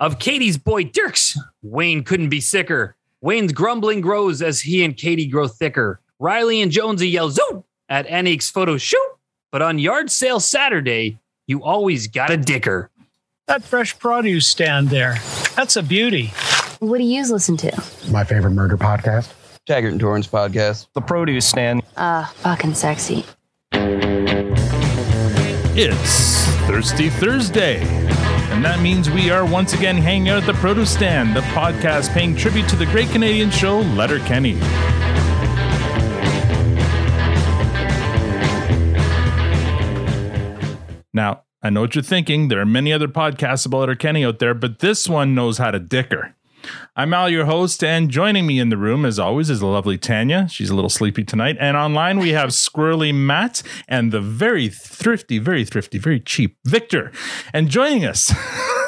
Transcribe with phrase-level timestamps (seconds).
[0.00, 2.96] Of Katy's boy Dierks, Wayne couldn't be sicker.
[3.20, 6.00] Wayne's grumbling grows as he and Katie grow thicker.
[6.18, 9.16] Reilly and Jonesy yell zut at Anik's photo shoot,
[9.52, 12.88] but on yard sale Saturday, you always got a dicker.
[13.46, 15.18] That fresh produce stand there,
[15.54, 16.32] that's a beauty.
[16.78, 17.84] What do you listen to?
[18.10, 19.34] My favorite murder podcast.
[19.66, 20.86] Taggart and Torrance podcast.
[20.94, 21.82] The produce stand.
[21.98, 23.26] Uh, fucking sexy.
[25.76, 27.99] It's Thirsty Thursday.
[28.50, 32.10] And that means we are once again hanging out at the Produce Stand, the podcast
[32.10, 34.54] paying tribute to the great Canadian show Letterkenny.
[41.12, 42.48] Now, I know what you're thinking.
[42.48, 45.78] There are many other podcasts about Letterkenny out there, but this one knows how to
[45.78, 46.34] dicker.
[46.96, 49.96] I'm Al, your host, and joining me in the room, as always, is the lovely
[49.96, 50.48] Tanya.
[50.48, 51.56] She's a little sleepy tonight.
[51.60, 57.12] And online, we have Squirrely Matt and the very thrifty, very thrifty, very cheap Victor.
[57.54, 58.34] And joining us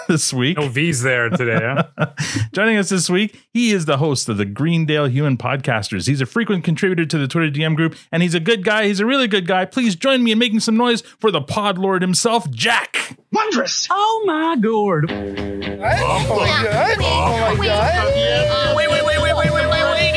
[0.09, 1.61] this week, No V's there today,
[1.99, 2.07] huh?
[2.53, 6.07] joining us this week, he is the host of the Greendale Human Podcasters.
[6.07, 8.87] He's a frequent contributor to the Twitter DM group, and he's a good guy.
[8.87, 9.65] He's a really good guy.
[9.65, 13.17] Please join me in making some noise for the pod lord himself, Jack.
[13.33, 13.89] Wondrous.
[13.91, 15.11] Oh my gourd.
[15.11, 16.99] Oh my god.
[17.01, 18.77] Oh my god.
[18.77, 19.83] Wait, wait, wait, wait, wait, wait, wait, wait.
[19.85, 20.13] Oh my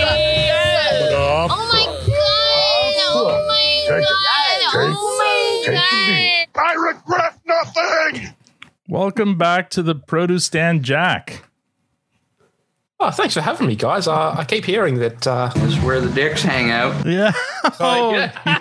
[1.10, 1.50] god.
[1.52, 2.16] Oh my god.
[3.12, 4.06] Oh my
[5.68, 6.48] god.
[6.58, 8.35] I regret nothing.
[8.88, 11.50] Welcome back to the Produce Stand, Jack.
[12.98, 14.08] Oh, thanks for having me, guys.
[14.08, 15.28] Uh, I keep hearing that.
[15.28, 17.06] Uh, This is where the dicks hang out.
[17.06, 17.32] Yeah.
[17.80, 18.60] Oh, yeah.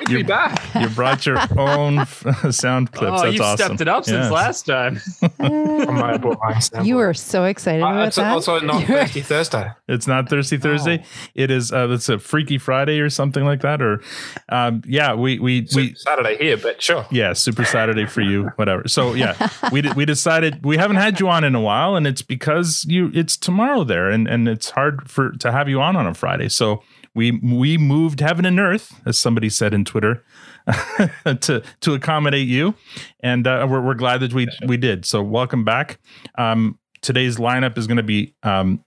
[0.06, 0.74] Good to back.
[0.80, 2.06] you brought your own
[2.50, 3.12] sound clips.
[3.20, 3.66] oh, That's you've awesome.
[3.66, 4.98] stepped it up since last time.
[5.38, 6.86] I might have brought my sample.
[6.86, 8.32] You were so excited Uh, about it's that.
[8.32, 9.70] also not Thirsty Thursday.
[9.88, 11.04] It's not Thirsty Thursday.
[11.34, 11.70] It is.
[11.70, 13.82] Uh, it's a Freaky Friday or something like that.
[13.82, 14.00] Or,
[14.48, 17.04] um, yeah, we we we Saturday here, but sure.
[17.10, 18.88] yeah, Super Saturday for you, whatever.
[18.88, 22.06] So yeah, we de- we decided we haven't had you on in a while, and
[22.06, 25.96] it's because you it's tomorrow there, and and it's hard for to have you on
[25.96, 26.48] on a Friday.
[26.48, 26.82] So
[27.14, 30.24] we we moved heaven and earth, as somebody said in Twitter,
[31.24, 32.74] to to accommodate you,
[33.20, 35.04] and uh, we're we're glad that we we did.
[35.04, 35.98] So welcome back.
[36.36, 38.34] Um, today's lineup is going to be.
[38.42, 38.84] Um,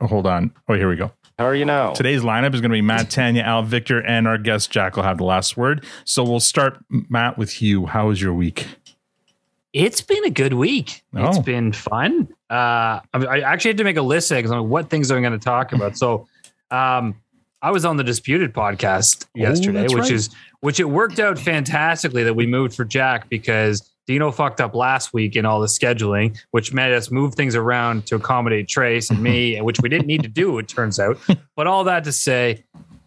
[0.00, 0.52] oh, hold on.
[0.68, 1.12] Oh, here we go.
[1.38, 1.92] How are you now?
[1.92, 5.02] Today's lineup is going to be Matt, Tanya, Al, Victor, and our guest Jack will
[5.02, 5.84] have the last word.
[6.04, 7.86] So we'll start, Matt, with you.
[7.86, 8.68] How was your week?
[9.74, 11.02] It's been a good week.
[11.12, 12.28] It's been fun.
[12.48, 15.18] Uh, I, I actually had to make a list because I'm like, what things am
[15.18, 15.98] I going to talk about?
[15.98, 16.26] So,
[16.70, 17.16] um,
[17.60, 20.10] I was on the Disputed podcast yesterday, Oh, which right.
[20.12, 20.30] is
[20.60, 25.12] which it worked out fantastically that we moved for Jack because Dino fucked up last
[25.14, 29.20] week in all the scheduling, which made us move things around to accommodate Trace and
[29.22, 30.58] me, which we didn't need to do.
[30.58, 31.18] It turns out,
[31.56, 32.62] but all that to say,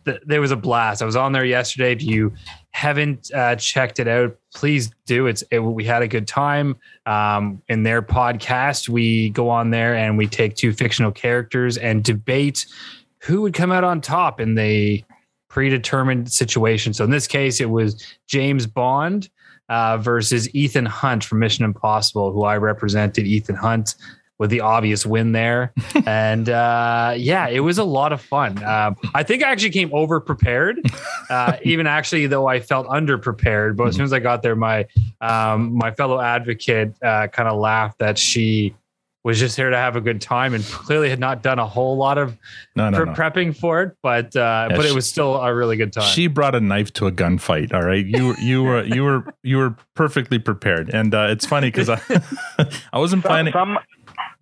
[0.06, 1.02] th- there was a blast.
[1.04, 1.92] I was on there yesterday.
[1.94, 2.34] If you
[2.72, 5.28] haven't uh, checked it out, please do.
[5.28, 8.90] It's it, we had a good time um, in their podcast.
[8.90, 12.66] We go on there and we take two fictional characters and debate
[13.20, 15.04] who would come out on top in the
[15.48, 16.92] predetermined situation.
[16.92, 19.30] So in this case, it was James Bond
[19.70, 23.28] uh, versus Ethan Hunt from Mission Impossible, who I represented.
[23.28, 23.94] Ethan Hunt
[24.40, 25.74] with the obvious win there,
[26.06, 28.64] and uh, yeah, it was a lot of fun.
[28.64, 30.80] Um, I think I actually came over prepared,
[31.30, 33.76] uh, even actually though I felt underprepared.
[33.76, 34.86] But as soon as I got there, my
[35.22, 38.76] um, my fellow advocate uh, kind of laughed that she
[39.24, 41.98] was just here to have a good time and clearly had not done a whole
[41.98, 42.38] lot of
[42.78, 43.12] No, no, pre- no.
[43.14, 46.06] prepping for it, but uh, Yeah, but she- it was still a really good time.
[46.06, 47.74] She brought a knife to a gunfight.
[47.74, 51.46] All right, you were you were you were you were perfectly prepared, and uh, it's
[51.46, 52.00] funny because I
[52.94, 53.52] I wasn't Some, planning.
[53.54, 53.78] some,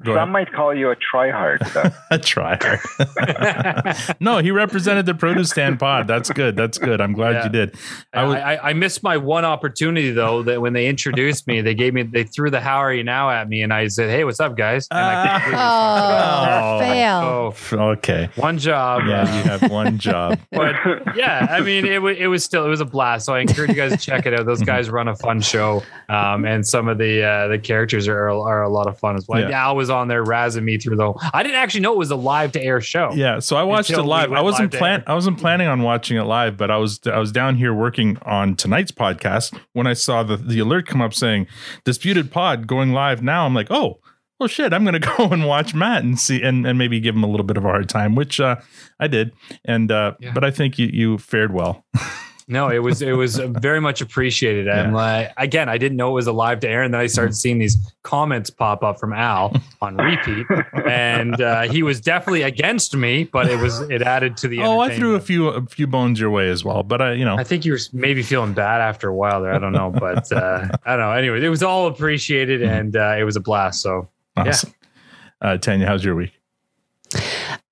[0.03, 0.29] Go some ahead.
[0.29, 1.59] might call you a tryhard.
[1.73, 1.89] though.
[2.11, 4.15] A try hard.
[4.19, 6.07] no, he represented the produce stand pod.
[6.07, 6.55] That's good.
[6.55, 6.99] That's good.
[7.01, 7.43] I'm glad Yeah.
[7.45, 7.75] you did.
[8.13, 11.61] I I, was, I, I missed my one opportunity though that when they introduced me,
[11.61, 14.09] they gave me they threw the how are you now at me, and I said,
[14.09, 16.77] "Hey, what's up, guys?" And I completely Oh.
[16.77, 17.51] oh, fail.
[17.51, 18.29] fucked it okay.
[18.35, 20.39] One job, Yeah, you have one job.
[20.51, 20.75] but
[21.15, 23.25] yeah, I mean, it, wa- it was still it was a blast.
[23.25, 24.45] So I encourage you guys to check it out.
[24.45, 28.29] Those guys run a fun show, um, and some of the uh, the characters are
[28.29, 29.39] are a lot of fun as well.
[29.41, 29.65] Yeah.
[29.65, 31.03] Al was on there razzing me through the.
[31.05, 33.11] whole I didn't actually know it was a live to air show.
[33.13, 34.31] Yeah, so I watched it we live.
[34.33, 35.03] I wasn't live plan.
[35.07, 38.17] I wasn't planning on watching it live, but I was I was down here working
[38.23, 41.47] on tonight's podcast when I saw the the alert come up saying
[41.83, 43.45] disputed pod going live now.
[43.45, 43.99] I'm like, "Oh,
[44.39, 47.15] well shit, I'm going to go and watch Matt and see and, and maybe give
[47.15, 48.57] him a little bit of a hard time, which uh
[48.99, 49.31] I did.
[49.63, 50.33] And uh Yeah.
[50.33, 51.85] but I think you you fared well.
[52.47, 54.67] No, it was it was very much appreciated.
[54.67, 57.07] And like again, I didn't know it was a live to air, and then I
[57.07, 60.45] started seeing these comments pop up from Al on repeat,
[60.85, 64.61] and uh, he was definitely against me, but it was it added to the.
[64.61, 67.25] Oh, I threw a few a few bones your way as well, but I you
[67.25, 69.53] know I think you were maybe feeling bad after a while there.
[69.53, 71.13] I don't know, but uh, I don't know.
[71.13, 73.81] Anyway, it was all appreciated, and uh, it was a blast.
[73.81, 74.07] So
[74.37, 74.71] awesome.
[75.41, 76.39] Uh, Tanya, how's your week?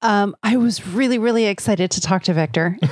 [0.03, 2.77] Um, I was really, really excited to talk to Victor.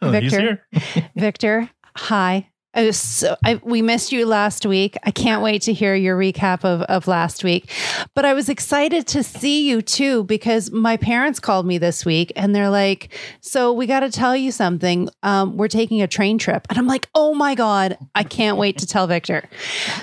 [0.00, 0.64] Oh, Victor.
[1.16, 2.48] Victor, hi.
[2.74, 4.96] I so, I, we missed you last week.
[5.02, 7.70] I can't wait to hear your recap of, of last week.
[8.14, 12.32] But I was excited to see you too because my parents called me this week
[12.36, 15.08] and they're like, So we got to tell you something.
[15.22, 16.66] Um, we're taking a train trip.
[16.70, 19.48] And I'm like, Oh my God, I can't wait to tell Victor.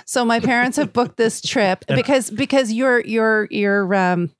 [0.06, 4.32] So my parents have booked this trip because because your your your um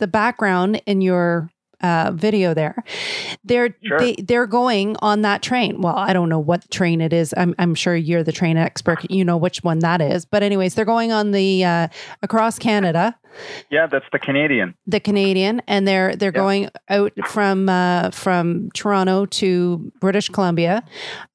[0.00, 1.50] the background in your
[1.82, 2.84] uh, video there.
[3.42, 3.98] They're Sure.
[3.98, 5.80] they they're going on that train.
[5.80, 7.32] Well, I don't know what train it is.
[7.38, 9.10] I'm I'm sure you're the train expert.
[9.10, 10.26] You know which one that is.
[10.26, 11.88] But anyways, they're going on the uh,
[12.22, 13.18] across Canada,
[13.70, 14.74] Yeah, that's the Canadian.
[14.86, 16.40] the Canadian, and they're they're Yeah.
[16.40, 20.82] going out from uh, from Toronto to British Columbia,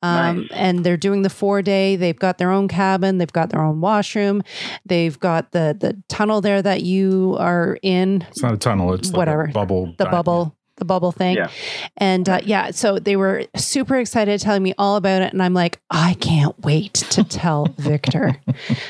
[0.03, 0.47] um, Nice.
[0.51, 1.95] and they're doing the four day.
[1.95, 3.17] They've got their own cabin.
[3.17, 4.41] They've got their own washroom.
[4.85, 8.23] They've got the the tunnel there that you are in.
[8.29, 8.93] It's not a tunnel.
[8.93, 9.47] It's like a Whatever.
[9.47, 9.93] bubble.
[9.97, 11.49] the di- bubble the bubble thing Yeah.
[11.97, 15.53] and uh, yeah so they were super excited telling me all about it and i'm
[15.53, 18.35] like i can't wait to tell victor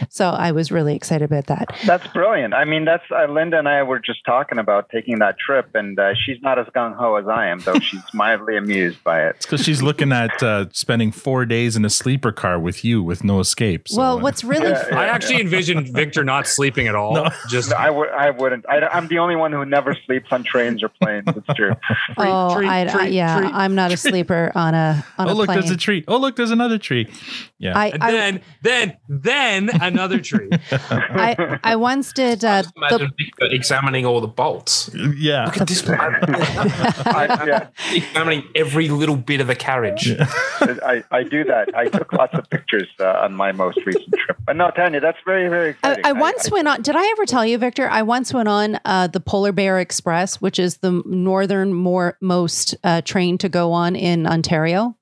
[0.09, 2.53] so i was really excited about that That's brilliant.
[2.53, 5.97] I mean, that's uh, Linda and I were just talking about taking that trip, and
[5.99, 9.35] uh, she's not as gung ho as I am, though she's mildly amused by it.
[9.37, 13.01] It's because she's looking at uh, spending four days in a sleeper car with you
[13.03, 13.87] with no escape.
[13.87, 14.99] So, well uh, what's really Yeah, yeah.
[14.99, 17.13] I actually envisioned Victor not sleeping at all.
[17.15, 17.29] No.
[17.49, 18.09] Just No, I would.
[18.09, 18.65] I wouldn't.
[18.69, 21.27] I, I'm the only one who never sleeps on trains or planes.
[21.27, 21.74] It's true.
[22.17, 23.53] Oh treat, I, I- treat, yeah treat.
[23.53, 26.03] i'm not a sleeper on a on oh a look, plane there's a tree.
[26.07, 27.09] Oh look, there's another tree.
[27.57, 27.77] Yeah.
[27.77, 30.49] I, and I, then then then another tree.
[30.71, 34.89] I i once did uh, the, Imagine Victor examining all the bolts.
[35.15, 35.45] yeah.
[35.45, 35.99] Look at this one.
[35.99, 40.15] I, yeah, examining every little bit of a carriage.
[40.61, 41.75] I, I do that.
[41.75, 44.37] I took lots of pictures uh, on my most recent trip.
[44.45, 46.05] But no, Tanya, that's very very I, exciting.
[46.05, 46.81] I once went on.
[46.81, 47.89] Did I ever tell you, Victor?
[47.89, 52.75] I once went on uh, the Polar Bear Express, which is the northern more most
[52.83, 54.97] uh, train to go on in Ontario.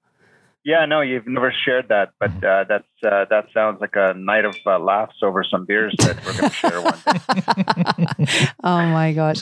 [0.64, 4.46] Yeah, no, you've never shared that, but uh, that's uh, that sounds like a night
[4.46, 7.00] of uh, laughs over some beers that we're going to share one
[8.28, 8.48] day.
[8.64, 9.42] oh my gosh!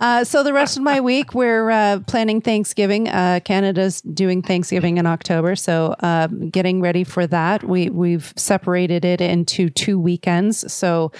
[0.00, 3.08] Uh, so the rest of my week, we're uh, planning Thanksgiving.
[3.08, 7.64] Uh, Canada's doing Thanksgiving in October, so um, getting ready for that.
[7.64, 11.12] We we've separated it into two weekends, so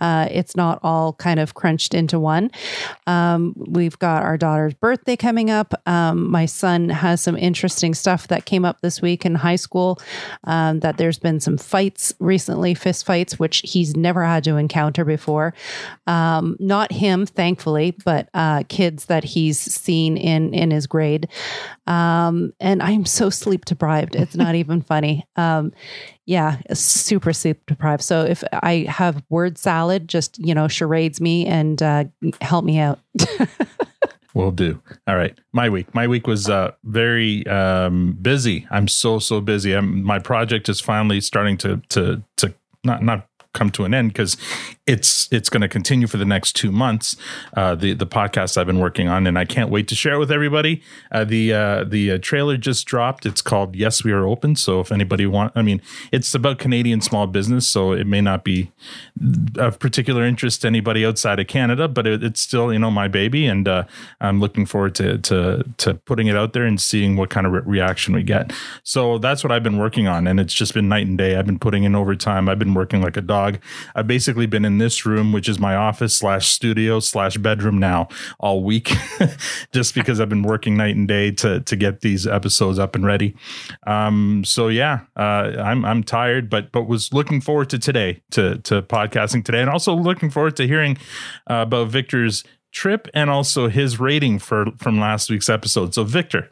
[0.00, 2.50] uh, it's not all kind of crunched into one.
[3.06, 5.74] Um, we've got our daughter's birthday coming up.
[5.86, 9.98] Um, my son has some interesting stuff that came up this week in high school.
[10.44, 15.04] Um, that there's been some fights recently, fist fights, which he's never had to encounter
[15.04, 15.54] before.
[16.06, 21.28] Um, not him, thankfully, but uh, kids that he's seen in in his grade.
[21.86, 24.14] Um, and I'm so sleep deprived.
[24.16, 25.26] It's not even funny.
[25.36, 25.72] Um,
[26.24, 28.02] yeah, super sleep deprived.
[28.02, 32.04] So if I have word salad, just you know, charades me and uh,
[32.40, 32.98] help me out.
[34.36, 34.82] Will do.
[35.06, 35.34] All right.
[35.54, 35.94] My week.
[35.94, 38.66] My week was uh, very um, busy.
[38.70, 39.72] I'm so so busy.
[39.72, 42.52] I'm, my project is finally starting to to to
[42.84, 44.36] not not come to an end because
[44.86, 47.16] it's it's going to continue for the next two months.
[47.56, 50.18] Uh, the the podcast I've been working on, and I can't wait to share it
[50.18, 50.80] with everybody.
[51.10, 53.26] Uh, the uh, the uh, trailer just dropped.
[53.26, 54.54] It's called Yes We Are Open.
[54.54, 58.44] So if anybody want, I mean, it's about Canadian small business, so it may not
[58.44, 58.70] be
[59.56, 63.08] of particular interest to anybody outside of Canada, but it, it's still you know my
[63.08, 63.84] baby, and uh,
[64.20, 67.52] I'm looking forward to to to putting it out there and seeing what kind of
[67.52, 68.52] re- reaction we get.
[68.84, 71.34] So that's what I've been working on, and it's just been night and day.
[71.34, 72.48] I've been putting in overtime.
[72.48, 73.58] I've been working like a dog.
[73.96, 78.08] I've basically been in this room, which is my office slash studio slash bedroom now
[78.38, 78.92] all week,
[79.72, 83.04] just because I've been working night and day to to get these episodes up and
[83.04, 83.36] ready.
[83.86, 88.58] Um, so yeah, uh, I'm I'm tired, but but was looking forward to today to
[88.58, 90.96] to podcasting today, and also looking forward to hearing
[91.50, 95.94] uh, about Victor's trip and also his rating for from last week's episode.
[95.94, 96.50] So Victor,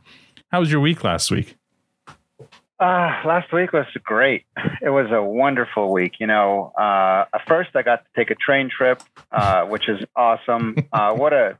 [0.50, 1.56] how was your week last week?
[2.80, 4.44] Uh, last week was great.
[4.82, 6.14] It was a wonderful week.
[6.18, 9.00] You know, uh, first I got to take a train trip,
[9.30, 10.76] uh, which is awesome.
[10.92, 11.56] Uh, what a,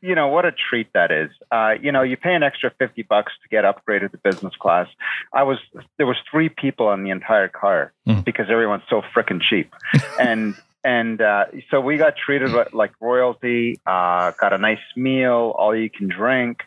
[0.00, 1.30] you know, what a treat that is.
[1.52, 4.88] Uh, you know, you pay an extra 50 bucks to get upgraded to business class.
[5.32, 5.58] I was,
[5.98, 8.24] there was three people on the entire car Mm.
[8.24, 9.72] because everyone's so freaking cheap.
[10.20, 10.54] and,
[10.84, 15.90] and uh, so we got treated like royalty, uh, got a nice meal, all you
[15.90, 16.60] can drink,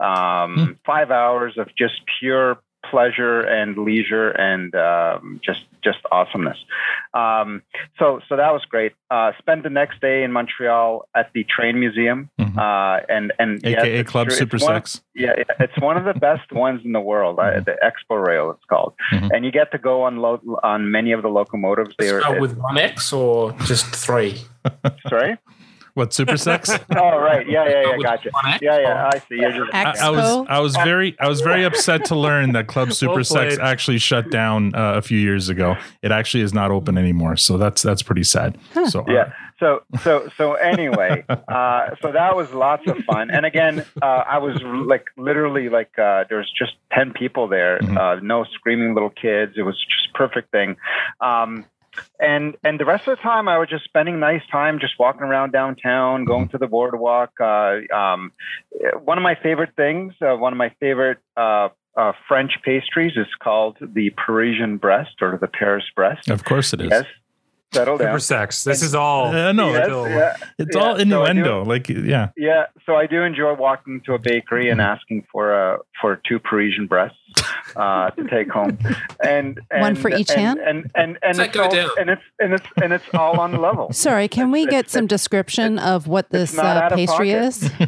[0.00, 2.58] um, five hours of just pure
[2.88, 6.58] pleasure and leisure and um, just just awesomeness.
[7.14, 7.62] Um,
[7.98, 8.92] so so that was great.
[9.10, 12.56] Uh, spent the next day in Montreal at the Train Museum, Mhm.
[12.58, 14.36] uh, and and yes, AKA it's Club true.
[14.36, 15.02] Super It's one of- Sex.
[15.14, 17.38] yeah, it's one of the best ones in the world.
[17.38, 19.30] Uh, the Exporail, it's called, Mhm.
[19.34, 21.94] and you get to go on lo- on many of the locomotives.
[21.98, 24.38] They Let's are go with one X or just three.
[25.08, 25.36] sorry.
[26.00, 26.70] What super sex?
[26.96, 28.30] Oh right, yeah, yeah, yeah, gotcha.
[28.62, 29.36] Yeah, yeah, I see.
[29.36, 32.66] You're just I, I was I was very I was very upset to learn that
[32.68, 35.76] Club Super Well Sex actually shut down uh, a few years ago.
[36.02, 38.56] It actually is not open anymore, so that's that's pretty sad.
[38.88, 39.32] So uh, yeah.
[39.58, 43.30] So so so anyway, uh, so that was lots of fun.
[43.30, 47.78] And again, uh, I was like literally like uh, there was just ten people there,
[47.80, 47.96] Mhm.
[47.98, 49.52] uh, no screaming little kids.
[49.56, 50.76] It was just perfect thing.
[51.20, 51.66] Um,
[52.18, 55.22] and and the rest of the time, I was just spending nice time, just walking
[55.22, 57.32] around downtown, going to the boardwalk.
[57.40, 58.32] Uh, um,
[59.02, 61.18] one of my favorite things, uh, one of my favorite.
[61.36, 66.30] Uh, uh, French pastries is called the Parisian breast or the Paris breast.
[66.30, 66.88] of course it is.
[66.88, 67.04] Yes,
[67.72, 68.08] settle down.
[68.08, 68.64] Super sex.
[68.64, 69.26] This is all.
[69.28, 70.36] Uh, no, Yes, Still- yeah.
[70.58, 71.64] it's Yeah, all so I innuendo.
[71.64, 75.78] like yeah, Yeah, so I do enjoy walking to a bakery and asking for uh,
[76.00, 77.16] for two Parisian breasts
[77.76, 78.78] uh, to take home,
[79.24, 80.58] and, and One for each and, hand?
[80.60, 83.58] and and and, Does it's all, and it's and it's and it's all on the
[83.60, 83.92] level.
[83.92, 87.70] Sorry, can we It's- get it's- some description of what this uh, pastry is?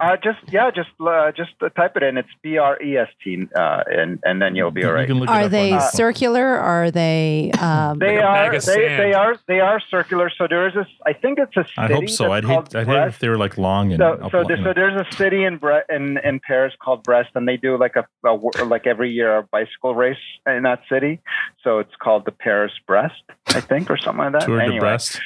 [0.00, 2.18] Uh, just yeah, just uh, just uh, type it in.
[2.18, 5.02] It's B R E S T, uh, and and then you'll be all right.
[5.08, 6.44] you can look Are they circular?
[6.44, 7.50] Are they?
[7.58, 9.02] Um, They Like are of they, sand.
[9.02, 10.30] they are they are circular.
[10.36, 10.86] So there is this.
[11.06, 11.72] I think it's a city.
[11.76, 12.32] I hope so.
[12.32, 14.56] I'd hate I'd hate if they were like long and So, up- so, you there,
[14.58, 14.64] know.
[14.64, 17.96] so there's a city in Bre- in in Paris called Brest, and they do like
[17.96, 20.16] a, a like every year a bicycle race
[20.46, 21.20] in that city.
[21.62, 24.42] So it's called the Paris Brest, I think, or something like that.
[24.46, 25.20] Tour de Brest.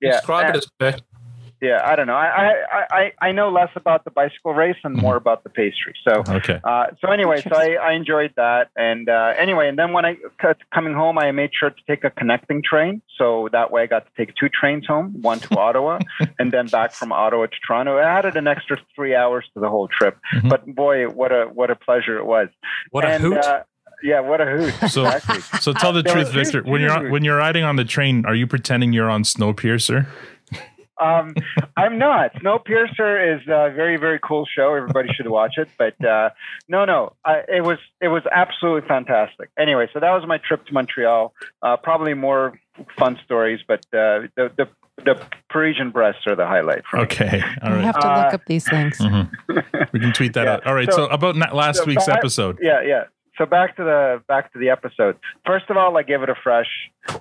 [0.00, 1.02] yeah, Describe uh, it as perfect.
[1.60, 1.80] Yeah.
[1.84, 2.14] I don't know.
[2.14, 2.26] I,
[2.70, 5.94] I I I know less about the bicycle race and more about the pastry.
[6.06, 6.22] So.
[6.28, 6.60] Okay.
[6.62, 10.16] Uh, so anyway, so I, I enjoyed that, and uh, anyway, and then when I
[10.40, 13.86] cut, coming home, I made sure to take a connecting train, so that way I
[13.86, 15.98] got to take two trains home, one to Ottawa,
[16.38, 17.96] and then back from Ottawa to Toronto.
[17.98, 20.48] I added an extra three hours to the whole trip, Mhm.
[20.48, 22.48] but boy, what a what a pleasure it was!
[22.90, 23.38] What a hoot.
[23.38, 23.62] Uh,
[24.02, 24.74] yeah, what a hoot!
[24.90, 25.40] So- exactly.
[25.60, 26.62] So tell the truth, Victor.
[26.62, 30.06] When you're on, when you're riding on the train, are you pretending you're on Snowpiercer?
[31.00, 31.34] Um,
[31.76, 32.34] I'm not.
[32.36, 34.74] Snowpiercer is a very, very cool show.
[34.74, 35.68] Everybody should watch it.
[35.78, 36.30] But uh,
[36.68, 39.50] no, no, I, it was it was absolutely fantastic.
[39.58, 41.34] Anyway, so that was my trip to Montreal.
[41.62, 42.58] Uh, probably more
[42.98, 44.68] fun stories, but uh, the the
[45.04, 47.02] the Parisian breasts are the highlight for me.
[47.02, 47.42] Okay.
[47.62, 47.84] All we right.
[47.84, 48.96] have to Uh, look up these things.
[48.98, 49.30] Mhm.
[49.92, 50.54] We can tweet that Yeah.
[50.54, 50.66] out.
[50.66, 50.90] All right.
[50.90, 52.58] So, So- about na- last so week's back- episode.
[52.62, 53.04] Yeah, yeah.
[53.36, 55.18] So back to the back to the episode.
[55.46, 56.70] First of all, I give it a fresh.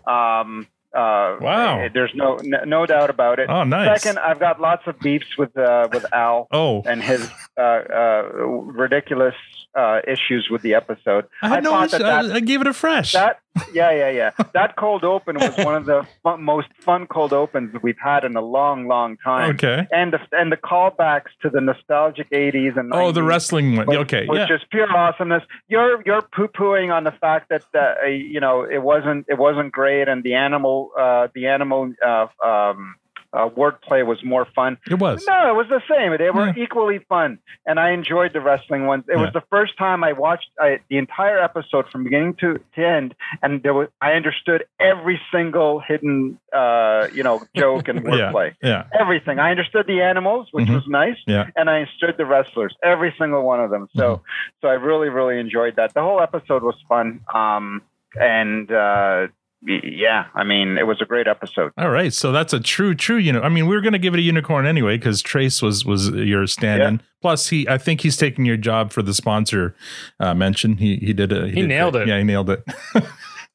[0.08, 0.65] Um,
[0.96, 1.88] uh, Wow.
[1.94, 3.50] There's no no, doubt about it.
[3.50, 4.02] Oh, nice.
[4.02, 6.48] Second, I've got lots of beefs with uh, with Al.
[6.52, 9.36] Oh, and his uh, uh, ridiculous
[9.75, 11.25] uh, issues with the episode.
[11.41, 11.72] I had no.
[11.72, 13.12] thought issue- that, that, I, I gave it a fresh.
[13.13, 13.39] that
[13.74, 17.74] yeah yeah yeah that cold open was one of the fun, most fun cold opens
[17.82, 19.51] we've had in a long long time.
[19.55, 19.88] okay.
[19.91, 23.86] And the and the callbacks to the nostalgic '80s and Oh, the 90s wrestling one.
[23.88, 24.25] was, Okay.
[24.27, 24.48] was Yeah.
[24.48, 25.44] just pure awesomeness.
[25.67, 29.72] You're you're poo pooing on the fact that uh, you know it wasn't it wasn't
[29.72, 32.96] great, and the animal uh, the animal uh, um,
[33.36, 34.77] uh, wordplay was more fun.
[34.89, 35.24] It was.
[35.27, 36.18] No, it was the same.
[36.18, 36.63] They were Yeah.
[36.63, 39.04] equally fun, and I enjoyed the wrestling ones.
[39.08, 39.22] It Yeah.
[39.24, 43.15] was the first time I watched I, the entire episode from beginning to, to end,
[43.42, 48.32] and there was I understood every single hidden uh, you know joke and Yeah.
[48.32, 48.54] wordplay.
[48.63, 48.84] Yeah.
[49.00, 49.39] Everything.
[49.39, 50.75] I understood the animals, which Mhm.
[50.75, 51.46] was nice, Yeah.
[51.56, 53.88] and I understood the wrestlers, every single one of them.
[53.96, 54.24] So, Mm-hmm.
[54.62, 55.94] so I really, really enjoyed that.
[55.94, 57.82] The whole episode was fun, um,
[58.20, 59.27] and uh,
[59.62, 61.71] yeah, I mean, it was a great episode.
[61.77, 62.13] All right.
[62.13, 63.17] So that's a true, true.
[63.17, 65.62] You know, I mean, we were going to give it a unicorn anyway because Trace
[65.62, 67.01] was was your stand-in.
[67.21, 69.75] Plus, he, I think he's taking your job for the sponsor
[70.19, 70.77] uh, mention.
[70.77, 72.03] He he did a He did nailed great.
[72.03, 72.07] it.
[72.09, 72.63] Yeah, he nailed it.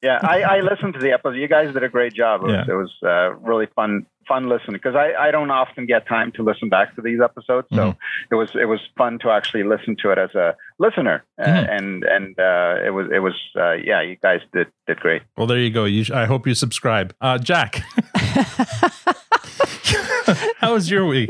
[0.03, 1.35] Yeah, I, I listened to the episode.
[1.35, 2.41] You guys did a great job.
[2.41, 2.73] It was, Yeah.
[2.73, 6.41] it was uh, really fun, fun listening because I, I don't often get time to
[6.49, 7.67] listen back to these episodes.
[7.77, 7.95] So Mhm.
[8.31, 10.47] it was it was fun to actually listen to it as a
[10.85, 11.65] listener, uh, Mhm.
[11.77, 15.21] and and uh, it was it was uh, yeah, you guys did did great.
[15.37, 15.83] Well, there you go.
[15.85, 17.07] You, sh- I hope you subscribe.
[17.21, 17.71] Uh, Jack,
[20.61, 21.29] how was your week?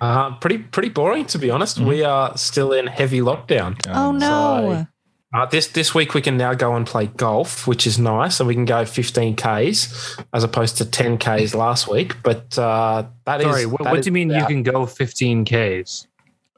[0.00, 1.78] Uh, pretty pretty boring to be honest.
[1.78, 1.88] Mm-hmm.
[1.88, 3.76] We are still in heavy lockdown.
[3.88, 4.86] oh no!
[5.32, 8.48] Uh, this this week we can now go and play golf, which is nice, and
[8.48, 12.16] we can go 15 k's as opposed to 10 k's last week.
[12.24, 14.86] But uh, that is Sorry, what, that what is do you mean you can go
[14.86, 16.08] 15 Ks?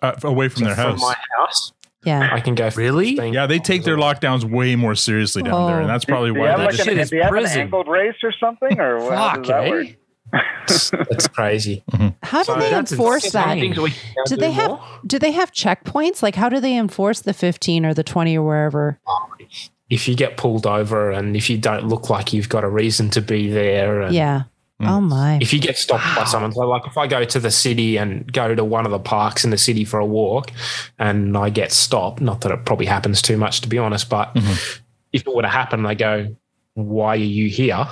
[0.01, 1.01] Uh, away from so their house.
[1.03, 1.73] my house?
[2.05, 2.31] Yeah.
[2.33, 3.15] I can go Really?
[3.31, 6.41] yeah, they take their lockdowns way more seriously down there, and that's probably do you
[6.41, 6.89] why have they that like just.
[6.89, 9.47] shit an, is do you have an angled race or something, or how does Fuck,
[9.47, 9.71] that eh?
[9.71, 9.87] work?
[10.67, 11.85] That's crazy.
[12.23, 13.43] How do So they enforce insane.
[13.43, 13.55] that?
[13.61, 14.85] Things we can now Do they have more.
[15.07, 16.23] do they have checkpoints?
[16.23, 18.99] Like how do they enforce the 15 or the 20 or wherever?
[19.91, 23.11] If you get pulled over and if you don't look like you've got a reason
[23.11, 24.43] to be there, and Yeah.
[24.81, 24.89] Mm.
[24.89, 25.39] Oh my.
[25.41, 28.33] if you get stopped by someone, so like if I go to the city and
[28.33, 30.51] go to one of the parks in the city for a walk
[30.99, 34.35] and I get stopped, not that it probably happens too much to be honest, but
[34.35, 34.81] Mhm.
[35.13, 36.35] if it were to happen, they go,
[36.75, 37.87] Why are you here?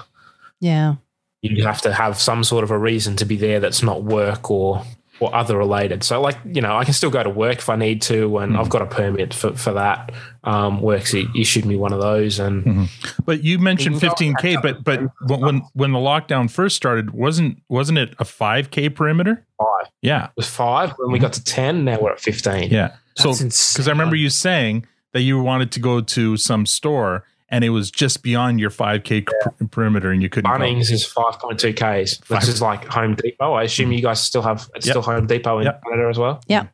[0.59, 0.94] Yeah.
[1.42, 4.50] You have to have some sort of a reason to be there that's not work
[4.50, 4.85] or
[5.20, 6.02] or other related.
[6.02, 8.56] So like, you know, I can still go to work if I need to and
[8.56, 8.70] I've mm-hmm.
[8.70, 10.12] got a permit for, for that.
[10.44, 12.85] Um works he issued me one of those and mm-hmm.
[13.26, 16.75] But you mentioned You can go 15k, but but when when- when the lockdown first
[16.76, 19.44] started, wasn't wasn't it a 5k perimeter?
[19.59, 19.92] five.
[20.00, 20.94] Yeah, It was five.
[20.97, 21.25] When we mm-hmm.
[21.26, 22.70] got to ten, now we're at fifteen.
[22.70, 22.97] yeah.
[23.16, 27.64] So because I remember you saying that you wanted to go to some store and
[27.64, 30.50] it was just beyond your 5k per- perimeter and you couldn't.
[30.50, 32.42] Bunnings is five point two Ks, which Five.
[32.49, 33.52] is like Home Depot.
[33.54, 34.92] I assume you guys still have it's Yep.
[34.92, 35.83] still Home Depot in Yep.
[35.85, 36.40] Canada as well.
[36.47, 36.66] Yeah.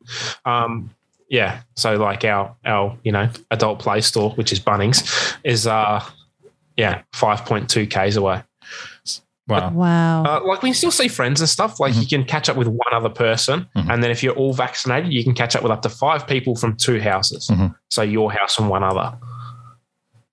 [0.45, 0.90] Um,
[1.28, 1.61] yeah.
[1.75, 6.04] So like our our you know adult play store, which is Bunnings, is uh
[6.76, 8.42] yeah five point two Ks away.
[9.49, 9.71] Wow.
[9.71, 10.25] Wow.
[10.25, 11.78] Uh, like we still see friends and stuff.
[11.78, 13.92] Like you can catch up with one other person, Mhm.
[13.92, 16.56] and then if you're all vaccinated, you can catch up with up to five people
[16.56, 17.47] from two houses.
[17.49, 17.73] Mhm.
[17.88, 19.16] So your house and one other.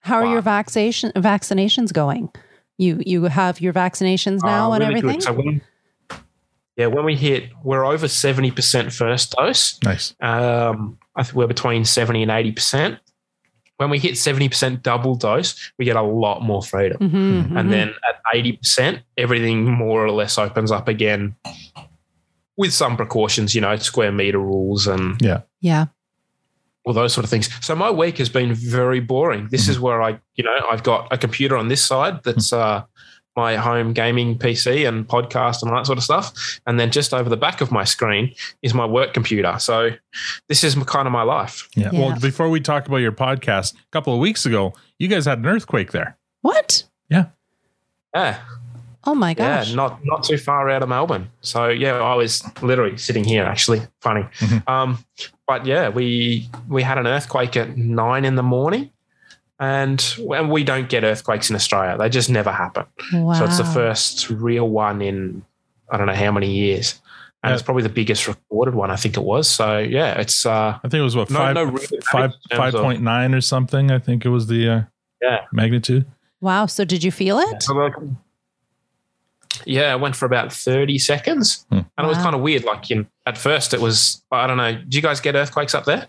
[0.03, 0.33] How are wow.
[0.33, 2.29] your vaccination vaccinations going?
[2.77, 5.09] You you have your vaccinations now Uh, and really good.
[5.09, 5.21] everything?
[5.21, 5.61] So when,
[6.75, 9.79] yeah, when we hit, we're over seventy percent first dose.
[9.83, 10.13] Nice.
[10.21, 12.99] Um, I think we're between seventy and eighty percent.
[13.77, 16.97] When we hit seventy percent double dose, we get a lot more freedom.
[16.99, 17.59] Mhm, mhm.
[17.59, 21.35] and then at 80% everything more or less opens up again
[22.57, 25.85] with some precautions you know square meter rules and yeah, yeah.
[26.85, 30.01] All those sort of things so my week has been very boring this is where
[30.01, 32.83] i you know i've got a computer on this side that's uh
[33.35, 36.59] my home gaming PC and podcast and all that sort of stuff.
[36.67, 39.55] And then just over the back of my screen is my work computer.
[39.59, 39.91] So
[40.49, 41.67] this is kind of my life.
[41.75, 41.89] Yeah.
[41.91, 41.99] Yeah.
[41.99, 45.39] Well, before we talk about your podcast, a couple of weeks ago, you guys had
[45.39, 46.17] an earthquake there.
[46.41, 46.83] What?
[47.09, 47.25] Yeah.
[49.05, 49.69] Oh my gosh.
[49.69, 51.29] Yeah, not not too far out of Melbourne.
[51.41, 53.43] So yeah, I was literally sitting here.
[53.43, 54.23] Actually, funny.
[54.39, 54.67] Mhm.
[54.69, 55.05] Um,
[55.47, 58.89] but yeah, we we had an earthquake at nine in the morning,
[59.59, 61.97] and and we don't get earthquakes in Australia.
[61.97, 62.85] They just never happen.
[63.13, 63.33] wow.
[63.33, 65.43] So it's the first real one in
[65.91, 67.01] I don't know how many years,
[67.43, 67.53] and Yeah.
[67.55, 68.89] it's probably the biggest recorded one.
[68.89, 69.47] I think it was.
[69.49, 72.31] So yeah, it's uh, I think it was what No, five no, really, five in
[72.31, 73.91] terms five of- point nine or something.
[73.91, 74.81] I think it was the uh,
[75.21, 75.39] Yeah.
[75.51, 76.05] magnitude.
[76.41, 76.65] Wow.
[76.67, 77.63] So did you feel it?
[77.63, 77.93] So like,
[79.65, 81.65] yeah, it went for about 30 seconds.
[81.69, 81.79] Hmm.
[81.97, 82.63] And it was kind of weird.
[82.63, 85.85] Like, in, at first, it was, I don't know, do you guys get earthquakes up
[85.85, 86.05] there?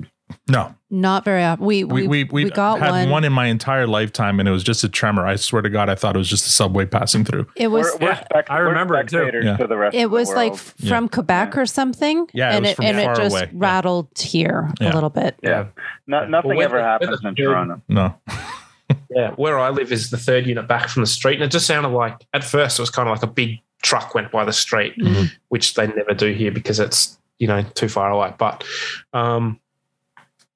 [0.48, 1.66] No, Not very often.
[1.66, 3.10] We we we we, we got had one.
[3.10, 3.24] one.
[3.24, 5.26] in my entire lifetime, and it was just a tremor.
[5.26, 7.46] I swear to God, I thought it was just a subway passing through.
[7.56, 9.30] It was we're, we're yeah, I remember it too.
[9.42, 9.58] Yeah.
[9.58, 10.72] to the rest it of the was like world.
[10.82, 12.26] f- from Quebec or something.
[12.32, 13.42] Yeah, it and was it from and it just away.
[13.42, 13.48] Yeah.
[13.52, 14.92] rattled here Yeah.
[14.92, 15.36] a little bit.
[15.42, 15.66] yeah,
[16.06, 17.82] no, nothing Well, ever happens in Toronto.
[17.90, 18.14] No,
[19.14, 19.30] Yeah.
[19.32, 21.34] Where I live is the third unit back from the street.
[21.34, 24.14] And it just sounded like, at first, it was kind of like a big truck
[24.14, 25.30] went by the street, Mhm.
[25.48, 28.32] which they never do here because it's, you know, too far away.
[28.38, 28.64] But,
[29.12, 29.60] um,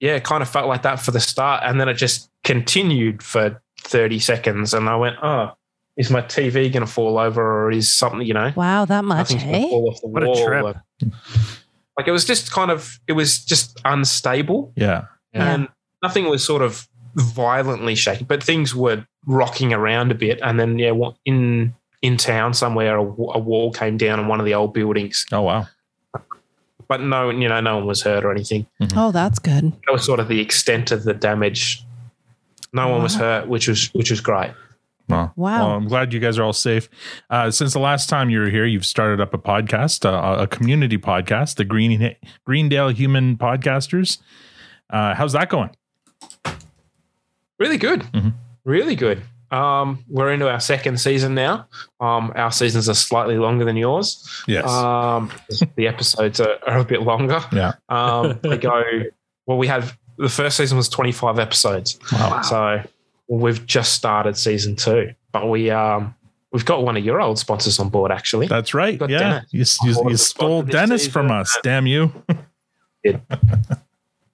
[0.01, 1.63] yeah, it kind of felt like that for the start.
[1.65, 4.73] And then it just continued for 30 seconds.
[4.75, 5.53] And I went, oh,
[5.97, 8.53] is my TV going to fall over or is something, you know?
[8.57, 9.69] Wow, that much, Nothing's eh?
[9.69, 10.63] fall off the What a trip.
[10.65, 10.77] Like,
[11.99, 15.53] like, it was just kind of, it was just unstable yeah, Yeah.
[15.55, 15.69] and
[16.01, 16.87] nothing was sort of
[17.19, 20.41] violently shaking, but things were rocking around a bit.
[20.43, 24.39] And then, yeah, wa- in in town somewhere, a, a wall came down on one
[24.41, 25.67] of the old buildings, oh wow,
[26.89, 28.67] but no, you know, no one was hurt or anything.
[28.97, 29.73] Oh, that's good.
[29.87, 31.85] That was sort of the extent of the damage.
[32.73, 34.53] No one was hurt, which was which was great.
[35.09, 35.33] Wow.
[35.37, 35.67] Wow.
[35.69, 36.89] Well, I'm glad you guys are all safe.
[37.31, 40.47] Uh, since the last time you were here, you've started up a podcast, uh, a
[40.47, 44.19] community podcast, the Green Greendale Human Podcasters.
[44.91, 45.71] Uh, how's that going?
[47.59, 48.01] Really good.
[48.15, 48.33] Mhm.
[48.65, 49.23] Really good.
[49.51, 51.67] Um, we're into our second season now.
[52.01, 54.43] Um, our seasons are slightly longer than yours.
[54.47, 54.69] Yes.
[54.69, 55.31] Um,
[55.77, 57.41] the episodes are, are a bit longer.
[57.53, 57.73] Yeah.
[57.89, 58.83] Um, they go,
[59.47, 61.99] well, we had the first season was 25 episodes.
[62.13, 62.43] wow.
[62.43, 62.83] So
[63.29, 66.15] we've just started season two, but we, um,
[66.53, 68.49] we've got one of your old sponsors on board actually.
[68.49, 69.01] That's right.
[69.09, 69.41] Yeah.
[69.51, 69.79] Dennis.
[69.83, 71.13] You, you, Oh, you stole Dennis season.
[71.13, 71.57] from us.
[71.63, 72.13] Damn you.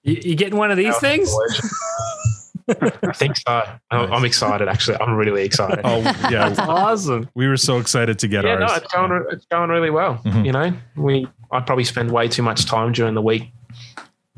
[0.07, 1.33] You, you getting one of these things?
[2.67, 3.63] I think so.
[3.91, 4.97] I'm, I'm excited actually.
[4.99, 5.81] I'm really excited.
[5.83, 6.29] Oh, yeah.
[6.49, 7.29] That's awesome.
[7.35, 8.59] We were so excited to get yeah, ours.
[8.61, 10.19] no, it's going, it's going really well.
[10.25, 10.45] Mhm.
[10.45, 13.51] You know, we, I probably spend way too much time during the week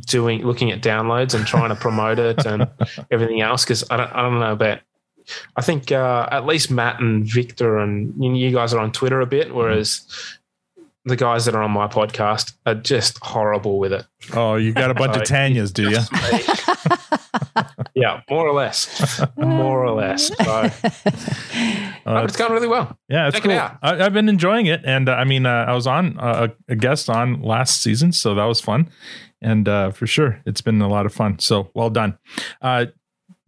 [0.06, 2.68] doing, looking at downloads and trying to promote it and
[3.12, 3.64] everything else.
[3.66, 4.80] Cause I don't, I don't know about,
[5.56, 9.26] I think, uh, at least Matt and Victor and you, guys are on Twitter a
[9.26, 10.02] bit, whereas
[11.06, 14.06] the guys that are on my podcast are just horrible with it.
[14.34, 15.22] oh, you got a bunch of.
[15.28, 16.00] Tanyas, do you?
[17.96, 20.28] Yeah, more or less, more or less.
[20.44, 20.72] So,
[22.06, 22.98] Uh, but it's going really well.
[23.10, 23.58] Yeah, it's Check it cool.
[23.58, 23.78] out.
[23.82, 26.72] I, I've been enjoying it, and uh, I mean, uh, I was on uh, a,
[26.72, 28.90] a guest on last season, so that was fun,
[29.42, 31.40] and uh, for sure, it's been a lot of fun.
[31.40, 32.18] So well done.
[32.62, 32.86] Uh,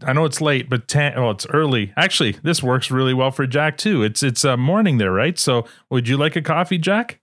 [0.04, 1.93] I know it's late, but tan, well, it's early.
[1.95, 4.04] Actually, this works really well for Jack too.
[4.04, 5.38] It's it's uh, morning there, right?
[5.39, 7.19] So, would you like a coffee, Jack?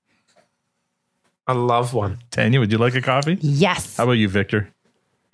[1.46, 2.18] I love one.
[2.30, 3.38] Tanya, would you like a coffee?
[3.40, 3.96] Yes.
[3.98, 4.70] How about you, Victor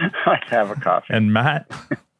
[0.26, 1.06] I'd have a coffee.
[1.10, 1.70] and Matt?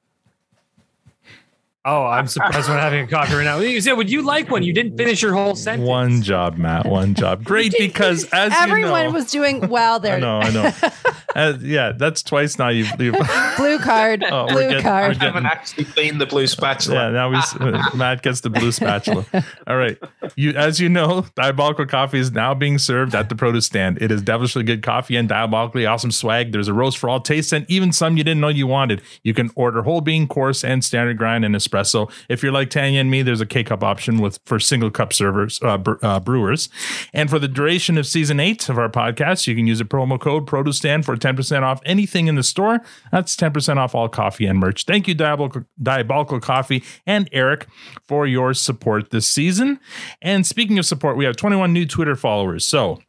[1.85, 3.59] Oh, I'm surprised we're having a coffee right now.
[3.59, 4.63] You said, would you like one?
[4.63, 5.89] You didn't finish your whole sentence.
[5.89, 6.87] One job, Matt.
[6.87, 7.43] One job.
[7.45, 10.17] Great because as Everyone you know, was doing well there.
[10.17, 10.73] I know, I know.
[11.35, 12.69] Uh, yeah, that's twice now.
[12.69, 13.15] You've, you've
[13.57, 14.23] Blue card.
[14.23, 15.17] Oh, blue getting- card.
[15.17, 17.07] we're I haven't actually cleaned the blue spatula.
[17.07, 19.25] Yeah, now we uh, Matt gets the blue spatula.
[19.67, 19.97] All right,
[20.37, 23.97] you as you know, diabolical coffee is now being served at the produce stand.
[24.03, 26.53] It is devilishly good coffee and diabolically awesome swag.
[26.53, 29.01] There's a roast for all tastes and even some you didn't know you wanted.
[29.23, 32.11] You can order whole bean, coarse, and standard grind and espresso.
[32.29, 35.13] If you're like Tanya and me, there's a K cup option with for single cup
[35.13, 36.69] servers uh, bre- uh, brewers.
[37.13, 40.21] And for the duration of season eight of our podcast, you can use a promo
[40.21, 42.81] code Produce Stand for 10% off anything in the store.
[43.11, 44.85] That's 10% off all coffee and merch.
[44.85, 47.67] Thank you, Diabolical, Diabolical Coffee and Eric,
[48.07, 49.81] for your support this season.
[50.21, 52.67] And speaking of support, we have 21 new Twitter followers.
[52.67, 53.01] So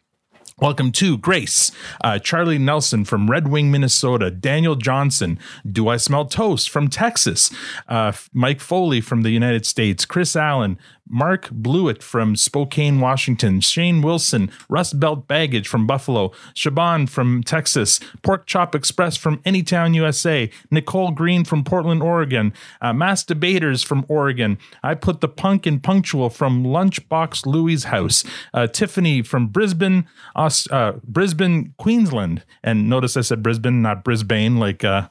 [0.59, 1.71] Welcome to Grace,
[2.03, 5.39] uh, Charlie Nelson from Red Wing, Minnesota, Daniel Johnson,
[5.69, 6.69] Do I Smell Toast?
[6.69, 7.49] From Texas,
[7.89, 10.77] uh, Mike Foley from the United States, Chris Allen,
[11.09, 17.99] Mark Blewett from Spokane, Washington, Shane Wilson, Rust Belt Baggage from Buffalo, Shaban from Texas,
[18.21, 24.05] Pork Chop Express from Anytown, USA, Nicole Green from Portland, Oregon, uh, Mass Debaters from
[24.07, 24.57] Oregon.
[24.81, 30.69] I put the punk in punctual from Lunchbox Louie's house, uh, Tiffany from Brisbane, Aus-
[30.71, 32.43] uh, Brisbane, Queensland.
[32.63, 35.09] And notice I said Brisbane, not Brisbane, like uh,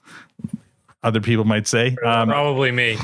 [1.02, 1.96] other people might say.
[2.04, 2.96] Um, Probably me.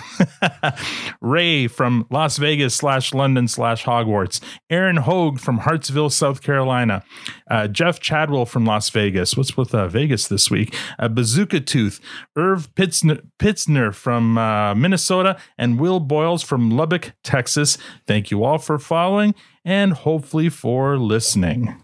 [1.21, 7.03] Ray from Las Vegas slash London slash Hogwarts, Aaron Hogue from Hartsville, South Carolina,
[7.51, 9.37] uh, Jeff Chadwell from Las Vegas.
[9.37, 10.75] What's with uh, Vegas this week?
[10.99, 12.01] Uh, Bazooka Tooth,
[12.37, 17.79] Irv Pitzner, Pitzner from uh, Minnesota, and Will Boyles from Lubbock, Texas.
[18.07, 19.35] Thank you all for following
[19.65, 21.83] and hopefully for listening.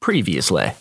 [0.00, 0.72] Previously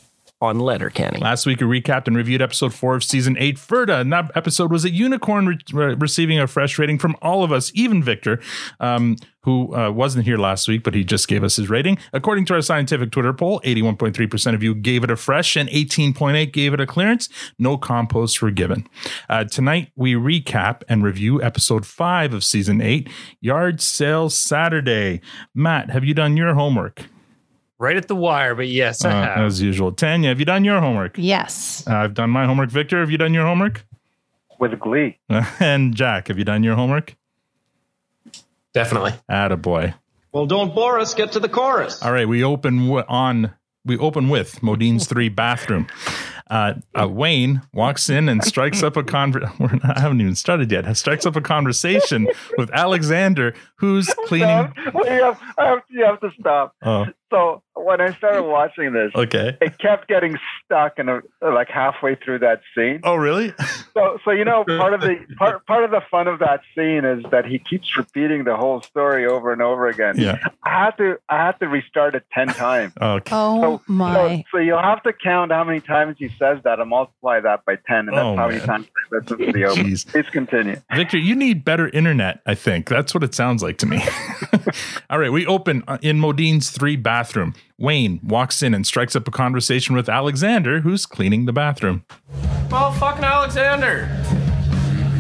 [0.44, 1.20] on Letterkenny.
[1.20, 4.02] Last week, we recapped and reviewed episode four of season eight, Ferda.
[4.02, 7.54] And that episode was a unicorn re- re- receiving a fresh rating from all of
[7.54, 8.42] us, even Victor,
[8.82, 11.98] um, who uh, wasn't here last week, but he just gave us his rating.
[12.12, 16.52] According to our scientific Twitter poll, 81.3% of you gave it a fresh and 18.8
[16.52, 17.30] gave it a clearance.
[17.58, 18.86] No composts were given.
[19.30, 25.22] Uh, tonight, we recap and review episode five of season eight, Yard Sale Saturday.
[25.56, 27.06] Matt, have you done your homework?
[27.80, 29.46] Right at the wire, but yes, I Uh, have.
[29.46, 29.92] as usual.
[29.92, 31.16] Tanya, have you done your homework?
[31.18, 31.84] Yes.
[31.88, 32.70] Uh, I've done my homework.
[32.70, 33.86] Victor, have you done your homework?
[34.60, 35.18] With glee.
[35.60, 37.16] and Jack, have you done your homework?
[38.74, 39.14] Definitely.
[39.30, 39.94] Attaboy.
[40.32, 41.14] Well, don't bore us.
[41.14, 42.02] Get to the chorus.
[42.02, 43.54] All right, we open w- on
[43.86, 45.88] we open with Modean's three bathroom.
[46.50, 50.36] Uh, uh, Wayne walks in and strikes up a conver- we're not, I haven't even
[50.36, 50.86] started yet.
[50.98, 54.74] Strikes up a conversation with Alexander, who's cleaning.
[54.94, 56.76] Well, you, have, have, you have to stop.
[56.82, 59.58] Oh, So when I started watching this, okay.
[59.60, 63.00] it kept getting stuck in a, like halfway through that scene.
[63.04, 63.52] Oh, really?
[63.96, 67.04] So, so you know, part of the part part of the fun of that scene
[67.06, 70.14] is that he keeps repeating the whole story over and over again.
[70.20, 70.38] Yeah.
[70.64, 72.94] I had to I had to restart it ten times.
[73.02, 73.32] Okay.
[73.36, 74.44] Oh So, my.
[74.52, 77.78] so you'll have to count how many times he says that and multiply that by
[77.88, 78.68] ten, and that's Oh, how many man.
[78.68, 79.86] times I listen to the open.
[79.86, 80.08] Jeez.
[80.08, 80.80] Please continue.
[80.96, 82.88] Victor, you need better internet, I think.
[82.88, 84.02] That's what it sounds like to me.
[85.10, 87.54] All right, we open uh, in Modean's three bathroom.
[87.78, 92.04] Wayne walks in and strikes up a conversation with Alexander, who's cleaning the bathroom.
[92.70, 94.10] Well, fucking Alexander.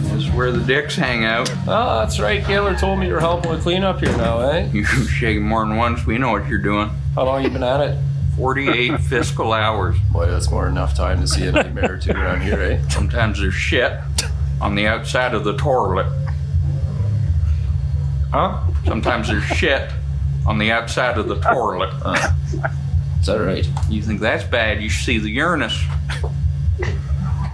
[0.02, 1.50] This is where the dicks hang out.
[1.66, 2.46] Oh, that's right.
[2.46, 4.70] Gaylor told me you're helping with cleanup here now, eh?
[4.74, 6.06] You shake more than once.
[6.06, 6.90] We know what you're doing.
[7.16, 7.98] How long you been at it?
[8.36, 9.96] 48 fiscal hours.
[10.12, 12.82] Boy, that's more than enough time to see a nightmare or two around here, eh?
[12.90, 13.98] Sometimes there's shit
[14.60, 16.08] on the outside of the toilet.
[18.34, 18.62] Huh?
[18.84, 19.90] Sometimes there's shit
[20.46, 21.94] on the outside of the toilet.
[23.20, 23.68] Is that right?
[23.90, 24.82] You think that's bad?
[24.82, 25.82] You should see the Uranus.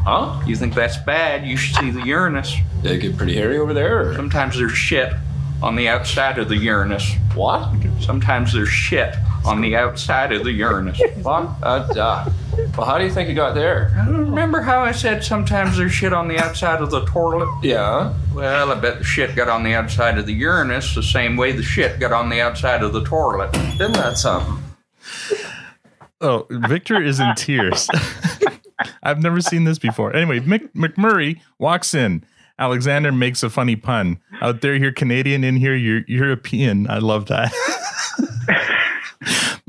[0.04, 0.42] Huh?
[0.48, 1.46] You think that's bad?
[1.46, 2.56] You should see the Uranus.
[2.84, 4.10] It get pretty hairy over there?
[4.10, 4.16] Or?
[4.16, 5.14] Sometimes there's shit
[5.62, 7.14] on the outside of the Uranus.
[7.36, 7.72] What?
[8.00, 9.14] Sometimes there's shit
[9.46, 11.00] on the outside of the Uranus.
[11.22, 11.50] What?
[11.64, 12.32] Uh, uh,
[12.78, 13.92] well, how do you think it got there?
[14.08, 17.50] Remember how I said sometimes there's shit on the outside of the toilet?
[17.64, 18.14] Yeah.
[18.34, 21.52] Well, I bet the shit got on the outside of the Uranus the same way
[21.52, 23.56] the shit got on the outside of the toilet.
[23.56, 24.64] Isn't that something?
[26.22, 27.88] Oh, Victor is in tears.
[29.04, 30.16] I've never seen this before.
[30.16, 32.24] Anyway, Mick, McMurray walks in.
[32.58, 34.20] Alexander makes a funny pun.
[34.42, 35.46] Out there, you're Canadian.
[35.46, 36.90] In here, you're European.
[36.90, 37.54] I love that.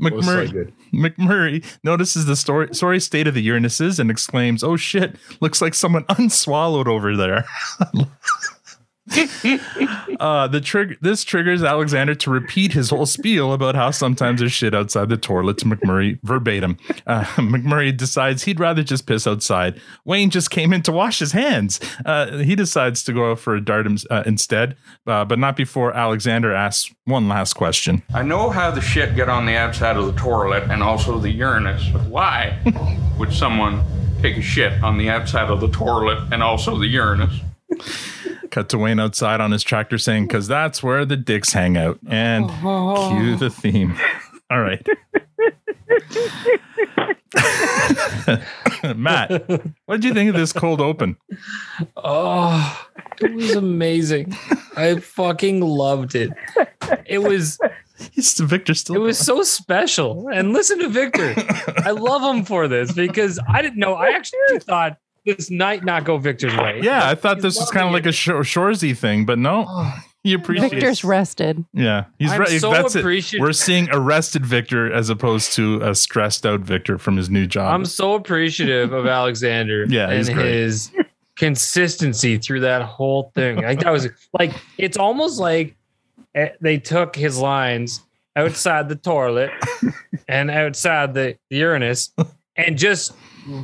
[0.01, 0.71] McMurray.
[0.93, 5.15] McMurray notices the story, sorry state of the Uranus's and exclaims, "Oh shit!
[5.39, 7.45] Looks like someone unswallowed over there."
[10.19, 14.51] uh, the trigger this triggers Alexander to repeat his whole spiel about how sometimes there's
[14.51, 16.77] shit outside the toilet to McMurray verbatim.
[17.05, 19.81] Uh, McMurray decides he'd rather just piss outside.
[20.05, 21.79] Wayne just came in to wash his hands.
[22.05, 25.93] Uh, he decides to go out for a dart uh, instead, uh, but not before
[25.93, 28.03] Alexander asks one last question.
[28.13, 31.31] I know how the shit got on the outside of the toilet and also the
[31.31, 32.59] Uranus, but why
[33.17, 33.83] would someone
[34.21, 37.39] take a shit on the outside of the toilet and also the Uranus?
[38.51, 41.99] Cut to Wayne outside on his tractor saying, because that's where the dicks hang out.
[42.07, 43.97] And cue the theme.
[44.49, 44.85] All right.
[48.95, 49.47] Matt,
[49.85, 51.15] what did you think of this cold open?
[51.95, 52.87] Oh,
[53.21, 54.35] it was amazing.
[54.75, 56.31] I fucking loved it.
[57.05, 57.57] It was
[58.11, 58.95] He's Victor still.
[58.95, 60.27] it was so special.
[60.27, 61.35] And listen to Victor.
[61.85, 63.93] I love him for this because I didn't know.
[63.93, 66.79] I actually thought this night not go Victor's way.
[66.83, 69.65] Yeah, I thought this was kind of like a Shor- Shoresy thing, but no,
[70.23, 70.73] he appreciates.
[70.73, 71.63] Victor's rested.
[71.73, 72.59] Yeah, he's I'm right.
[72.61, 72.99] so That's it.
[72.99, 77.45] appreciative- We're seeing arrested Victor as opposed to a stressed out Victor from his new
[77.47, 77.73] job.
[77.73, 80.45] I'm so appreciative of Alexander Yeah, and he's great.
[80.53, 80.91] his
[81.35, 83.57] consistency through that whole thing.
[83.61, 84.07] Like that was
[84.37, 85.75] like it's almost like
[86.35, 88.01] eh, they took his lines
[88.35, 89.51] outside the toilet
[90.27, 92.13] and outside the, the Uranus
[92.55, 93.11] and just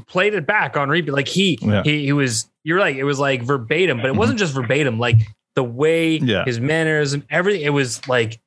[0.07, 1.11] played it back on repeat.
[1.11, 1.83] Like he Yeah.
[1.83, 5.17] he he was you're right, it was like verbatim, but it wasn't just verbatim, like
[5.55, 6.43] the way Yeah.
[6.45, 8.39] his mannerism, everything, it was like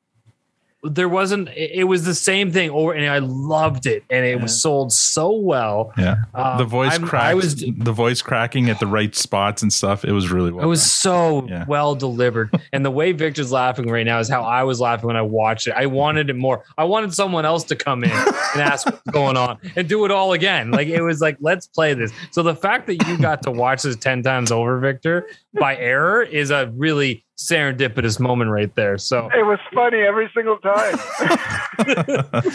[0.82, 4.40] there wasn't it it was the same thing over and I loved it and it
[4.40, 5.92] was sold so well.
[5.98, 7.24] yeah, Um, the voice I'm- cracks.
[7.26, 10.06] I was the voice cracking at the right spots and stuff.
[10.06, 10.64] It was really well.
[10.64, 11.64] it was so Yeah.
[11.68, 12.50] well delivered.
[12.72, 15.66] and the way Victor's laughing right now is how I was laughing when I watched
[15.66, 15.74] it.
[15.76, 16.64] I wanted it more.
[16.78, 20.10] I wanted someone else to come in and ask what's going on and do it
[20.10, 20.70] all again.
[20.70, 22.10] Like it was like, let's play this.
[22.30, 25.26] So the fact that you got to watch this 10 times over, Victor,
[25.58, 28.98] by error is a really serendipitous moment right there.
[28.98, 30.98] So It was funny every single time.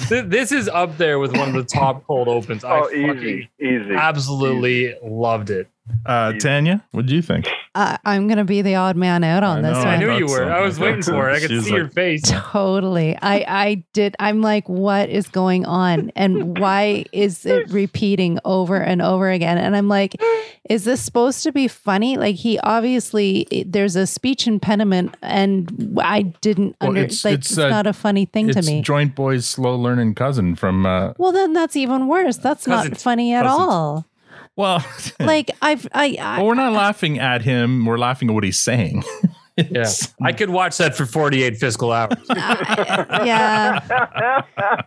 [0.30, 2.64] this is up there with one of the top cold opens.
[2.64, 3.94] I oh, fucking easy, easy.
[3.94, 5.70] absolutely loved it.
[6.06, 7.48] Uh, Tanya, what do you think?
[7.76, 9.88] Uh, I'm going to be the odd man out on I this know, one.
[9.88, 10.38] I knew you were.
[10.38, 10.48] so.
[10.48, 11.34] I was I waiting for it.
[11.36, 12.22] I could She's see like- your face.
[12.26, 13.18] Totally.
[13.22, 18.78] I I did I'm like what is going on and why is it repeating over
[18.78, 20.16] and over again and I'm like
[20.70, 22.18] is this supposed to be funny?
[22.18, 27.52] Like he obviously there's a speech impediment and I didn't Well, under it's- like it's,
[27.52, 28.82] it's, uh, not a funny thing to me.
[28.82, 30.86] Joint Boy's slow learning cousin from.
[30.86, 32.38] Uh, well then that's even worse.
[32.38, 33.62] That's not funny at Cousins.
[33.62, 34.06] all.
[34.56, 34.84] Well,
[35.20, 37.86] Like I've I, I well, we're not laughing at him.
[37.86, 39.04] We're laughing at what he's saying.
[39.58, 39.90] Yeah,
[40.22, 42.18] I could watch that for 48 fiscal hours.
[42.30, 43.80] yeah.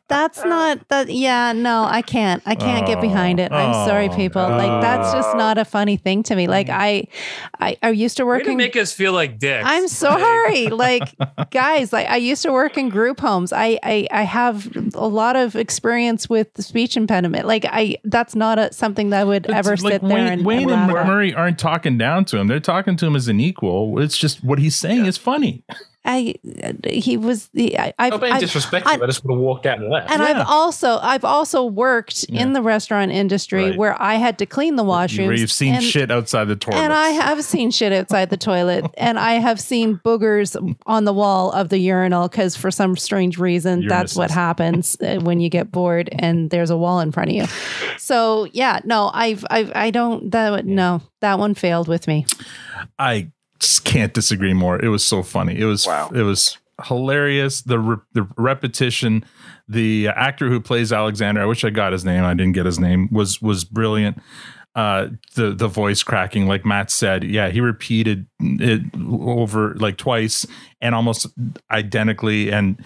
[0.09, 2.43] That's not that yeah, no, I can't.
[2.47, 3.53] I can't get behind it.
[3.53, 4.43] I'm sorry Oh, people.
[4.43, 6.47] Like that's just not a funny thing to me.
[6.47, 6.51] Mm.
[6.51, 7.07] Like I
[7.61, 9.65] I, I used to Way work to in make us feel like dicks.
[9.67, 10.69] I'm sorry.
[10.79, 11.17] Like
[11.51, 13.53] guys, like I used to work in group homes.
[13.53, 17.47] I, I I have a lot of experience with the speech impediment.
[17.47, 20.47] Like I that's not a, something that I would ever like sit there Wayne, and,
[20.47, 21.07] Wayne and and laugh at.
[21.07, 22.47] McMurray aren't talking down to him.
[22.47, 24.01] They're talking to him as an equal.
[24.01, 25.65] It's just what he's saying is funny.
[26.05, 26.37] I
[26.89, 29.03] he was the I, I've, Not being I've- disrespectful.
[29.03, 30.11] I, just would have walked out and left.
[30.11, 30.41] And Yeah.
[30.41, 33.77] I've also I've also worked in the restaurant industry Right.
[33.79, 35.27] where I had to clean the washrooms.
[35.27, 36.79] Where you've seen and, shit outside the toilet.
[36.79, 41.13] And I have seen shit outside the toilet, and I have seen boogers on the
[41.13, 45.51] wall of the urinal because for some strange reason that's what happens uh, when you
[45.51, 47.45] get bored and there's a wall in front of you.
[47.99, 52.25] So yeah, no, I've I've I don't that no that one failed with me.
[52.99, 53.33] I just
[53.85, 54.83] can't disagree more.
[54.83, 55.59] It was so funny.
[55.59, 56.11] It was Wow.
[56.15, 57.63] it was hilarious.
[57.63, 59.25] The re- the repetition,
[59.69, 62.25] the actor who plays Alexander, I wish I got his name.
[62.25, 63.09] I didn't get his name.
[63.11, 64.21] Was was brilliant.
[64.75, 70.47] Uh, the the voice cracking, like Matt said, yeah, he repeated it over like twice
[70.81, 71.27] and almost
[71.71, 72.81] identically, and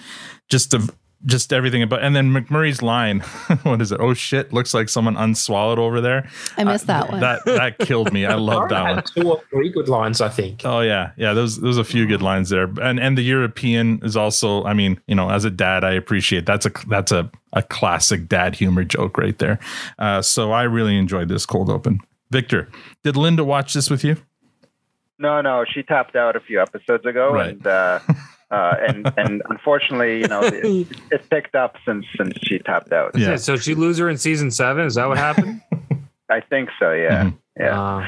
[0.48, 0.90] just the
[1.24, 2.02] just everything about.
[2.02, 3.20] And then McMurray's line,
[3.62, 4.00] what is it?
[4.00, 4.52] Oh shit!
[4.52, 6.28] Looks like someone unswallowed over there.
[6.56, 7.20] I missed that one.
[7.20, 8.26] That that killed me.
[8.26, 8.94] I love that one.
[8.96, 10.62] had two or three good lines, I think.
[10.64, 11.32] Oh yeah, yeah.
[11.32, 14.64] There's there's a few good lines there, and and the European is also.
[14.64, 18.28] I mean, you know, as a dad, I appreciate that's a that's a a classic
[18.28, 19.58] dad humor joke right there.
[19.98, 22.00] Uh, so I really enjoyed this cold open.
[22.30, 22.68] Victor,
[23.04, 24.16] did Linda watch this with you?
[25.18, 27.50] No, no, she tapped out a few episodes ago, Right.
[27.50, 28.00] and uh,
[28.52, 33.18] uh, and and unfortunately, you know, it, it picked up since since she tapped out.
[33.18, 33.36] Yeah.
[33.36, 34.86] So she lose her in season seven?
[34.86, 35.60] Is that what happened?
[36.30, 36.92] I think so.
[36.92, 37.38] Yeah, Mhm.
[37.58, 37.80] yeah.
[37.82, 38.06] Uh,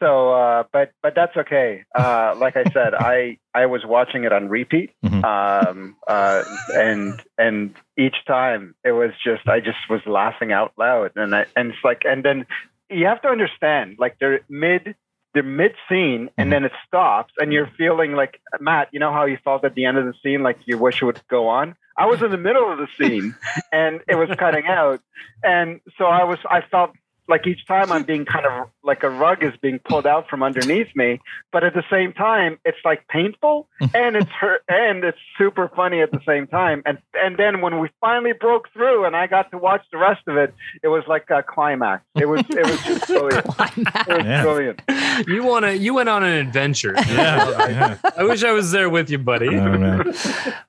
[0.00, 1.84] So, uh, but but that's okay.
[1.94, 5.22] Uh, like I said, I I was watching it on repeat, Mhm.
[5.24, 11.12] um, uh, and and each time it was just I just was laughing out loud,
[11.16, 12.46] and I, and it's like and then
[12.88, 14.94] you have to understand like they're mid
[15.34, 16.50] they're mid scene and mm-hmm.
[16.50, 19.84] then it stops and you're feeling like Matt, you know how you felt at the
[19.84, 21.76] end of the scene like you wish it would go on.
[21.96, 23.34] I was in the middle of the scene
[23.72, 25.00] and it was cutting out,
[25.42, 26.92] and so I was I felt
[27.30, 30.42] like each time I'm being kind of like a rug is being pulled out from
[30.42, 31.20] underneath me,
[31.52, 36.02] but at the same time it's like painful and it's hurt and it's super funny
[36.02, 36.82] at the same time.
[36.84, 40.22] And and then when we finally broke through and I got to watch the rest
[40.26, 42.02] of it, it was like a climax.
[42.16, 43.46] It was it was just brilliant.
[43.46, 44.42] It was Yeah.
[44.42, 44.82] brilliant.
[45.26, 45.76] You want to?
[45.76, 46.94] You went on an adventure.
[46.96, 49.48] Yeah, I wish I was there with you, buddy.
[49.48, 50.14] Oh, man.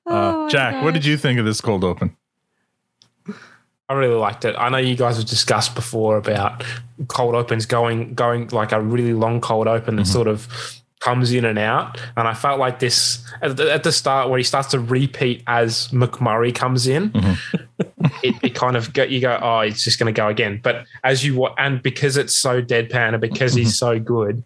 [0.06, 2.16] Uh, Jack, what did you think of this cold open?
[3.88, 4.54] I really liked it.
[4.58, 6.64] I know you guys have discussed before about
[7.08, 10.12] cold opens going going like a really long cold open that mm-hmm.
[10.12, 10.48] sort of
[11.00, 14.38] comes in and out, and I felt like this at the, at the start where
[14.38, 17.10] he starts to repeat as McMurray comes in.
[17.10, 17.56] Mm-hmm.
[18.22, 20.60] it, it kind of go, you go, oh, it's just going to go again.
[20.62, 23.98] But as you and because it's so deadpan and because he's mm-hmm.
[23.98, 24.44] so good,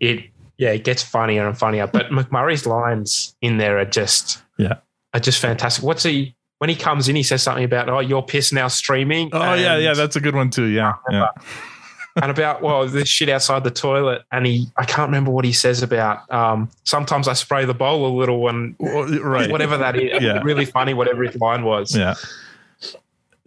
[0.00, 0.24] it
[0.56, 1.86] yeah, it gets funnier and funnier.
[1.86, 4.78] But McMurray's lines in there are just Yeah.
[5.14, 5.84] are just fantastic.
[5.84, 7.16] What's he when he comes in?
[7.16, 9.30] He says something about oh, your piss now streaming.
[9.32, 10.66] Oh yeah, yeah, that's a good one too.
[10.66, 11.28] Yeah, yeah.
[12.16, 15.52] and about well this shit outside the toilet and he i can't remember what he
[15.52, 19.52] says about um sometimes i spray the bowl a little and right.
[19.52, 20.40] whatever that is Yeah.
[20.42, 22.14] really funny whatever his line was Yeah.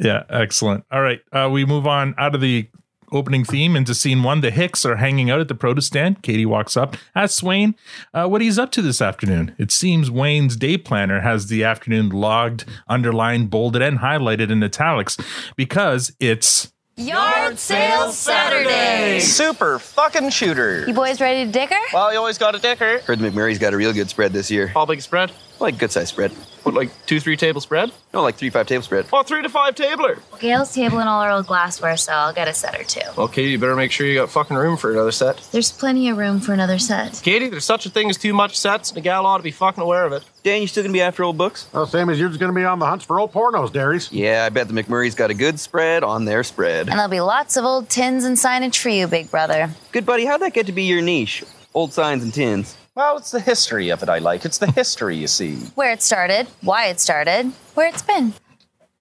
[0.02, 0.84] Yeah, excellent.
[0.92, 1.22] All right.
[1.32, 2.68] Uh, we move on out of the
[3.12, 4.42] opening theme into scene one.
[4.42, 6.22] The Hicks are hanging out at the produce stand.
[6.22, 7.76] Katy walks up, asks Wayne
[8.14, 9.56] uh, what he's up to this afternoon.
[9.58, 15.18] It seems Wayne's day planner has the afternoon logged, underlined, bolded, and highlighted in italics
[15.56, 16.72] because it's.
[16.98, 19.20] Yard sale Saturday.
[19.22, 20.86] Super fucking shooter.
[20.86, 21.80] You boys ready to dicker?
[21.94, 23.00] Well, you always got a dicker.
[23.00, 24.72] Heard McMurray's got a real good spread this year.
[24.76, 25.32] All big spread?
[25.62, 26.32] Like good size spread.
[26.64, 27.92] What, like two, three table spread?
[28.16, 29.06] No, like three, five table spread.
[29.14, 30.18] Oh, three to five tabler.
[30.40, 33.02] Gail's table and all our old glassware, so I'll get a set or two.
[33.16, 35.38] Well, Katy, you better make sure you got fucking room for another set.
[35.52, 37.22] There's plenty of room for another set.
[37.24, 39.52] Katy, there's such a thing as too much sets, and a gal ought to be
[39.52, 40.24] fucking aware of it.
[40.42, 41.68] Dan, you still gonna be after old books?
[41.74, 44.12] Well, same as you're just going to be on the hunts for old pornos, Darius.
[44.12, 46.90] Yeah, I bet the McMurray's got a good spread on their spread.
[46.90, 49.70] And there'll be lots of old tins and signage for you, big brother.
[49.92, 51.44] Good buddy, how'd that get to be your niche?
[51.76, 52.76] Old signs and tins.
[53.02, 54.46] Well, it's the history of it I like.
[54.46, 55.56] It's the history, you see.
[55.74, 58.32] Where it started, why it started, where it's been.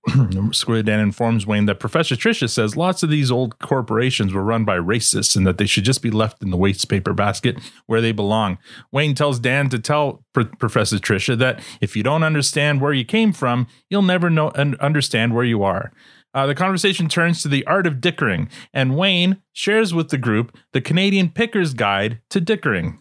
[0.52, 4.64] Squid Dan informs Wayne that Professor Tricia says lots of these old corporations were run
[4.64, 8.00] by racists and that they should just be left in the waste paper basket where
[8.00, 8.56] they belong.
[8.90, 13.04] Wayne tells Dan to tell Pr- Professor Tricia that if you don't understand where you
[13.04, 15.92] came from, you'll never know and understand where you are.
[16.32, 20.56] Uh, the conversation turns to the art of dickering, and Wayne shares with the group
[20.72, 22.96] the Canadian Picker's Guide to Dickering.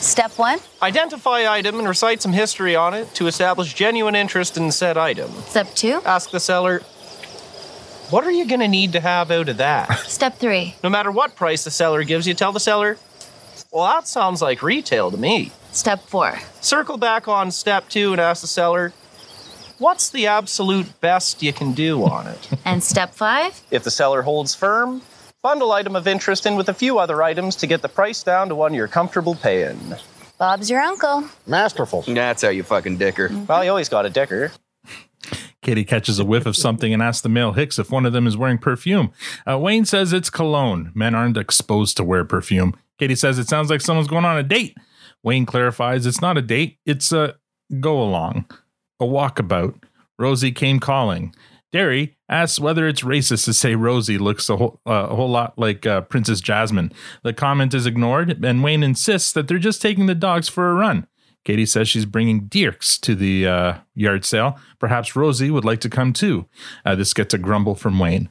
[0.00, 0.58] Step one.
[0.82, 5.30] Identify item and recite some history on it to establish genuine interest in said item.
[5.46, 6.00] Step two.
[6.04, 6.80] Ask the seller,
[8.10, 9.98] what are you going to need to have out of that?
[10.06, 10.74] Step three.
[10.82, 12.98] No matter what price the seller gives you, tell the seller,
[13.72, 15.52] well, that sounds like retail to me.
[15.72, 16.38] Step four.
[16.60, 18.92] Circle back on step two and ask the seller,
[19.78, 22.48] what's the absolute best you can do on it?
[22.64, 23.60] And step five.
[23.70, 25.02] if the seller holds firm,
[25.44, 28.48] bundle item of interest in with a few other items to get the price down
[28.48, 29.78] to one you're comfortable paying.
[30.38, 31.28] Bob's your uncle.
[31.46, 32.02] Masterful.
[32.08, 33.30] That's how you fucking dicker.
[33.46, 34.52] Well, you always got a dicker.
[35.60, 38.26] Katy catches a whiff of something and asks the male Hicks if one of them
[38.26, 39.12] is wearing perfume.
[39.48, 40.90] Uh, Wayne says it's cologne.
[40.94, 42.74] Men aren't exposed to wear perfume.
[42.98, 44.78] Katy says it sounds like someone's going on a date.
[45.22, 47.34] Wayne clarifies it's not a date, it's a
[47.80, 48.46] go along,
[48.98, 49.82] a walkabout.
[50.18, 51.34] Rosie came calling.
[51.74, 55.58] Derry asks whether it's racist to say Rosie looks a whole, uh, a whole lot
[55.58, 56.92] like uh, Princess Jasmine.
[57.24, 60.74] The comment is ignored, and Wayne insists that they're just taking the dogs for a
[60.74, 61.08] run.
[61.44, 64.56] Katy says she's bringing Dierks to the uh, yard sale.
[64.78, 66.46] Perhaps Rosie would like to come too.
[66.84, 68.30] Uh, this gets a grumble from Wayne.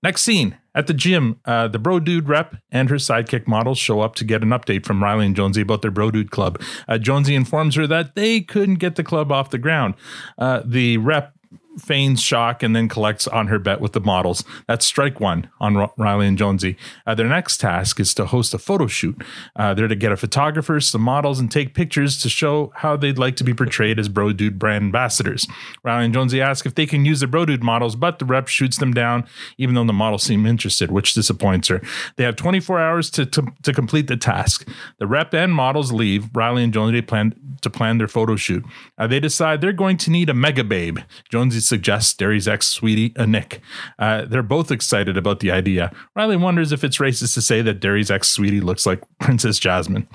[0.00, 4.00] Next scene at the gym, uh, the Bro Dude rep and her sidekick models show
[4.00, 6.62] up to get an update from Reilly and Jonesy about their Bro Dude club.
[6.86, 9.94] Uh, Jonesy informs her that they couldn't get the club off the ground.
[10.38, 11.34] Uh, the rep
[11.78, 14.44] feigns shock and then collects on her bet with the models.
[14.68, 16.76] That's strike one on Reilly and Jonesy.
[17.06, 19.20] Uh, their next task is to host a photo shoot.
[19.56, 23.18] Uh, they're to get a photographer, some models, and take pictures to show how they'd
[23.18, 25.46] like to be portrayed as Bro Dude brand ambassadors.
[25.82, 28.48] Reilly and Jonesy ask if they can use the Bro Dude models, but the rep
[28.48, 29.24] shoots them down,
[29.58, 31.80] even though the models seem interested, which disappoints her.
[32.16, 34.68] They have 24 hours to, to, to complete the task.
[34.98, 36.28] The rep and models leave.
[36.34, 38.64] Reilly and Jonesy plan to plan their photo shoot.
[38.98, 40.98] Uh, they decide they're going to need a mega babe.
[41.30, 43.60] Jonesy suggests Derry's ex sweetie, Anik.
[43.98, 45.92] Uh, they're both excited about the idea.
[46.14, 50.08] Reilly wonders if it's racist to say that Derry's ex sweetie looks like Princess Jasmine.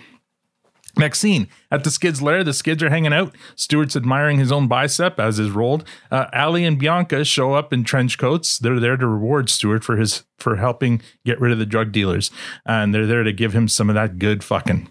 [0.98, 3.36] Next scene at the Skids' lair, the Skids are hanging out.
[3.56, 5.86] Stewart's admiring his own bicep as is Roald.
[6.10, 8.58] Uh, Ali and Bianca show up in trench coats.
[8.58, 12.32] They're there to reward Stewart for his for helping get rid of the drug dealers,
[12.66, 14.89] and they're there to give him some of that good fucking.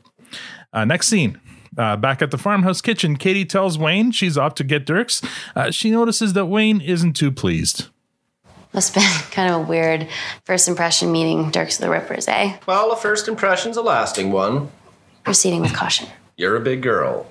[0.72, 1.40] Uh, next scene.
[1.76, 5.26] Uh, back at the farmhouse kitchen, Katy tells Wayne she's off to get Dierks.
[5.54, 7.88] Uh, she notices that Wayne isn't too pleased.
[8.72, 10.08] Must have been kind of a weird
[10.44, 12.58] first impression meeting Dierks the Rippers, eh?
[12.66, 14.70] Well, a first impression's a lasting one.
[15.24, 16.08] Proceeding with caution.
[16.36, 17.26] You're a big girl.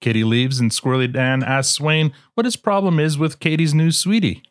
[0.00, 4.42] Katy leaves, and Squirrely Dan asks Wayne what his problem is with Katy's new sweetie.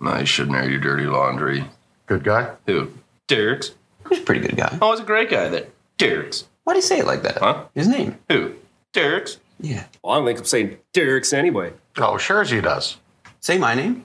[0.00, 1.64] I shouldn't air your dirty laundry.
[2.06, 2.52] Good guy?
[2.66, 2.92] Who?
[3.28, 3.72] Dierks.
[4.08, 4.78] He's a pretty good guy.
[4.80, 6.44] Oh, he's a great guy, that Dierks.
[6.66, 7.38] Why do you say it like that?
[7.38, 7.66] Huh?
[7.76, 8.18] His name?
[8.28, 8.52] Who?
[8.92, 9.36] Dierks.
[9.60, 9.84] Yeah.
[10.02, 11.72] Well, I don't think I'm saying Dierks anyway.
[11.96, 12.96] Oh, sure as he does.
[13.38, 14.04] Say my name.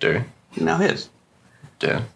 [0.00, 0.22] Dirk.
[0.56, 1.10] Now his.
[1.78, 2.06] Dan.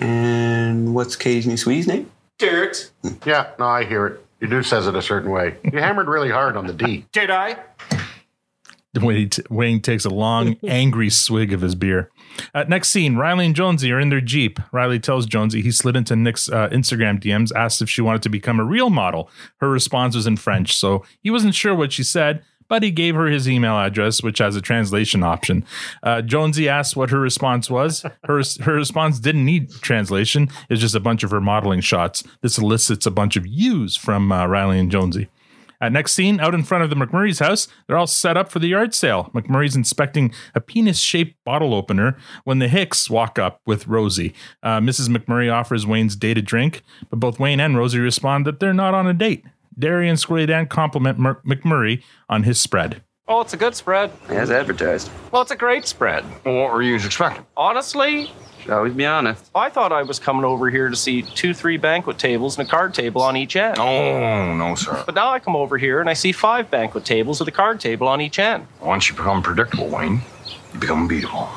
[0.00, 2.10] And what's Katy's new sweetie's name?
[2.38, 2.92] Dierks.
[3.26, 4.24] Yeah, no, I hear it.
[4.40, 5.54] Your dude says it a certain way.
[5.70, 7.04] You hammered really hard on the D.
[7.12, 7.58] Did I?
[8.94, 12.10] Wayne, t- Wayne takes a long, angry swig of his beer.
[12.54, 14.58] Uh, next scene Reilly and Jonesy are in their Jeep.
[14.72, 18.28] Reilly tells Jonesy he slid into Anik's uh, Instagram DMs, asked if she wanted to
[18.28, 19.30] become a real model.
[19.58, 23.14] Her response was in French, so he wasn't sure what she said, but he gave
[23.14, 25.64] her his email address, which has a translation option.
[26.02, 28.04] Uh, Jonesy asked what her response was.
[28.24, 32.24] Her, her response didn't need translation, it's just a bunch of her modeling shots.
[32.40, 35.28] This elicits a bunch of views from uh, Reilly and Jonesy.
[35.82, 38.60] Uh, next scene, out in front of the McMurray's house, they're all set up for
[38.60, 39.30] the yard sale.
[39.34, 44.32] McMurray's inspecting a penis shaped bottle opener when the Hicks walk up with Rosie.
[44.62, 45.08] Uh, Mrs.
[45.08, 48.94] McMurray offers Wayne's date a drink, but both Wayne and Rosie respond that they're not
[48.94, 49.44] on a date.
[49.76, 53.02] Derry and Squirrely Dan compliment Mer- McMurray on his spread.
[53.26, 54.12] Oh, it's a good spread.
[54.28, 55.10] As advertised.
[55.32, 56.24] Well, it's a great spread.
[56.44, 57.44] Well, what were you expecting?
[57.56, 58.30] Honestly,
[58.62, 59.50] Should always be honest.
[59.56, 62.70] I thought I was coming over here to see two, three banquet tables and a
[62.70, 63.76] card table on each end.
[63.80, 65.02] Oh, no, sir.
[65.04, 67.80] But now I come over here and I see five banquet tables with a card
[67.80, 68.68] table on each end.
[68.80, 70.20] Once you become predictable, Wayne,
[70.72, 71.48] you become unbeatable.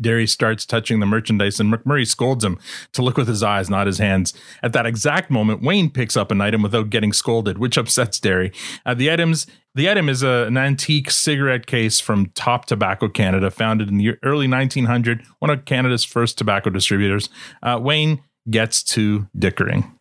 [0.00, 2.58] Derry starts touching the merchandise, and McMurray scolds him
[2.92, 4.34] to look with his eyes, not his hands.
[4.62, 8.52] At that exact moment, Wayne picks up an item without getting scolded, which upsets Derry.
[8.84, 13.50] Uh, the items the item is a, an antique cigarette case from Top Tobacco Canada,
[13.50, 17.28] founded in the early 1900, one of Canada's first tobacco distributors.
[17.62, 18.20] Uh, Wayne
[18.50, 19.92] gets to dickering.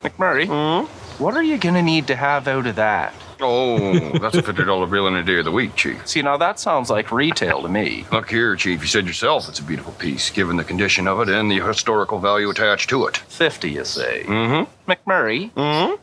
[0.00, 0.48] McMurray,
[1.20, 3.14] what are you going to need to have out of that?
[3.44, 6.06] Oh, that's a fifty dollar bill in a day of the week, Chief.
[6.06, 8.06] See, now that sounds like retail to me.
[8.12, 8.80] Look here, Chief.
[8.80, 12.18] You said yourself it's a beautiful piece, given the condition of it and the historical
[12.18, 13.16] value attached to it.
[13.18, 14.24] 50, you say?
[14.24, 14.90] Mm-hmm.
[14.90, 15.94] McMurray, Mm-hmm.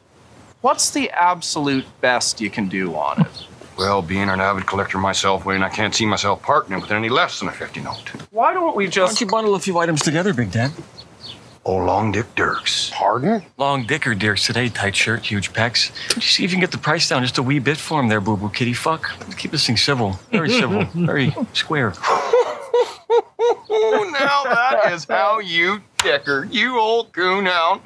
[0.61, 3.45] what's the absolute best you can do on it?
[3.77, 7.07] Well, being an avid collector myself, Wayne, I can't see myself parting it with any
[7.07, 8.09] less than a fifty note.
[8.31, 8.97] Why don't we just.
[8.97, 9.19] Why just.
[9.19, 10.71] don't you bundle a few items together, Big Dan?
[11.65, 12.91] Oh, Long Dick Dierks.
[12.91, 13.43] Pardon?
[13.57, 15.91] Long dicker Dierks today, tight shirt, huge pecs.
[16.15, 18.07] Just see if you can get the price down just a wee bit for him
[18.07, 19.09] there, boo boo kitty fuck.
[19.37, 21.93] Keep this thing civil, very civil, very square.
[22.01, 26.47] Oh, now that is how you dicker.
[26.49, 27.81] You old coonhound.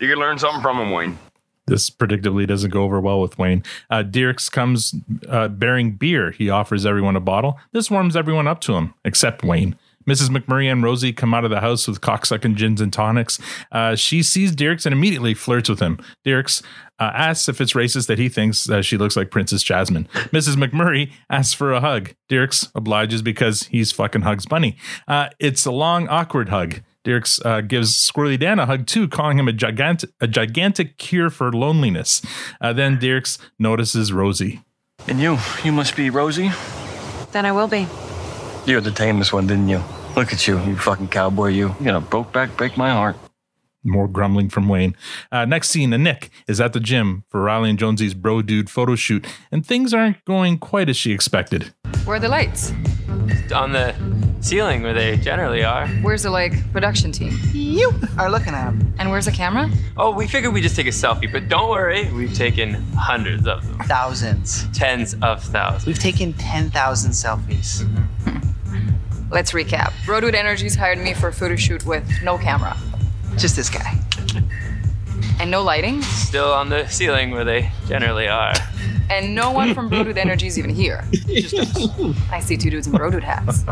[0.00, 1.18] You can learn something from him, Wayne.
[1.66, 3.62] This predictably doesn't go over well with Wayne.
[3.88, 4.94] Uh, Dierks comes
[5.28, 6.32] uh, bearing beer.
[6.32, 7.58] He offers everyone a bottle.
[7.72, 9.76] This warms everyone up to him, except Wayne.
[10.08, 10.28] Mrs.
[10.28, 13.38] McMurray and Rosie come out of the house with cocksucking gins and tonics.
[13.70, 15.98] Uh, she sees Dierks and immediately flirts with him.
[16.24, 16.62] Dierks
[16.98, 20.08] uh, asks if it's racist that he thinks uh, she looks like Princess Jasmine.
[20.32, 20.56] Mrs.
[20.56, 22.14] McMurray asks for a hug.
[22.30, 24.76] Dierks obliges because he's fucking Hugs Bunny.
[25.08, 26.80] Uh, it's a long, awkward hug.
[27.04, 31.30] Dierks uh, gives Squirrely Dan a hug too, calling him a gigantic, a gigantic cure
[31.30, 32.22] for loneliness.
[32.60, 34.62] Uh, then Dierks notices Rosie.
[35.08, 36.50] And you, you must be Rosie.
[37.32, 37.88] Then I will be.
[38.64, 39.82] You're the tamest one, didn't you?
[40.14, 41.74] Look at you, you fucking cowboy, you.
[41.80, 43.16] You know, broke back, break my heart.
[43.82, 44.96] More grumbling from Wayne.
[45.32, 48.94] Uh, next scene, Nick is at the gym for Reilly and Jonesy's bro dude photo
[48.94, 51.74] shoot, and things aren't going quite as she expected.
[52.04, 52.72] Where are the lights?
[53.52, 53.94] On the
[54.42, 55.86] ceiling where they generally are.
[56.02, 57.38] Where's the like production team?
[57.52, 58.94] You are looking at them.
[58.98, 59.70] And where's the camera?
[59.96, 63.66] Oh, we figured we'd just take a selfie, but don't worry, we've taken hundreds of
[63.66, 63.78] them.
[63.86, 64.66] Thousands.
[64.76, 65.86] Tens of thousands.
[65.86, 67.88] We've taken 10,000 selfies.
[69.30, 69.92] Let's recap.
[70.06, 72.76] Roadwood Energies hired me for a photo shoot with no camera.
[73.36, 73.98] Just this guy.
[75.40, 76.02] And no lighting.
[76.02, 78.54] Still on the ceiling where they generally are.
[79.10, 81.04] And no one from Brodude Energy is even here.
[82.30, 83.64] I see two dudes in Brodude hats.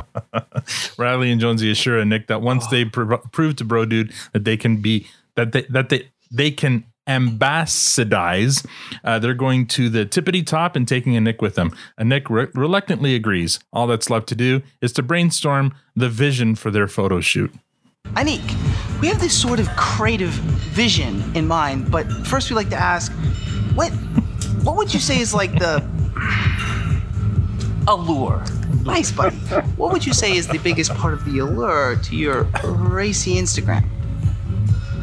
[0.99, 4.57] Reilly and Jonesy assure Nick that once they pro- prove to Bro Dude that they
[4.57, 8.65] can be that they, that they they can Ambassadise.
[9.03, 11.75] Uh, they're going to the tippity top and taking Anik with them.
[11.99, 13.59] Anik re- reluctantly agrees.
[13.73, 17.53] All that's left to do is to brainstorm the vision for their photo shoot.
[18.21, 18.43] Anik,
[19.01, 20.31] we have this sort of creative
[20.75, 23.13] vision in mind, but first we like to ask,
[23.75, 23.91] what
[24.65, 25.83] what would you say is like the
[27.87, 28.45] allure?
[28.85, 29.37] Nice, buddy.
[29.77, 33.85] What would you say is the biggest part of the allure to your racy Instagram?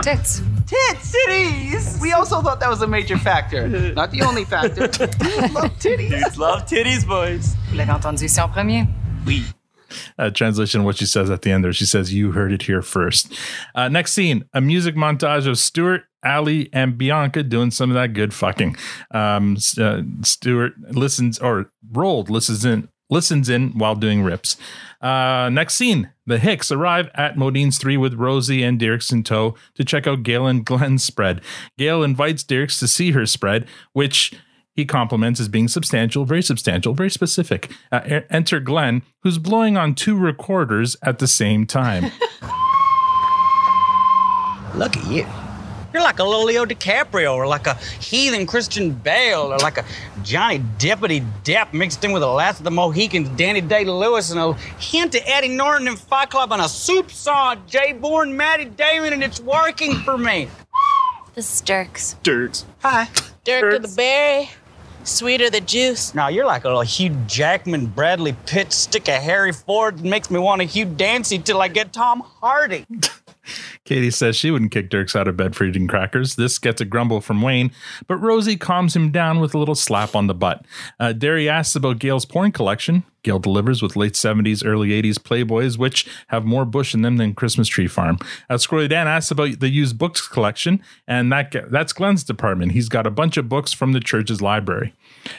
[0.01, 0.41] Tits.
[0.67, 2.01] Tits, titties.
[2.01, 4.87] We also thought that was a major factor, not the only factor.
[4.87, 6.09] Dudes love titties.
[6.09, 7.55] Dudes love titties, boys.
[7.69, 8.85] Vous l'avez entendu ici en premier.
[9.25, 9.43] Oui.
[10.19, 11.73] uh, translation what she says at the end there.
[11.73, 13.33] She says, You heard it here first.
[13.75, 18.13] Uh, next scene a music montage of Stewart, Ali, and Bianca doing some of that
[18.13, 18.75] good fucking.
[19.11, 22.89] Um, uh, Stewart listens, or Roald listens in.
[23.09, 24.57] Listens in while doing rips.
[24.99, 29.55] Uh, next scene: the Hicks arrive at Modean's three with Rosie and Dierks in tow
[29.75, 31.39] to check out Gail and Glenn's spread.
[31.77, 34.33] Gail invites Dierks to see her spread, which
[34.77, 37.71] he compliments as being substantial, very substantial, very specific.
[37.91, 42.03] Uh, enter Glenn, who's blowing on two recorders at the same time.
[44.75, 45.25] Look at you.
[45.91, 49.85] You're like a little Leo DiCaprio, or like a heathen Christian Bale, or like a
[50.21, 54.39] Johnny Deputy Depp mixed in with the last of the Mohicans, Danny Day Lewis, and
[54.39, 58.65] a hint of Eddie Norton and Fight Club, and a soup song, Jay Bourne, Matty
[58.65, 60.49] Damon, and it's working for me.
[61.33, 62.15] This is Dierks.
[62.21, 62.65] Dierks.
[62.83, 63.09] Hi.
[63.47, 64.49] Dirk of the berry,
[65.07, 66.13] sweeter the juice.
[66.13, 70.39] Now you're like a little Hugh Jackman, Bradley Pitt, stick of Harry Ford, makes me
[70.39, 72.85] want a Hugh Dancy till I get Tom Hardy.
[73.85, 76.35] Katy says she wouldn't kick Dierks out of bed for eating crackers.
[76.35, 77.71] This gets a grumble from Wayne,
[78.07, 80.65] but Rosie calms him down with a little slap on the butt.
[80.99, 83.03] Uh, Derry asks about Gail's porn collection.
[83.27, 87.33] Gail delivers with late 70s, early 80s Playboys, which have more bush in them than
[87.33, 88.17] Christmas Tree Farm.
[88.49, 92.71] Uh, Squirrely Dan asks about the used books collection, and that that's Glenn's department.
[92.71, 94.93] He's got a bunch of books from the church's library.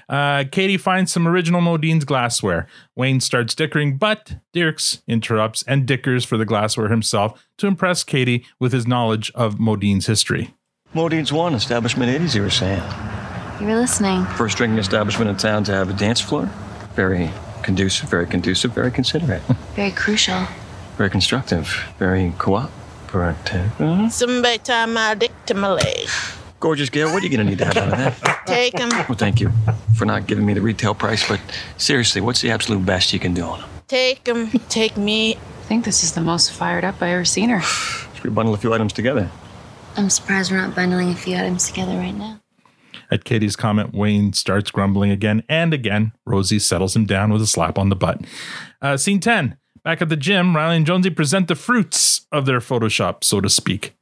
[0.06, 2.66] Uh, Katy finds some original Modean's glassware.
[2.94, 8.44] Wayne starts dickering, but Dierks interrupts and dickers for the glassware himself to impress Katy
[8.60, 10.54] with his knowledge of Modean's history.
[10.94, 12.82] Modean's one, establishment 80s, you were saying.
[13.60, 14.26] You were listening.
[14.36, 16.50] First drinking establishment in town to have a dance floor.
[16.94, 17.30] Very
[17.62, 19.42] conducive, very conducive, very considerate.
[19.74, 20.46] Very crucial.
[20.96, 23.70] Very constructive, very cooperative.
[24.12, 26.08] Somebody tie my dick to my leg.
[26.60, 28.42] Gorgeous Gail, what are you going to need to have out of that?
[28.46, 29.50] Take him, Well, thank you
[29.96, 31.40] for not giving me the retail price, but
[31.76, 33.68] seriously, what's the absolute best you can do on them?
[33.86, 35.34] take him, take me.
[35.36, 35.38] I
[35.68, 37.60] think this is the most fired up I've ever seen her.
[37.60, 39.30] Should we bundle a few items together?
[39.96, 42.40] I'm surprised we're not bundling a few items together right now.
[43.10, 46.12] At Katy's comment, Wayne starts grumbling again and again.
[46.26, 48.24] Rosie settles him down with a slap on the butt.
[48.82, 49.56] Uh, scene 10.
[49.84, 53.48] Back at the gym, Reilly and Jonesy present the fruits of their Photoshop, so to
[53.48, 53.94] speak.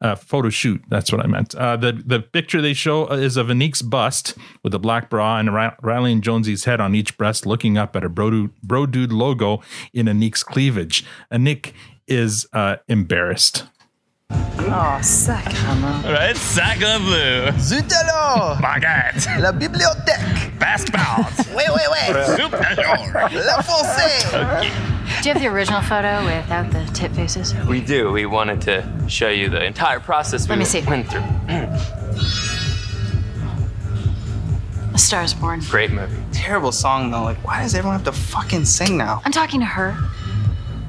[0.00, 1.54] Uh, photo shoot, that's what I meant.
[1.54, 5.52] Uh, the, the picture they show is of Anik's bust with a black bra and
[5.82, 9.12] Reilly and Jonesy's head on each breast looking up at a Bro Dude, Bro Dude
[9.12, 9.60] logo
[9.92, 11.04] in Anik's cleavage.
[11.32, 11.72] Anik
[12.06, 13.64] is uh, embarrassed.
[14.70, 15.46] Oh, sac.
[16.04, 16.36] Right?
[16.36, 17.50] Sac of blue.
[17.58, 19.26] Zut alors Baguette.
[19.40, 21.24] La bibliothèque Passport.
[21.56, 23.38] Wait, wait, wait Soup de.
[23.46, 24.26] La foncée
[25.22, 27.54] Do you have the original photo without the tip faces?
[27.66, 28.12] We do.
[28.12, 30.82] We wanted to show you the entire process we Let me see.
[30.82, 31.22] went through.
[34.94, 35.60] A Star is Born.
[35.70, 36.16] Great movie.
[36.32, 39.22] Terrible song though, like why does everyone have to fucking sing now?
[39.24, 39.96] I'm talking to her.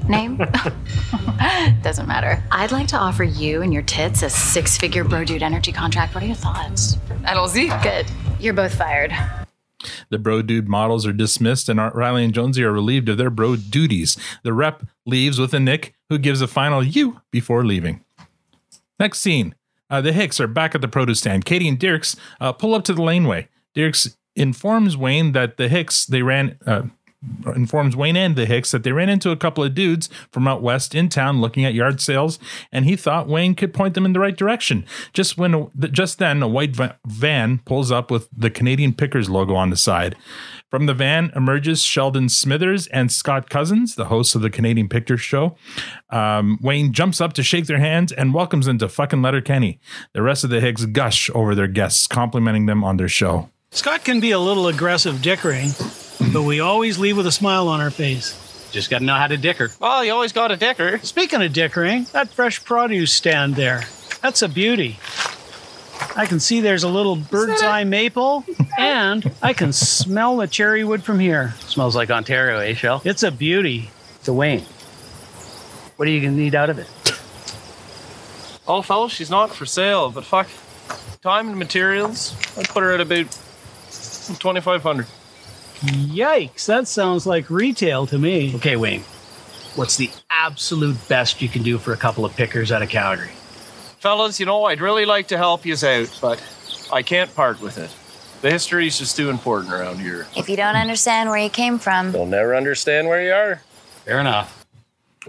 [0.09, 0.37] Name?
[1.83, 2.43] Doesn't matter.
[2.51, 6.15] I'd like to offer you and your tits a six figure bro dude energy contract.
[6.15, 6.95] What are your thoughts?
[7.23, 7.81] Allons-y.
[7.83, 8.07] Good.
[8.39, 9.13] You're both fired.
[10.09, 13.55] The bro dude models are dismissed, and Reilly and Jonesy are relieved of their bro
[13.55, 14.17] duties.
[14.43, 18.03] The rep leaves with Anik, who gives a final you before leaving.
[18.99, 19.55] Next scene.
[19.89, 21.45] Uh, the Hicks are back at the produce stand.
[21.45, 23.47] Katy and Dierks uh, pull up to the laneway.
[23.75, 26.83] Dierks informs Wayne that the Hicks they ran uh,
[27.55, 30.61] informs Wayne and the Hicks that they ran into a couple of dudes from out
[30.61, 32.39] west in town looking at yard sales,
[32.71, 34.85] and he thought Wayne could point them in the right direction.
[35.13, 39.69] Just when just then, a white van pulls up with the Canadian Pickers logo on
[39.69, 40.15] the side.
[40.69, 45.21] From the van emerges Sheldon Smithers and Scott Cousins, the hosts of the Canadian Pickers
[45.21, 45.57] show.
[46.11, 49.79] Um, Wayne jumps up to shake their hands and welcomes them to fucking Letterkenny.
[50.13, 53.49] The rest of the Hicks gush over their guests, complimenting them on their show.
[53.71, 55.69] Scott can be a little aggressive dickering,
[56.33, 58.35] but we always leave with a smile on our face.
[58.71, 59.71] Just gotta know how to dicker.
[59.79, 60.97] Well, you always got a dicker.
[60.99, 63.83] Speaking of dickering, that fresh produce stand there,
[64.21, 64.99] that's a beauty.
[66.15, 68.43] I can see there's a little bird's eye maple,
[68.77, 71.53] and I can smell the cherry wood from here.
[71.59, 73.03] Smells like Ontario, eh, Shell?
[73.05, 73.91] It's a beauty.
[74.15, 74.65] It's a Wayne.
[75.95, 76.87] What are you gonna need out of it?
[78.67, 80.47] Oh, fellas, she's not for sale, but fuck.
[81.21, 83.27] Time and materials, I put her at about
[84.37, 85.07] 2500
[85.81, 88.53] Yikes, that sounds like retail to me.
[88.55, 89.01] Okay, Wayne.
[89.75, 93.29] What's the absolute best you can do for a couple of pickers out of Calgary?
[93.99, 96.43] Fellas, you know, I'd really like to help you out, but
[96.91, 97.95] I can't part with it.
[98.41, 100.27] The history's just too important around here.
[100.35, 103.61] If you don't understand where you came from, You'll never understand where you are.
[104.05, 104.65] Fair enough.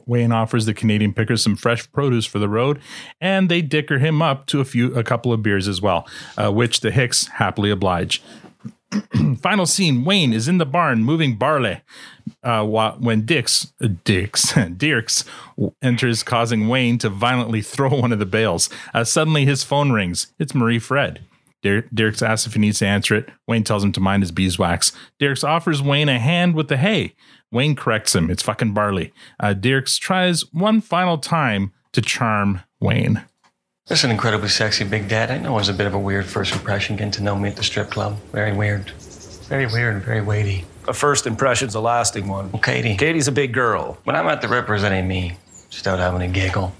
[0.07, 2.81] Wayne offers the Canadian pickers some fresh produce for the road,
[3.21, 6.51] and they dicker him up to a few, a couple of beers as well, uh,
[6.51, 8.23] which the Hicks happily oblige.
[9.41, 11.81] Final scene: Wayne is in the barn moving barley.
[12.43, 15.25] Uh, when Dix, uh, Dix, Dierks
[15.83, 18.71] enters, causing Wayne to violently throw one of the bales.
[18.95, 20.33] Uh, suddenly, his phone rings.
[20.39, 21.21] It's Marie Fred.
[21.63, 23.29] Dir- Dierks asks if he needs to answer it.
[23.47, 24.93] Wayne tells him to mind his beeswax.
[25.21, 27.15] Dierks offers Wayne a hand with the hay.
[27.53, 28.31] Wayne corrects him.
[28.31, 29.13] It's fucking barley.
[29.39, 33.25] Uh, Dierks tries one final time to charm Wayne.
[33.91, 35.33] That's an incredibly sexy big dad.
[35.33, 37.49] I know it was a bit of a weird first impression getting to know me
[37.49, 38.17] at the strip club.
[38.31, 38.89] Very weird.
[39.49, 40.65] Very weird and very weighty.
[40.87, 42.53] A first impression's a lasting one.
[42.53, 42.97] Well, Katy.
[42.97, 43.99] Katy's a big girl.
[44.05, 45.39] When I'm out there representing me,
[45.71, 46.73] just out having a giggle,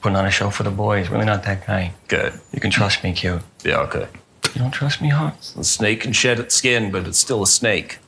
[0.00, 1.92] putting on a show for the boys, really not that guy.
[2.08, 2.32] Good.
[2.54, 3.42] You can trust me, cute.
[3.62, 4.08] Yeah, okay.
[4.54, 5.32] You don't trust me, huh?
[5.58, 7.98] A snake can shed its skin, but it's still a snake.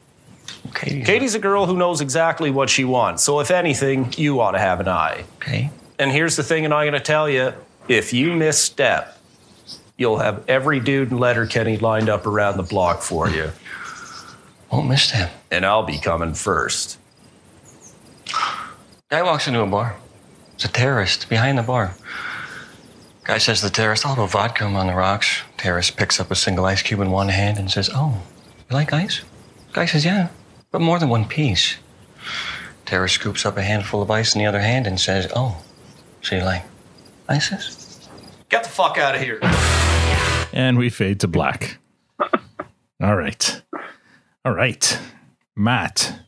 [0.72, 3.22] Katy's, Katy's a girl who knows exactly what she wants.
[3.22, 5.24] So if anything, you ought to have an eye.
[5.36, 5.70] Okay.
[5.98, 7.52] And here's the thing, and I'm going to tell you:
[7.88, 9.18] if you misstep,
[9.96, 13.50] you'll have every dude in Letterkenny lined up around the block for you.
[14.70, 15.30] Won't miss them.
[15.50, 16.98] And I'll be coming first.
[19.10, 19.96] Guy walks into a bar.
[20.54, 21.94] It's a terrorist behind the bar.
[23.24, 25.42] Guy says to the terrorist, I'll have a vodka on the rocks.
[25.56, 28.22] Terrorist picks up a single ice cube in one hand and says, Oh,
[28.70, 29.22] you like ice?
[29.72, 30.28] Guy says, Yeah,
[30.70, 31.76] but more than one piece.
[32.86, 35.62] Terrorist scoops up a handful of ice in the other hand and says, Oh,
[36.22, 36.64] so you like
[37.28, 37.77] ISIS?
[38.48, 39.40] Get the fuck out of here.
[40.52, 41.78] And we fade to black.
[43.02, 43.62] All right.
[44.44, 44.98] All right.
[45.54, 46.20] Mat,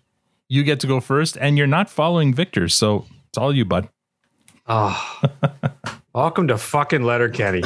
[0.49, 3.89] you get to go first, and you're not following Victor, so it's all you, bud.
[4.67, 5.21] Oh,
[6.15, 7.63] welcome to fucking Letterkenny.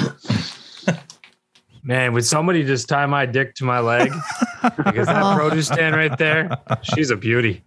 [1.82, 4.12] Man, would somebody just tie my dick to my leg?
[4.76, 5.36] Because that oh.
[5.36, 7.62] produce stand right there, she's a beauty.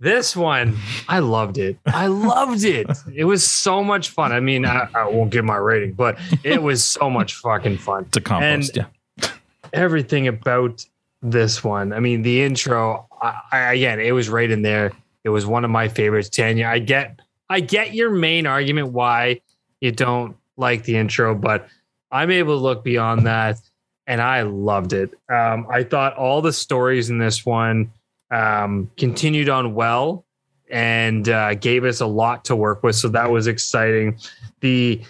[0.00, 0.76] This one,
[1.08, 1.78] I loved it.
[1.86, 2.86] I loved it.
[3.14, 4.32] It was so much fun.
[4.32, 8.08] I mean, I, I won't give my rating, but it was so much fucking fun.
[8.10, 8.88] To compost, And
[9.22, 9.30] yeah.
[9.72, 10.84] everything about
[11.22, 11.92] this one.
[11.92, 13.06] I mean, the intro.
[13.20, 14.92] I, I, again, it was right in there.
[15.24, 16.28] It was one of my favorites.
[16.28, 19.40] Tanya, I get, I get your main argument why
[19.80, 21.68] you don't like the intro, but
[22.10, 23.58] I'm able to look beyond that,
[24.06, 25.10] and I loved it.
[25.28, 27.90] Um, I thought all the stories in this one
[28.30, 30.24] um, continued on well
[30.70, 34.18] and uh, gave us a lot to work with, so that was exciting.
[34.60, 35.00] The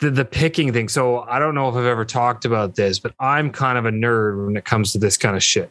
[0.00, 0.88] the, the picking thing.
[0.88, 3.90] So I don't know if I've ever talked about this, but I'm kind of a
[3.92, 5.70] nerd when it comes to this kind of shit.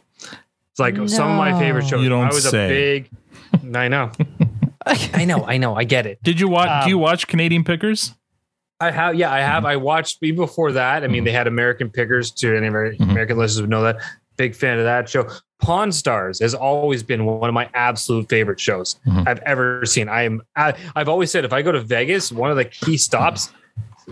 [0.70, 2.02] It's like some of my favorite shows.
[2.02, 2.64] You don't I was say.
[2.64, 2.68] a
[3.02, 3.76] big.
[3.76, 4.10] I know.
[4.86, 5.44] I know.
[5.44, 5.74] I know.
[5.76, 6.18] I get it.
[6.22, 6.84] Did you watch?
[6.84, 8.14] do you Um, watch Canadian Pickers?
[8.82, 9.58] I have, yeah, I have.
[9.58, 9.66] Mm-hmm.
[9.66, 11.04] I watched even before that.
[11.04, 11.36] I mean, they mm-hmm.
[11.36, 12.54] had American Pickers too.
[12.54, 13.10] Any Amer- mm-hmm.
[13.10, 14.00] American listeners would know that.
[14.38, 15.28] Big fan of that show.
[15.60, 20.08] Pawn Stars has always been one of my absolute favorite shows I've ever seen.
[20.08, 20.40] I am.
[20.56, 23.52] I, I've always said if I go to Vegas, one of the key stops,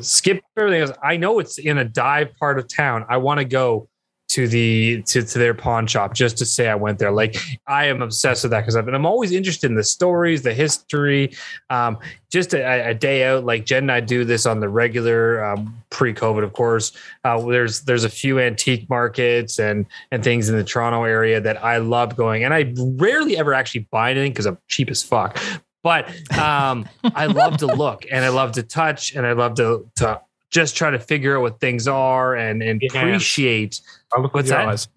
[0.00, 0.92] skip everything else.
[1.02, 3.06] I know it's in a dive part of town.
[3.08, 3.88] I want to go
[4.30, 7.10] to the to, to their pawn shop just to say I went there.
[7.10, 11.32] Like I am obsessed with that because I'm always interested in the stories, the history.
[11.68, 11.98] Um,
[12.30, 15.82] just a, a day out, like Jen and I do this on the regular, um,
[15.90, 16.92] pre-COVID, of course.
[17.24, 21.62] Uh, there's there's a few antique markets and and things in the Toronto area that
[21.64, 25.42] I love going, and I rarely ever actually buy anything because I'm cheap as fuck.
[25.82, 26.08] But
[26.38, 30.20] um, I love to look and I love to touch and I love to to
[30.50, 32.88] just try to figure out what things are and and Yeah.
[33.00, 33.80] appreciate.
[34.16, 34.68] I look with What's your that?
[34.68, 34.88] eyes.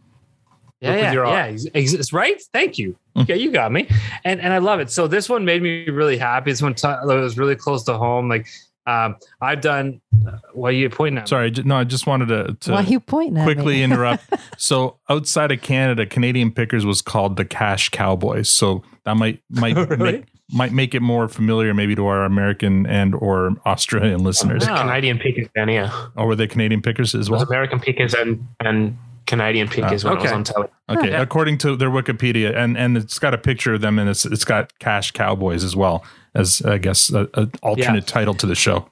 [0.81, 1.43] Yeah, Look with yeah, your yeah.
[1.45, 1.67] eyes.
[1.73, 2.41] ex- ex- right.
[2.51, 2.95] Thank you.
[3.15, 3.87] Yeah, you got me.
[4.25, 4.91] And and I love it.
[4.91, 6.51] So this one made me really happy.
[6.51, 8.27] This one t- was really close to home.
[8.27, 8.47] Like
[8.85, 10.01] um, I've done.
[10.27, 11.29] Uh, what are you pointing at?
[11.29, 13.83] Sorry, no, I just wanted to, to Why are you pointing quickly me?
[13.83, 14.25] interrupt.
[14.57, 18.49] so outside of Canada, Canadian Pickers was called the Cash Cowboys.
[18.49, 20.11] So that might might Really?
[20.11, 24.65] make, might make it more familiar maybe to our American and or Australian oh, listeners.
[24.65, 25.91] There's Canadian pickers down here.
[26.15, 27.41] Or were they Canadian Pickers as well?
[27.41, 30.35] American pickers and and Canadian pickers ah, when I was okay.
[30.35, 30.67] on telly.
[30.89, 31.21] Okay, Yeah.
[31.21, 34.45] according to their Wikipedia, and and it's got a picture of them, and it's it's
[34.45, 38.89] got Cash Cowboys as well as I guess an alternate title to the show.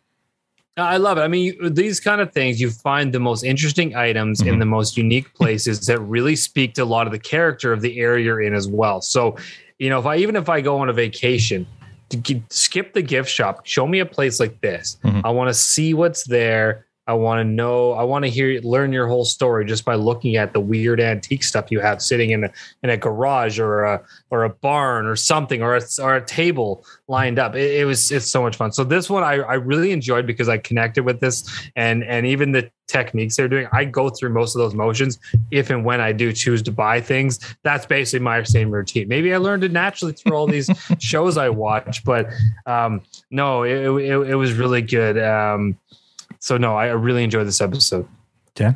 [0.77, 1.21] I love it.
[1.21, 4.59] I mean, you, these kind of things, you find the most interesting items in mm-hmm.
[4.59, 7.99] the most unique places that really speak to a lot of the character of the
[7.99, 9.01] area you're in as well.
[9.01, 9.35] So,
[9.81, 11.65] you know, if I even if I go on a vacation,
[12.09, 14.97] to skip the gift shop, show me a place like this.
[15.03, 15.25] Mm-hmm.
[15.25, 16.85] I want to see what's there.
[17.11, 17.91] I want to know.
[17.91, 21.43] I want to hear, learn your whole story just by looking at the weird antique
[21.43, 22.51] stuff you have sitting in a
[22.83, 26.85] in a garage or a or a barn or something or a, or a table
[27.09, 27.53] lined up.
[27.53, 28.71] It, it was it's so much fun.
[28.71, 31.43] So this one I I really enjoyed because I connected with this
[31.75, 33.67] and and even the techniques they're doing.
[33.73, 35.19] I go through most of those motions
[35.51, 37.39] if and when I do choose to buy things.
[37.63, 39.09] That's basically my same routine.
[39.09, 42.27] Maybe I learned it naturally through all these shows I watch, but
[42.65, 45.21] um, no, it, it, it was really good.
[45.21, 45.77] Um,
[46.41, 48.07] so no, I really enjoyed this episode.
[48.49, 48.75] Okay.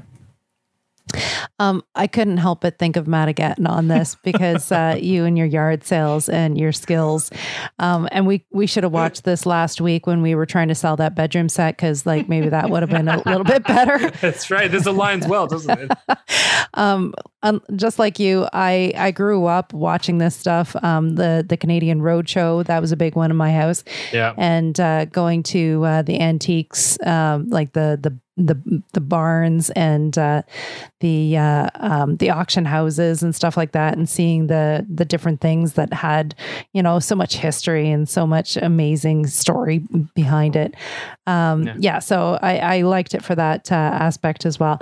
[1.59, 5.47] Um, I couldn't help but think of Madagascar on this because uh, you and your
[5.47, 7.31] yard sales and your skills.
[7.79, 10.75] Um, and we we should have watched this last week when we were trying to
[10.75, 14.09] sell that bedroom set because like maybe that would have been a little bit better.
[14.21, 14.69] That's right.
[14.69, 16.17] This aligns well, doesn't it?
[16.73, 20.75] um, um, just like you, I I grew up watching this stuff.
[20.83, 23.83] Um, the the Canadian Roadshow that was a big one in my house.
[24.11, 24.33] Yeah.
[24.37, 30.17] and uh, going to uh, the antiques, um, like the the the the barns and
[30.17, 30.41] uh,
[30.99, 35.41] the uh, um, the auction houses and stuff like that, and seeing the the different
[35.41, 36.35] things that had
[36.73, 39.83] you know so much history and so much amazing story
[40.15, 40.75] behind it.
[41.27, 41.99] Um, yeah.
[41.99, 44.79] so I, I liked it for that uh, aspect as well.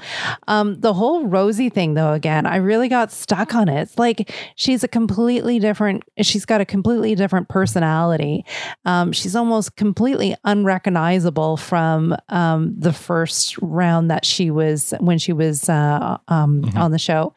[0.47, 3.81] Um, the whole Rosie thing, though, again, I really got stuck on it.
[3.81, 6.03] It's like she's a completely different.
[6.21, 8.45] She's got a completely different personality.
[8.83, 15.33] Um, she's almost completely unrecognizable from um, the first round that she was when she
[15.33, 17.33] was uh, um, on the show.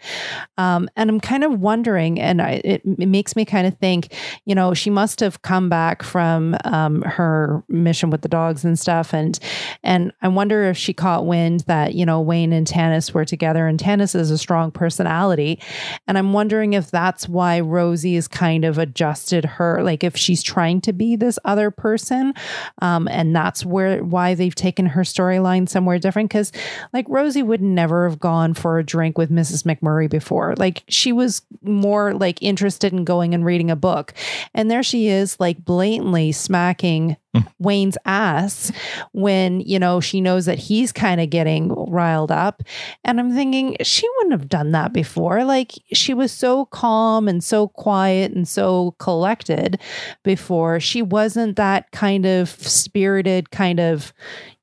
[0.59, 4.15] Um, and I'm kind of wondering, and I, it, it makes me kind of think,
[4.45, 8.79] you know, she must have come back from um, her mission with the dogs and
[8.79, 9.39] stuff, and
[9.83, 13.67] and I wonder if she caught wind that you know Wayne and Tanis were together,
[13.67, 15.61] and Tanis is a strong personality,
[16.07, 20.43] and I'm wondering if that's why Rosie is kind of adjusted her, like if she's
[20.43, 22.35] trying to be this other person,
[22.81, 26.31] um, and that's where why they've taken her storyline somewhere different.
[26.31, 26.53] Because
[26.93, 29.65] like Rosie would never have gone for a drink with Mrs.
[29.65, 30.55] McMurray before.
[30.57, 34.15] Like she was more like interested in going and reading a book,
[34.55, 37.41] and there she is, like blatantly smacking hmm.
[37.59, 38.73] Wayne's ass
[39.13, 42.63] when, you know, she knows that he's kind of getting riled up.
[43.05, 45.45] And I'm thinking, she wouldn't have done that before.
[45.45, 49.81] Like, she was so calm and so quiet and so collected
[50.23, 50.81] before.
[50.81, 54.13] She wasn't that kind of spirited, kind of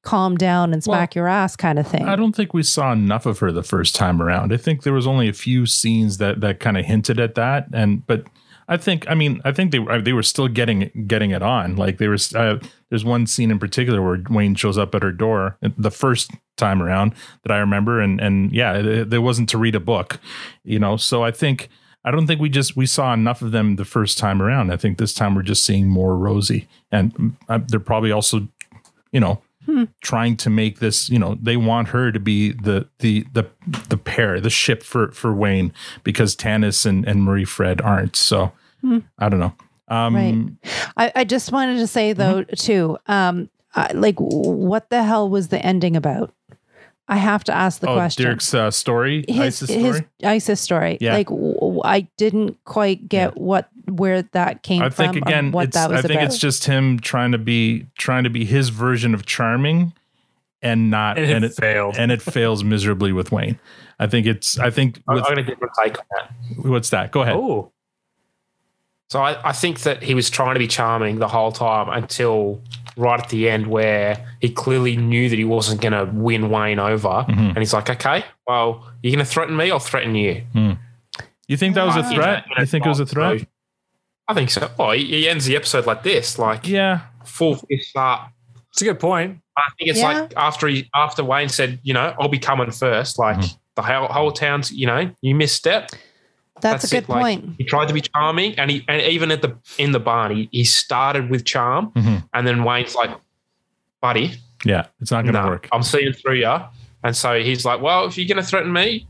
[0.03, 2.07] calm down and smack your ass kind of thing.
[2.07, 4.53] I don't think we saw enough of her the first time around.
[4.53, 7.67] I think there was only a few scenes that that kind of hinted at that,
[7.73, 8.25] and but
[8.67, 11.75] I think I mean I think they uh, they were still getting getting it on.
[11.75, 15.11] Like there was uh, there's one scene in particular where Wayne shows up at her
[15.11, 19.57] door the first time around that I remember, and and yeah, it, it wasn't to
[19.57, 20.19] read a book,
[20.63, 20.97] you know.
[20.97, 21.69] So I think.
[22.05, 24.73] I don't think we just we saw enough of them the first time around.
[24.73, 28.45] I think this time we're just seeing more Rosie, and uh, they're probably also,
[29.13, 29.85] you know, Hmm.
[30.01, 33.45] trying to make this you know they want her to be the the the
[33.89, 35.71] the pair the ship for for wayne
[36.03, 38.51] because tanis and and marie fred aren't so
[38.81, 38.99] Hmm.
[39.19, 39.53] i don't know
[39.87, 40.81] um Right.
[40.97, 45.47] I, I just wanted to say though too, um, I, like what the hell was
[45.49, 46.33] the ending about?
[47.07, 48.25] I have to ask the oh question.
[48.25, 50.97] Dierks' uh, story his, isis story his ISIS story.
[51.01, 51.13] Yeah.
[51.13, 55.13] Like w- I didn't quite get what where that came I from.
[55.13, 56.25] think again, what it's, that was I think about.
[56.25, 59.93] it's just him trying to be trying to be his version of charming,
[60.61, 61.95] and not And it failed.
[61.97, 63.59] and it fails miserably with Wayne.
[63.99, 64.57] I think it's.
[64.59, 65.01] I think.
[65.07, 66.65] I'm With, going to different take on that.
[66.69, 67.11] what's that?
[67.11, 67.35] Go ahead.
[67.35, 67.71] Oh,
[69.09, 72.59] So I, I think that he was trying to be charming the whole time until
[72.97, 76.79] right at the end where he clearly knew that he wasn't going to win Wayne
[76.79, 77.07] over.
[77.09, 77.39] Mm-hmm.
[77.39, 80.43] And he's like, okay, well, you're going to threaten me, I'll threaten you.
[81.47, 82.45] You think that was a threat?
[82.49, 83.45] you know, You think it was a threat?
[84.27, 84.69] I think so.
[84.77, 88.31] Well, he, he ends the episode like this, like yeah, full fist up.
[88.71, 89.39] It's a good point.
[89.57, 90.21] I think it's Yeah.
[90.21, 93.19] like after he after Wayne said, you know, I'll be coming first.
[93.19, 93.55] Like Mm-hmm.
[93.75, 95.89] the whole, whole town's, you know, you misstep.
[96.61, 97.09] That's, a good it.
[97.09, 97.55] Like, point.
[97.57, 100.47] He tried to be charming, and he and even at the in the barn, he,
[100.51, 102.23] he started with charm, Mhm.
[102.33, 103.11] and then Wayne's like,
[104.01, 105.67] "Buddy, Yeah, it's not going to no, work.
[105.73, 106.57] I'm seeing through you."
[107.03, 109.07] And so he's like, "Well, if you're going to threaten me,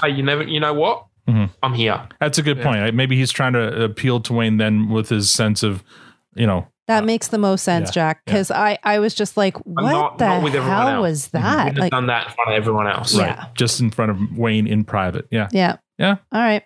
[0.00, 1.04] hey, you never, you know what?
[1.28, 1.50] Mhm.
[1.62, 2.78] I'm here." That's a good point.
[2.78, 5.82] I- Maybe he's trying to appeal to Wayne then with his sense of,
[6.34, 8.20] you know, That makes the most sense, yeah, Jack.
[8.24, 11.02] Because I I was just like, what not- the not with hell else.
[11.02, 11.66] was that?
[11.68, 13.12] have Like, done that in front of everyone else.
[13.16, 13.46] Yeah.
[13.56, 15.26] just in front of Wayne in private.
[15.32, 15.76] Yeah, yeah.
[15.98, 16.16] yeah.
[16.32, 16.62] All right.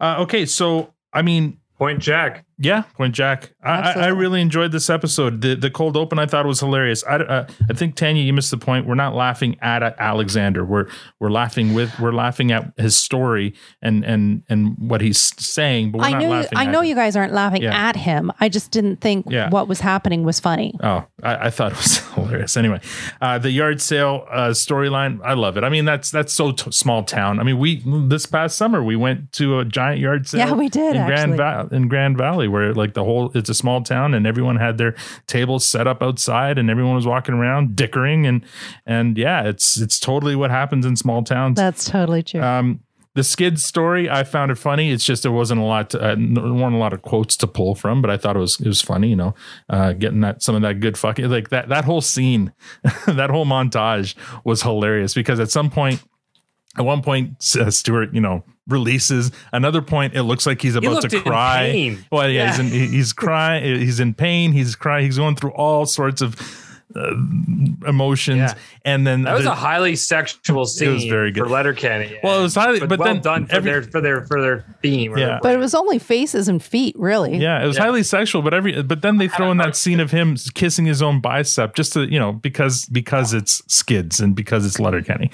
[0.00, 2.44] Uh, okay, so I mean, Point Jack.
[2.58, 3.52] Yeah, Point Jack.
[3.62, 5.40] I, I, really enjoyed this episode.
[5.40, 7.02] The the cold open I thought was hilarious.
[7.04, 8.86] I, uh, I think Tanya, you missed the point.
[8.86, 10.64] We're not laughing at Alexander.
[10.64, 10.86] We're
[11.18, 15.90] we're laughing with we're laughing at his story and and and what he's saying.
[15.92, 16.44] But we're I know.
[16.54, 16.86] I know him.
[16.88, 17.74] you guys aren't laughing Yeah.
[17.74, 18.30] at him.
[18.40, 19.48] I just didn't think Yeah.
[19.50, 20.74] what was happening was funny.
[20.82, 22.56] Oh, I, I thought it was hilarious.
[22.56, 22.80] Anyway,
[23.20, 25.64] uh, the yard sale uh, storyline, I love it.
[25.64, 27.40] I mean, that's that's so t- small town.
[27.40, 30.40] I mean, we this past summer we went to a giant yard sale.
[30.40, 31.36] Yeah, we did, in Grand actually.
[31.36, 34.78] Va- in Grand Valley, where like the whole it's a small town and everyone had
[34.78, 34.94] their
[35.26, 38.44] tables set up outside and everyone was walking around dickering and
[38.86, 41.56] and yeah, it's it's totally what happens in small towns.
[41.56, 42.42] That's totally true.
[42.42, 42.80] Um,
[43.14, 44.90] the skid story, I found it funny.
[44.90, 47.46] It's just there wasn't a lot, to, uh, there weren't a lot of quotes to
[47.46, 49.08] pull from, but I thought it was it was funny.
[49.10, 49.34] You know,
[49.70, 52.52] uh, getting that some of that good fucking like that that whole scene,
[53.06, 56.02] that whole montage was hilarious because at some point,
[56.78, 59.30] at one point, uh, Stewart, you know, releases.
[59.52, 61.70] Another point, it looks like he's about to looked in cry.
[61.72, 62.04] pain.
[62.10, 62.50] Well, yeah, Yeah.
[62.50, 63.78] he's in, he's crying.
[63.80, 64.52] He's in pain.
[64.52, 65.04] He's crying.
[65.04, 66.36] He's going through all sorts of.
[66.96, 67.10] Uh,
[67.88, 68.54] emotions Yeah.
[68.84, 70.90] and then That was the- a highly sexual scene.
[70.90, 71.42] It was very good.
[71.44, 72.18] for Letterkenny.
[72.22, 74.64] Well, it was highly- but well then done for every- their for their for their
[74.80, 75.12] theme.
[75.18, 75.26] Yeah.
[75.26, 77.36] their- But it was only faces and feet, really.
[77.38, 80.12] Yeah, it was highly sexual, but every but then they throw in that scene of
[80.12, 84.64] him kissing his own bicep just to you know because because it's skids and because
[84.64, 85.32] it's Letterkenny.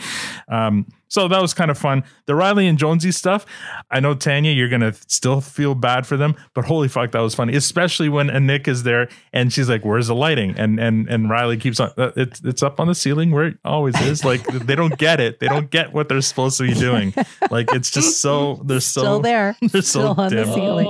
[0.49, 2.03] Um, so that was kind of fun.
[2.25, 3.45] The Reilly and Jonesy stuff.
[3.91, 7.35] I know Tanya, you're gonna still feel bad for them, but holy fuck, that was
[7.35, 7.55] funny.
[7.55, 11.59] Especially when Anik is there and she's like, "Where's the lighting?" and and and Reilly
[11.59, 11.91] keeps on.
[11.99, 14.25] "Uh, It's it's up on the ceiling where it always is.
[14.25, 15.41] Like they don't get it.
[15.41, 17.13] They don't get what they're supposed to be doing.
[17.51, 19.57] Like it's just so they're so Still there.
[19.61, 20.55] They're Still so on the dim.
[20.55, 20.87] ceiling.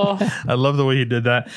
[0.47, 1.49] I love the way he did that.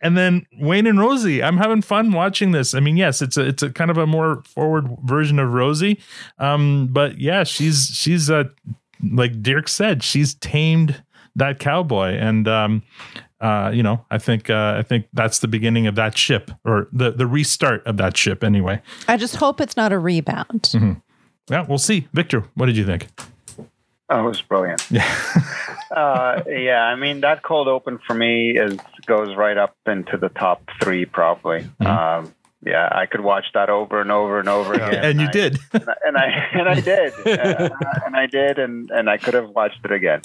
[0.00, 2.74] And then Wayne and Rosie, I'm having fun watching this.
[2.74, 6.00] I mean, yes, it's a it's a kind of a more forward version of Rosie,
[6.38, 8.44] um, but yeah, she's she's uh,
[9.12, 11.02] like Dirk said, she's tamed
[11.36, 12.82] that cowboy, and um,
[13.40, 16.88] uh, you know, I think uh, I think that's the beginning of that ship or
[16.92, 18.44] the the restart of that ship.
[18.44, 20.70] Anyway, I just hope it's not a rebound.
[20.74, 21.02] Mhm.
[21.50, 22.08] yeah, we'll see.
[22.12, 23.08] Victor, what did you think?
[24.10, 24.86] Oh, it was brilliant.
[25.96, 30.28] uh, yeah, I mean that cold open for me is goes right up into the
[30.28, 31.62] top three probably.
[31.80, 31.86] Mm-hmm.
[31.86, 32.34] Um,
[32.66, 35.04] yeah, I could watch that over and over and over again.
[35.04, 35.58] and you I- did.
[35.72, 37.68] and I and I did, uh,
[38.06, 40.22] and I did, and and I could have watched it again.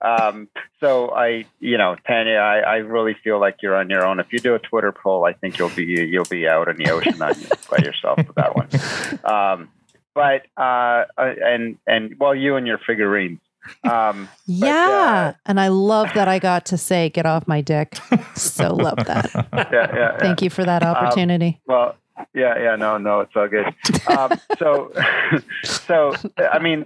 [0.00, 0.48] Um,
[0.80, 4.20] so I, you know, Tanya, I, I really feel like you're on your own.
[4.20, 6.90] If you do a Twitter poll, I think you'll be you'll be out in the
[6.90, 7.34] ocean on,
[7.70, 8.68] by yourself with that one.
[9.24, 9.68] Um,
[10.14, 13.40] but uh, uh, and and well, you and your figurines.
[13.84, 15.34] Um, Yeah.
[15.46, 17.96] and I love that I got to say, get off my dick.
[18.34, 19.30] So love that.
[19.52, 20.16] yeah, yeah, yeah.
[20.18, 21.60] Thank you for that Um, opportunity.
[21.66, 21.96] well,
[22.34, 23.66] yeah, yeah, no, no, it's all good.
[24.06, 24.92] Um, so,
[25.64, 26.14] so
[26.52, 26.84] I mean,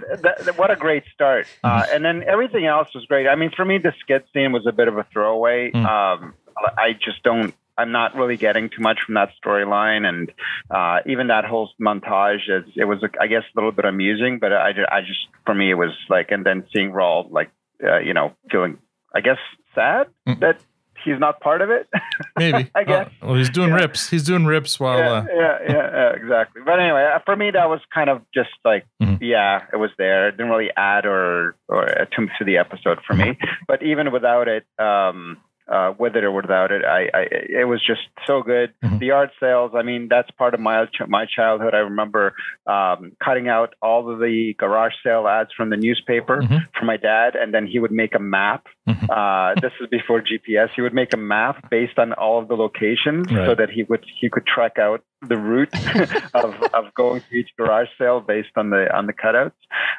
[0.57, 3.27] what a great start, uh, and then everything else was great.
[3.29, 5.73] I mean, for me, the skit scene was a bit of a throwaway.
[5.73, 6.35] Um,
[6.79, 7.55] I just don't.
[7.79, 10.33] I'm not really getting too much from that storyline, and
[10.71, 12.49] uh, even that whole montage.
[12.49, 15.71] Is, it was, I guess, a little bit amusing, but I, I just, for me,
[15.71, 17.51] it was like, and then seeing Roald, like,
[17.85, 18.79] uh, you know, feeling,
[19.15, 19.39] I guess,
[19.75, 20.07] sad
[20.41, 20.59] that
[21.05, 21.87] he's not part of it.
[22.39, 22.71] Maybe.
[22.75, 23.11] I guess.
[23.23, 24.09] Well, he's doing rips.
[24.09, 24.99] He's doing rips while.
[24.99, 26.63] yeah, uh, yeah, yeah, yeah, exactly.
[26.65, 29.23] But anyway, uh, for me, that was kind of just like, Mm-hmm.
[29.23, 30.29] yeah, it was there.
[30.29, 33.39] It didn't really add or or to, to the episode for me.
[33.69, 35.37] But even without it, um,
[35.69, 38.73] uh, with it or without it, I, I it was just so good.
[38.85, 38.99] Mm-hmm.
[38.99, 41.75] The art sales, I mean, that's part of my my childhood.
[41.75, 42.35] I remember
[42.67, 46.57] um, cutting out all of the garage sale ads from the newspaper Mm-hmm.
[46.79, 48.67] for my dad, and then he would make a map.
[49.11, 50.69] Uh, this is before GPS.
[50.77, 54.05] He would make a map based on all of the locations, so that he would
[54.21, 55.71] he could track out the route
[56.35, 59.53] of, of going to each garage sale based on the on the cutouts.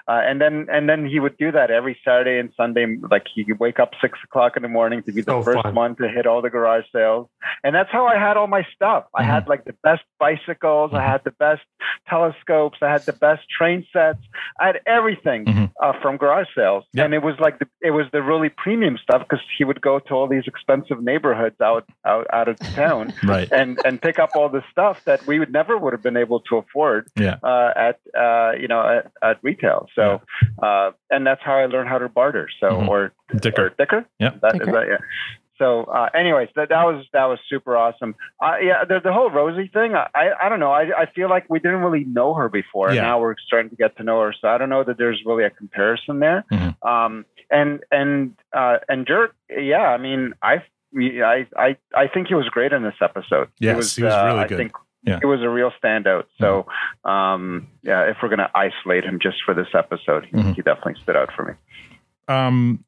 [0.07, 2.97] Uh, and then and then he would do that every Saturday and Sunday.
[3.11, 5.63] Like he could wake up six o'clock in the morning to be the So first
[5.63, 5.75] fun.
[5.75, 7.27] one to hit all the garage sales.
[7.63, 9.05] And that's how I had all my stuff.
[9.15, 10.91] I had like the best bicycles.
[10.93, 11.61] I had the best
[12.07, 12.77] telescopes.
[12.81, 14.19] I had the best train sets.
[14.59, 16.85] I had everything uh, from garage sales.
[16.95, 19.99] And it was like the, it was the really premium stuff because he would go
[19.99, 23.51] to all these expensive neighborhoods out out out of town Right.
[23.51, 26.39] and and pick up all the stuff that we would never would have been able
[26.49, 27.37] to afford Yeah.
[27.43, 29.87] uh, at uh, you know at, at retail.
[29.95, 30.21] So
[30.61, 32.47] uh, and that's how I learned how to barter.
[32.61, 32.87] So Mhm.
[32.87, 33.11] or
[33.45, 33.65] Dicker.
[33.65, 34.05] or dicker.
[34.19, 34.41] Yep.
[34.41, 34.97] That, is that yeah.
[35.57, 38.13] So, uh, anyways, that, that was that was super awesome.
[38.39, 39.95] Uh, yeah, the, the whole Rosie thing.
[39.95, 40.71] I, I I don't know.
[40.71, 42.93] I, I feel like we didn't really know her before.
[42.93, 43.01] Yeah.
[43.01, 44.33] Now we're starting to get to know her.
[44.39, 46.45] So I don't know that there's really a comparison there.
[46.51, 46.87] Mm-hmm.
[46.87, 49.87] Um, and and uh, and Dirk, yeah.
[49.87, 50.61] I mean, I
[50.95, 53.47] I I I think he was great in this episode.
[53.59, 54.57] Yes, he was uh, really I good.
[54.59, 54.73] think
[55.07, 55.19] Yeah.
[55.21, 56.25] it was a real standout.
[56.39, 56.67] So,
[57.09, 60.55] um, yeah, if we're gonna isolate him just for this episode, he, Mhm.
[60.55, 61.53] he definitely stood out for me.
[62.27, 62.83] um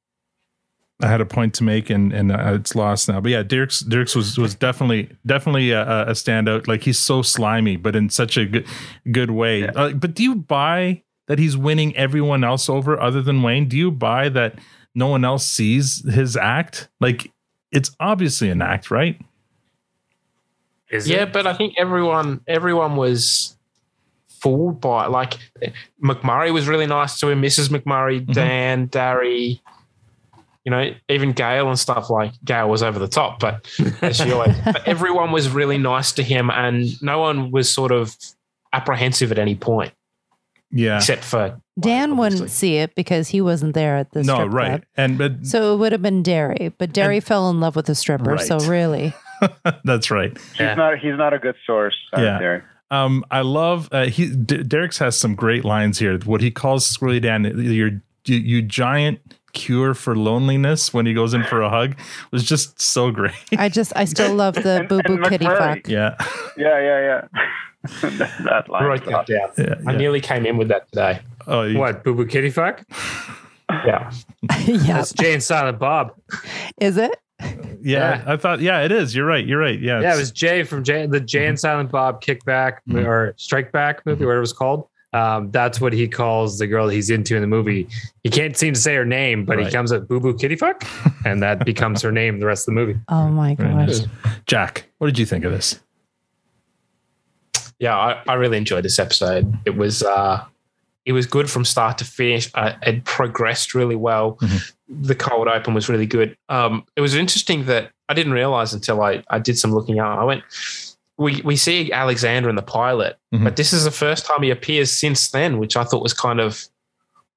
[1.01, 3.22] I had a point to make and and uh, it's lost now.
[3.22, 6.67] But yeah, Dierks Dierks was was definitely definitely a, a standout.
[6.67, 8.67] Like he's so slimy, but in such a good
[9.09, 9.65] good way.
[9.67, 13.70] Uh, but do you buy that he's winning everyone else over other than Wayne?
[13.70, 14.55] Do you buy that
[14.93, 16.89] no one else sees his act?
[16.99, 17.32] Like
[17.72, 19.22] it's obviously an act, right?
[20.91, 23.55] Yeah, but I think everyone everyone was
[24.27, 25.11] fooled by it.
[25.11, 25.37] like
[26.03, 27.69] McMurray was really nice to him, Mrs.
[27.69, 28.31] McMurray, Mm-hmm.
[28.31, 29.61] Dan, Darry,
[30.63, 33.69] you know, even Gail and stuff like Gail was over the top, but
[34.01, 37.91] as she always but everyone was really nice to him and no one was sort
[37.91, 38.15] of
[38.73, 39.93] apprehensive at any point.
[40.71, 40.97] Yeah.
[40.97, 44.67] Except for Dan wouldn't see it because he wasn't there at the no, strip right.
[44.69, 44.83] club.
[44.95, 47.95] And but So it would have been Derry, but Derry fell in love with the
[47.95, 48.37] stripper.
[48.37, 49.13] So really,
[49.83, 50.37] that's right.
[50.57, 50.99] He's not.
[50.99, 51.95] He's not a good source.
[52.17, 52.39] uh, Yeah.
[52.39, 52.63] Dierks.
[52.91, 56.17] Um, I love uh, he D- Derek's has some great lines here.
[56.25, 57.89] What he calls Squirrely Dan, your
[58.25, 59.19] you, you giant
[59.53, 61.95] cure for loneliness when he goes in for a hug
[62.31, 63.33] was just so great.
[63.57, 65.87] I just I still love the boo boo kitty fuck.
[65.87, 66.15] Yeah.
[66.57, 67.45] Yeah, yeah, yeah.
[68.43, 68.83] that line.
[68.83, 69.87] wrote that down.
[69.87, 71.19] I nearly came in with that today.
[71.47, 72.83] Oh, what boo boo kitty fuck?
[73.85, 74.11] Yeah,
[74.65, 74.93] yeah.
[74.95, 76.15] That's Jay and Silent Bob.
[76.81, 77.15] Is it?
[77.81, 78.59] Yeah, I thought.
[78.59, 79.15] Yeah, it is.
[79.15, 79.45] You're right.
[79.45, 79.79] You're right.
[79.79, 83.71] Yeah, Yeah, it was Jay from Jay, the Jay and Silent Bob kickback or strike
[83.71, 84.87] back movie, whatever it was called.
[85.13, 87.87] Um, that's what he calls the girl he's into in the movie.
[88.23, 89.65] He can't seem to say her name, but Right.
[89.65, 90.83] he comes up Boo Boo Kitty Fuck,
[91.25, 92.99] and that becomes her name the rest of the movie.
[93.07, 93.87] Oh my Very gosh.
[93.87, 94.07] nice.
[94.45, 95.79] Jack, what did you think of this?
[97.79, 99.51] yeah, I, I really enjoyed this episode.
[99.65, 100.43] It was uh,
[101.05, 102.51] it was good from start to finish.
[102.53, 104.37] Uh, it progressed really well.
[104.89, 106.35] The cold open was really good.
[106.49, 110.17] Um, it was interesting that I didn't realize until I, I did some looking up.
[110.17, 110.43] I went,
[111.17, 113.43] we we see Alexander in the pilot, Mhm.
[113.43, 116.39] but this is the first time he appears since then, which I thought was kind
[116.39, 116.63] of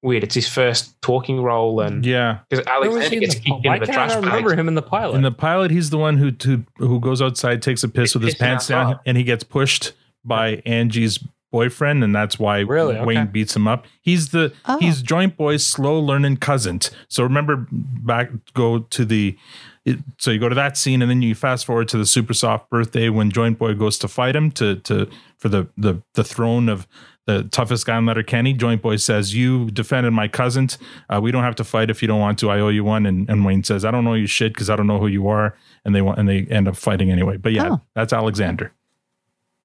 [0.01, 0.23] weird.
[0.23, 2.39] It's his first talking role, and Yeah.
[2.49, 4.15] because Where was Alexander he in gets the- kicked Why into the can't trash I
[4.25, 4.59] remember bag.
[4.59, 5.15] him in the pilot?
[5.15, 8.23] In the pilot, he's the one who who, who goes outside, takes a piss with
[8.23, 8.99] his pants down, outside.
[9.05, 9.91] and he gets pushed
[10.25, 11.19] by Angie's
[11.53, 12.99] boyfriend, and that's why Really?
[12.99, 13.31] Wayne Okay.
[13.31, 13.85] beats him up.
[14.01, 14.77] He's the Oh.
[14.79, 16.79] he's Joint Boy's slow learning cousin.
[17.07, 19.37] So remember back go to the
[19.85, 22.33] it, so you go to that scene and then you fast forward to the super
[22.33, 26.23] soft birthday when Joint Boy goes to fight him to to for the the the
[26.23, 26.87] throne of
[27.25, 28.51] the toughest guy in Letterkenny.
[28.53, 30.67] Joint Boy says, "You defended my cousin.
[31.09, 32.49] Uh, we don't have to fight if you don't want to.
[32.49, 34.75] I owe you one." And, and Wayne says, "I don't know you shit because I
[34.75, 37.37] don't know who you are." And they want and they end up fighting anyway.
[37.37, 37.81] But yeah, Oh.
[37.95, 38.71] that's Alexander.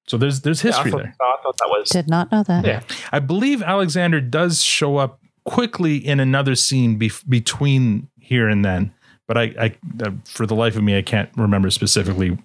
[0.09, 1.15] So there's there's Yeah, I history thought, there.
[1.21, 2.65] I thought that was Did not know that.
[2.65, 2.81] yeah.
[3.13, 8.93] I believe Alexander does show up quickly in another scene bef- between here and then,
[9.27, 12.37] but I, I, uh, for the life of me, I can't remember specifically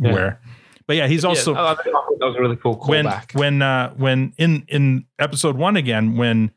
[0.00, 0.12] Yeah.
[0.12, 0.40] where.
[0.86, 4.64] But yeah, he's also yeah, that was a really cool when when uh, when in
[4.68, 6.50] in episode one again when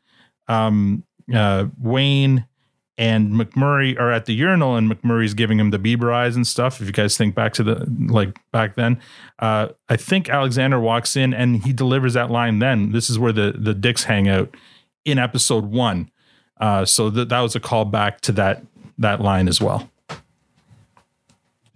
[0.48, 1.04] um,
[1.34, 2.46] uh, Wayne
[2.98, 6.80] and McMurray are at the urinal and McMurray's giving him the Bieber eyes and stuff.
[6.80, 9.00] If you guys think back to the like back then,
[9.38, 12.58] uh, I think Alexander walks in and he delivers that line.
[12.58, 14.54] Then this is where the the dicks hang out
[15.04, 16.10] in episode one.
[16.58, 18.62] Uh, so that that was a callback to that
[18.98, 19.90] that line as well.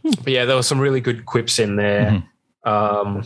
[0.03, 2.23] But yeah, there were some really good quips in there.
[2.65, 3.25] Um,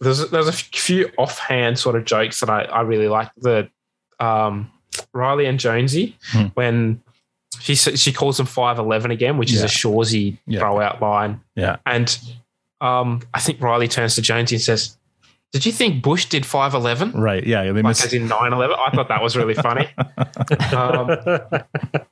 [0.00, 3.30] there's there's a few offhand sort of jokes that I, I really like.
[3.36, 3.68] The
[4.18, 4.70] um,
[5.12, 6.46] Reilly and Jonesy Hmm.
[6.54, 7.02] when
[7.60, 10.60] she she calls him five eleven again, which is a Shoresy Yeah.
[10.60, 11.40] throw out line.
[11.54, 11.76] Yeah.
[11.86, 12.18] And
[12.80, 14.96] um, I think Reilly turns to Jonesy and says,
[15.52, 17.12] "Did you think Bush did five eleven?
[17.12, 17.44] Right.
[17.46, 17.62] Yeah.
[17.64, 18.04] They Like miss.
[18.04, 18.76] as in 9-11?
[18.78, 19.88] I thought that was really funny.
[20.74, 22.06] um,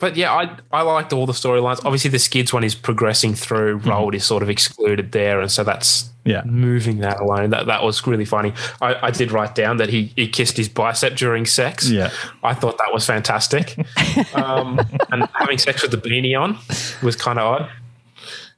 [0.00, 1.80] but yeah, I I liked all the storylines.
[1.84, 3.80] Obviously, the skids one is progressing through.
[3.80, 6.42] Roald is sort of excluded there, and so that's Yeah.
[6.44, 7.50] moving that alone.
[7.50, 8.52] That that was really funny.
[8.80, 11.88] I, I did write down that he he kissed his bicep during sex.
[11.90, 12.10] Yeah.
[12.42, 13.76] I thought that was fantastic.
[14.34, 16.58] um, and having sex with the beanie on
[17.02, 17.70] was kind of odd.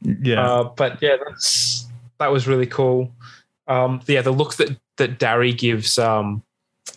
[0.02, 0.40] Yeah.
[0.46, 1.86] Uh, but yeah, that's
[2.18, 3.11] that was really cool.
[3.68, 6.42] Um, yeah, the look that that Darry gives um,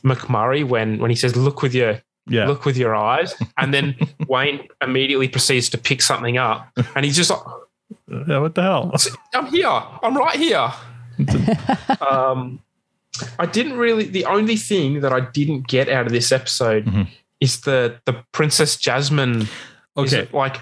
[0.03, 2.47] McMurray when when he says, "Look with your Yeah.
[2.47, 3.95] look with your eyes," and then
[4.27, 7.41] Wayne immediately proceeds to pick something up, and he's just like,
[8.27, 8.37] yeah.
[8.39, 8.91] What the hell?
[9.33, 9.67] "I'm here.
[9.67, 10.71] I'm right here."
[12.09, 12.59] um,
[13.37, 14.05] I didn't really.
[14.05, 17.07] The only thing that I didn't get out of this episode
[17.39, 19.41] is the the Princess Jasmine.
[19.97, 20.29] is Okay.
[20.31, 20.57] like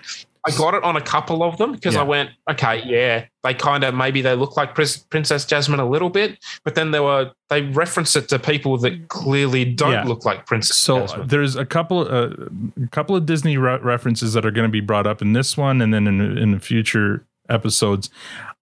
[0.46, 2.02] I got it on a couple of them because Yeah.
[2.02, 5.88] I went, okay, yeah, they kind of maybe they look like Pris- Princess Jasmine a
[5.90, 10.04] little bit, but then there were they reference it to people that clearly don't Yeah.
[10.04, 11.28] look like Princess So Jasmine.
[11.28, 12.30] there's a couple uh,
[12.84, 15.58] a couple of Disney re- references that are going to be brought up in this
[15.58, 18.10] one and then in in the future episodes.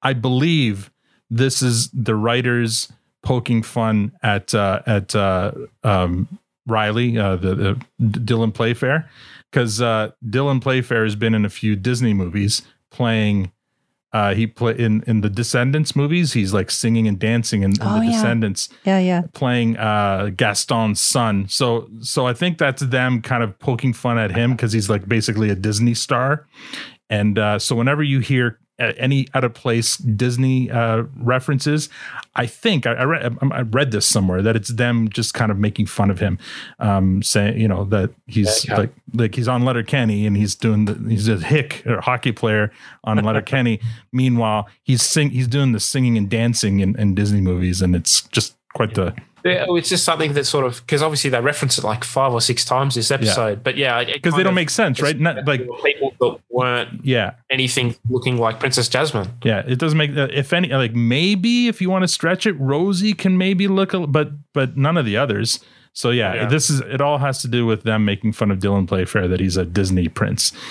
[0.03, 0.91] I believe
[1.29, 2.91] this is the writers
[3.23, 5.51] poking fun at uh, at uh,
[5.83, 6.27] um,
[6.67, 9.09] Reilly, uh, the, the Dylan Playfair,
[9.55, 13.53] because uh, Dylan Playfair has been in a few Disney movies playing.
[14.11, 16.33] Uh, he play in in the Descendants movies.
[16.33, 18.11] He's like singing and dancing in, in Oh, the yeah.
[18.11, 19.21] Descendants Yeah, yeah.
[19.33, 21.47] playing uh Gaston's son.
[21.49, 25.07] So so I think that's them kind of poking fun at him because he's like
[25.07, 26.47] basically a Disney star.
[27.09, 31.89] And uh, so whenever you hear any out of place Disney uh, references,
[32.35, 35.57] I think I, I read I read this somewhere that it's them just kind of
[35.57, 36.37] making fun of him,
[36.79, 38.77] um, saying you know that he's Yeah.
[38.77, 42.71] like like he's on Letterkenny and he's doing the he's a hick or hockey player
[43.03, 43.79] on Letter Kenny.
[44.11, 48.23] Meanwhile, he's sing he's doing the singing and dancing in, in Disney movies, and it's
[48.23, 51.83] just quite the Yeah, it's just something that sort of because obviously they reference it
[51.83, 53.63] like five or six times this episode.
[53.63, 55.17] But yeah, because they don't make sense, right?
[55.19, 59.29] Not like people that weren't yeah anything looking like Princess Jasmine.
[59.43, 62.53] Yeah, it doesn't make uh, if any like maybe if you want to stretch it,
[62.53, 65.59] Rosie can maybe look, a, but but none of the others.
[65.93, 66.45] So yeah, Yeah.
[66.47, 66.99] this is it.
[66.99, 70.07] All has to do with them making fun of Dylan Playfair that he's a Disney
[70.07, 70.51] prince.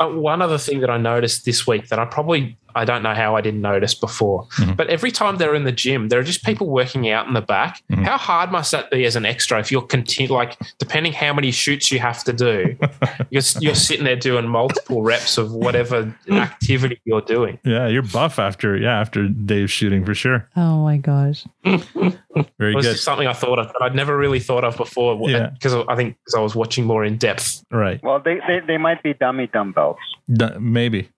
[0.00, 3.14] Uh, one other thing that I noticed this week that I probably I don't know
[3.14, 4.74] how I didn't notice before, Mm-hmm.
[4.74, 7.40] but every time they're in the gym, there are just people working out in the
[7.40, 7.82] back.
[7.90, 8.04] Mm-hmm.
[8.04, 11.50] How hard must that be as an extra if you're continue like depending how many
[11.50, 12.76] shoots you have to do,
[13.30, 17.58] you're you're sitting there doing multiple reps of whatever activity you're doing.
[17.64, 20.48] Yeah, you're buff after yeah after Dave's shooting for sure.
[20.56, 21.44] Oh my gosh.
[21.64, 22.92] Very it was good.
[22.92, 25.18] just something I thought of, but I'd never really thought of before.
[25.28, 25.50] Yeah.
[25.50, 27.64] because I think because I was watching more in depth.
[27.70, 29.96] Right, Well, they, they, they might be dummy dumbbells.
[30.32, 31.08] D- maybe.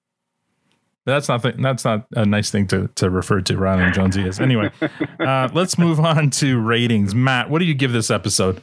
[1.09, 4.29] That's not th- that's not a nice thing to, to refer to Reilly and Jonesy
[4.29, 4.39] as.
[4.41, 4.71] Anyway,
[5.21, 7.15] uh, let's move on to ratings.
[7.15, 8.63] Mat, what do you give this episode?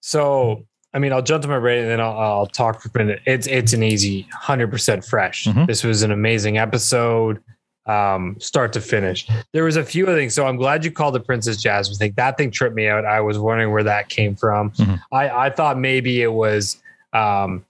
[0.00, 0.64] So,
[0.94, 3.20] I mean, I'll jump to my rating and then I'll, I'll talk for a minute.
[3.26, 5.46] It's it's an easy, hundred percent fresh.
[5.66, 7.42] This was an amazing episode,
[7.84, 9.28] um, start to finish.
[9.52, 10.32] There was a few other things.
[10.32, 12.14] So I'm glad you called the Princess Jasmine thing.
[12.16, 13.04] That thing tripped me out.
[13.04, 14.72] I was wondering where that came from.
[15.12, 16.80] I I thought maybe it was.
[17.12, 17.65] Um,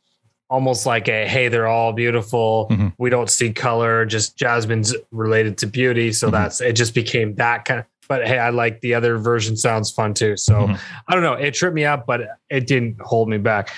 [0.48, 2.70] almost like a hey they're all beautiful.
[2.98, 6.12] We don't see color just jasmine's related to beauty.
[6.12, 9.56] So that's it just became that kind of but hey i like the other version
[9.56, 10.36] sounds fun too.
[10.36, 10.68] So
[11.08, 13.70] i don't know it tripped me up but it didn't hold me back.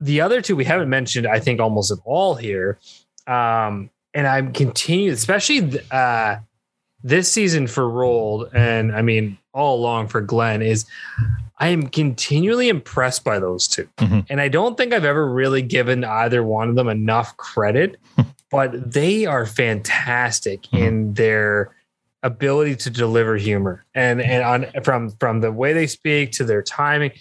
[0.00, 2.78] The other two we haven't mentioned i think almost at all here.
[3.26, 6.36] Um and i'm continuing especially uh
[7.02, 10.86] this season for Roald and i mean all along for glenn is
[11.64, 14.20] i am continually impressed by those 2 mm-hmm.
[14.28, 18.22] and i don't think i've ever really given either one of them enough credit hmm.
[18.50, 20.76] but they are fantastic mm-hmm.
[20.84, 21.74] in their
[22.22, 24.30] ability to deliver humor and mm-hmm.
[24.30, 27.12] and on from from the way they speak to their timing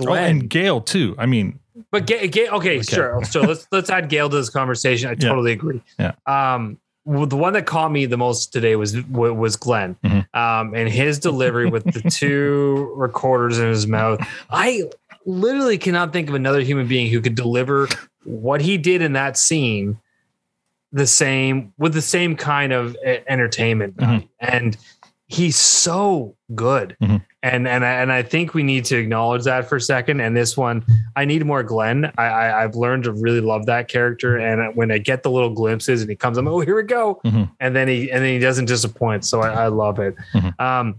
[0.00, 1.14] Oh, Glenn, and Gail too.
[1.18, 3.22] I mean, but Gail, Ga- okay, sure.
[3.24, 5.08] So let's let's add Gail to this conversation.
[5.08, 5.28] I Yeah.
[5.28, 5.82] totally agree.
[5.98, 6.12] Yeah.
[6.26, 10.38] Um, well, the one that caught me the most today was wa- was Glenn, Mm-hmm.
[10.38, 14.20] um, and his delivery with the two recorders in his mouth.
[14.50, 14.84] I
[15.26, 17.88] literally cannot think of another human being who could deliver
[18.24, 19.98] what he did in that scene
[20.92, 22.96] the same with the same kind of
[23.26, 24.28] entertainment value.
[24.38, 24.76] and
[25.34, 26.96] he's so good.
[27.02, 27.16] Mm-hmm.
[27.42, 30.20] And and I, and I think we need to acknowledge that for a second.
[30.20, 30.84] And this one
[31.16, 32.10] I need more Glenn.
[32.16, 34.38] I, I I've learned to really love that character.
[34.38, 37.20] And when I get the little glimpses and he comes I'm oh here we go.
[37.24, 37.44] Mm-hmm.
[37.60, 39.24] And then he and then he doesn't disappoint.
[39.24, 40.14] So I, I love it.
[40.32, 40.62] Mm-hmm.
[40.62, 40.96] Um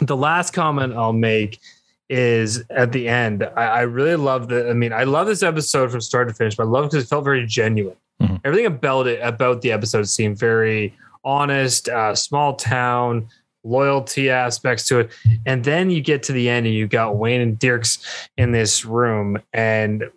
[0.00, 1.60] the last comment I'll make
[2.08, 3.44] is at the end.
[3.56, 4.68] I, I really love the.
[4.68, 7.04] I mean, I love this episode from start to finish, but I love it because
[7.04, 7.96] it felt very genuine.
[8.44, 11.88] Everything about it, about the episode, seemed very honest.
[11.88, 13.28] Uh, small town
[13.64, 15.10] loyalty aspects to it,
[15.46, 18.04] and then you get to the end, and you got Wayne and Dierks
[18.36, 20.10] in this room, and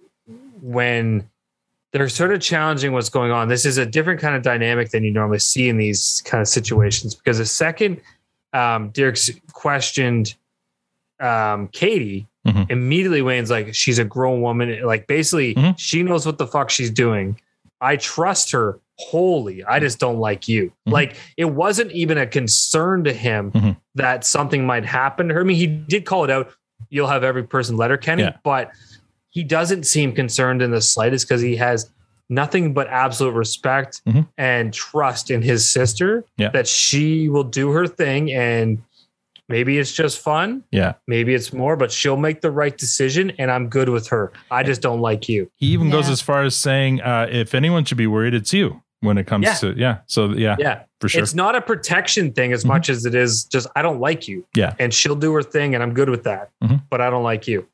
[0.61, 1.29] when
[1.93, 3.47] they're sort of challenging what's going on.
[3.47, 6.47] This is a different kind of dynamic than you normally see in these kind of
[6.47, 8.01] situations because the second
[8.53, 10.35] um, Dierks questioned
[11.19, 12.27] um, Katy,
[12.69, 14.83] immediately Wayne's like, she's a grown woman.
[14.85, 17.39] Like, basically, she knows what the fuck she's doing.
[17.81, 19.63] I trust her wholly.
[19.63, 20.67] I just don't like you.
[20.67, 20.91] Mm-hmm.
[20.91, 23.71] Like, it wasn't even a concern to him mm-hmm.
[23.95, 25.41] that something might happen to her.
[25.41, 26.51] I mean, he did call it out.
[26.89, 28.37] You'll have every person Letterkenny, Yeah.
[28.43, 28.71] but
[29.29, 31.89] he doesn't seem concerned in the slightest because he has
[32.29, 34.21] nothing but absolute respect mm-hmm.
[34.37, 36.49] and trust in his sister Yeah.
[36.49, 38.81] that she will do her thing and
[39.47, 40.93] maybe it's just fun Yeah.
[41.07, 44.61] maybe it's more but she'll make the right decision and i'm good with her i
[44.61, 47.97] just don't like you He even goes as far as saying, uh, if anyone should
[47.97, 49.53] be worried, it's you when it comes Yeah.
[49.55, 49.97] to, yeah.
[50.07, 50.55] So, yeah.
[50.59, 51.21] yeah For sure.
[51.21, 54.45] it's not a protection thing as much as it is just i don't like you
[54.55, 54.73] Yeah.
[54.79, 56.81] and she'll do her thing and i'm good with that Mhm.
[56.89, 57.67] but i don't like you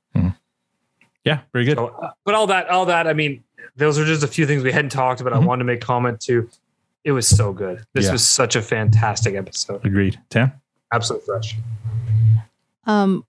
[1.25, 1.39] Yeah.
[1.53, 1.77] Very good.
[1.77, 3.45] So, uh, but all that, all that, I mean,
[3.77, 5.31] those are just a few things we hadn't talked about.
[5.31, 6.49] I wanted to make comment to.
[7.05, 7.85] It was so good.
[7.93, 8.11] This Yeah.
[8.11, 9.85] was such a fantastic episode.
[9.85, 10.19] Agreed.
[10.29, 10.51] Tam?
[10.91, 11.55] Absolutely fresh.
[12.85, 13.23] Um,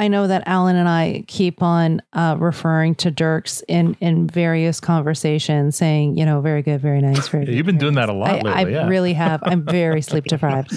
[0.00, 4.80] I know that Alan and I keep on uh, referring to Dierks in in various
[4.80, 7.44] conversations, saying, you know, very good, very nice, very.
[7.44, 8.50] Yeah, good, you've been very doing that a lot I, lately.
[8.50, 8.88] I yeah.
[8.88, 9.40] really have.
[9.44, 10.72] I'm very sleep deprived.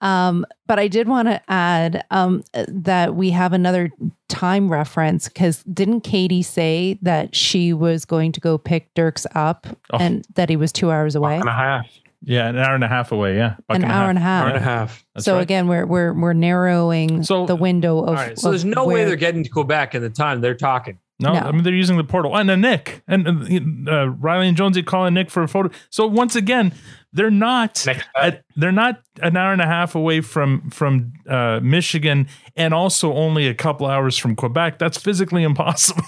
[0.00, 3.90] Um, but I did want to add um, that we have another
[4.28, 9.66] time reference because didn't Katy say that she was going to go pick Dierks up
[9.92, 9.98] Oh.
[10.00, 11.36] and that he was two hours away?
[11.38, 11.86] and a half.
[12.24, 13.36] Yeah, an hour and a half away.
[13.36, 14.44] Yeah, Buck An hour and a half.
[14.44, 15.04] Hour and a half.
[15.14, 15.42] That's so right.
[15.42, 18.08] again, we're we're we're narrowing the window of.
[18.08, 18.38] All right.
[18.38, 20.98] So of there's no way they're getting to Quebec in the time they're talking.
[21.22, 21.40] No, No.
[21.40, 25.30] I mean they're using the portal and Anik and uh, Reilly and Jonesy calling Nick
[25.30, 25.70] for a photo.
[25.90, 26.72] So once again,
[27.14, 27.86] they're not
[28.16, 32.26] at, they're not an hour and a half away from from uh, Michigan
[32.56, 34.78] and also only a couple hours from Quebec.
[34.78, 36.02] That's physically impossible.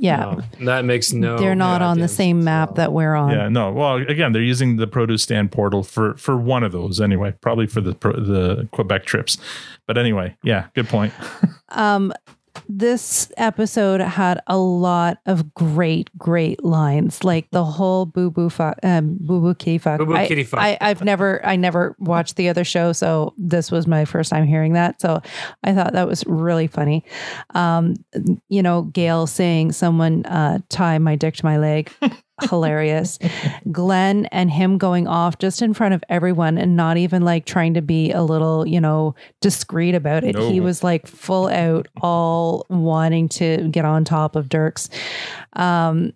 [0.00, 1.38] Yeah, That makes no.
[1.38, 3.30] they're not on the same map that we're on.
[3.30, 3.70] yeah, no.
[3.72, 7.32] Well, again, they're using the produce stand portal for for one of those anyway.
[7.40, 9.38] Probably for the the Quebec trips.
[9.86, 11.12] But anyway, yeah, good point.
[11.76, 12.12] Um,
[12.68, 17.24] this episode had a lot of great, great lines.
[17.24, 19.98] Like the whole boo boo fuck, um, boo boo kitty fuck.
[19.98, 20.60] Boo boo I, kitty fuck.
[20.60, 24.46] I, I've never, I never watched the other show, so this was my first time
[24.46, 25.00] hearing that.
[25.00, 25.20] So
[25.62, 27.04] I thought that was really funny.
[27.54, 27.94] Um,
[28.48, 31.92] you know, Gail saying, "Someone uh, tie my dick to my leg."
[32.48, 33.18] hilarious.
[33.70, 37.74] Glenn and him going off just in front of everyone and not even like trying
[37.74, 40.34] to be a little, you know, discreet about it.
[40.34, 40.50] No.
[40.50, 44.88] He was like full out, all wanting to get on top of Dierks.
[45.54, 46.12] Um,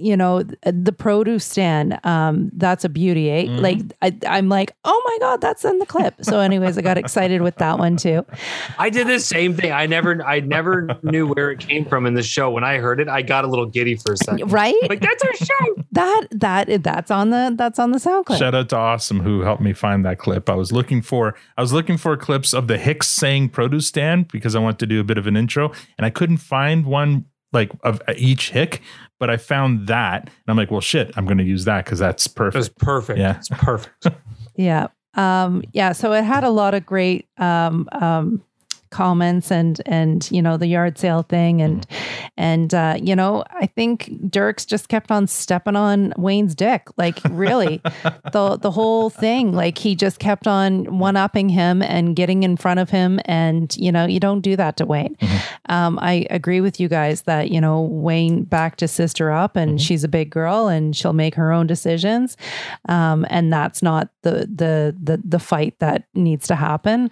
[0.00, 3.44] you know, the produce stand, um, that's a beauty, eh?
[3.44, 3.60] Mhm.
[3.60, 6.14] Like, I, I'm like, oh my God, that's in the clip.
[6.22, 8.24] So, anyways, I got excited with that one too.
[8.78, 9.72] I did the same thing.
[9.72, 12.50] I never, I never knew where it came from in the show.
[12.50, 14.50] When I heard it, I got a little giddy for a second.
[14.50, 14.74] Right?
[14.88, 15.84] Like that's our show.
[15.92, 18.38] That, that, that's on the, that's on the sound clip.
[18.38, 20.48] Shout out to Awesome who helped me find that clip.
[20.48, 24.28] I was looking for I was looking for clips of the Hicks saying produce stand
[24.28, 27.26] because I wanted to do a bit of an intro and I couldn't find one
[27.52, 28.82] like of each hick,
[29.18, 31.98] but I found that and I'm like, well shit, I'm going to use that cuz
[31.98, 32.54] that's perfect.
[32.54, 33.18] That's perfect.
[33.18, 33.36] Yeah.
[33.36, 34.06] It's perfect.
[34.56, 34.88] Yeah.
[35.14, 35.92] Um, yeah.
[35.92, 38.42] So it had a lot of great um, um,
[38.90, 41.86] comments and and you know the yard sale thing and
[42.36, 47.18] and uh, you know I think Dierks just kept on stepping on Wayne's dick like
[47.30, 47.80] really.
[48.32, 52.56] The the whole thing like he just kept on one upping him and getting in
[52.56, 55.16] front of him and you know you don't do that to Wayne.
[55.68, 59.80] Um, I agree with you guys that you know Wayne backed his sister up and
[59.80, 62.36] she's a big girl and she'll make her own decisions,
[62.88, 67.10] um, and that's not the the the the fight that needs to happen,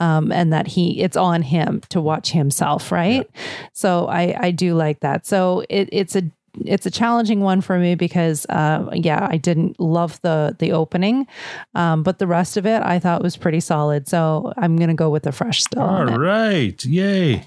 [0.00, 3.28] um, and that he it's on him to watch himself, right?
[3.74, 5.26] So I I do like that.
[5.26, 6.22] So it it's a
[6.64, 11.24] it's a challenging one for me because uh, yeah i didn't love the the opening
[11.76, 15.08] um, but the rest of it i thought was pretty solid so i'm gonna go
[15.10, 16.84] with the fresh still All right.
[16.84, 17.46] Yay.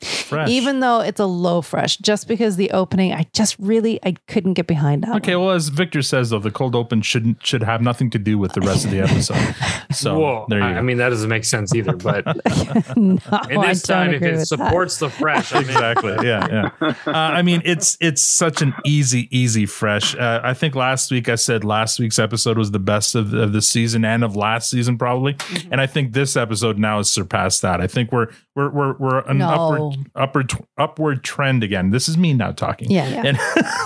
[0.00, 0.48] Fresh.
[0.48, 4.54] even though it's a low fresh just because the opening i just really i couldn't
[4.54, 7.82] get behind that Okay, well, as Victor says, though, the cold open shouldn't should have
[7.82, 9.36] nothing to do with the rest of the episode.
[9.92, 10.46] So Whoa.
[10.48, 10.78] there you I, go.
[10.78, 11.96] I mean, that doesn't make sense either.
[11.96, 12.24] But
[12.96, 13.18] no,
[13.50, 14.46] in this I time, if it with that.
[14.46, 16.12] supports the fresh, I mean, exactly.
[16.22, 16.94] Yeah, yeah.
[17.06, 20.14] Uh, I mean, it's it's such an easy, easy fresh.
[20.14, 23.52] Uh, I think last week I said last week's episode was the best of, of
[23.52, 25.72] the season and of last season probably, Mm-hmm.
[25.72, 27.80] and I think this episode now has surpassed that.
[27.80, 29.48] I think we're we're we're we're an No.
[29.48, 31.90] upward upward upward trend again.
[31.90, 32.90] This is me now talking.
[32.90, 33.22] Yeah, yeah.
[33.24, 33.38] And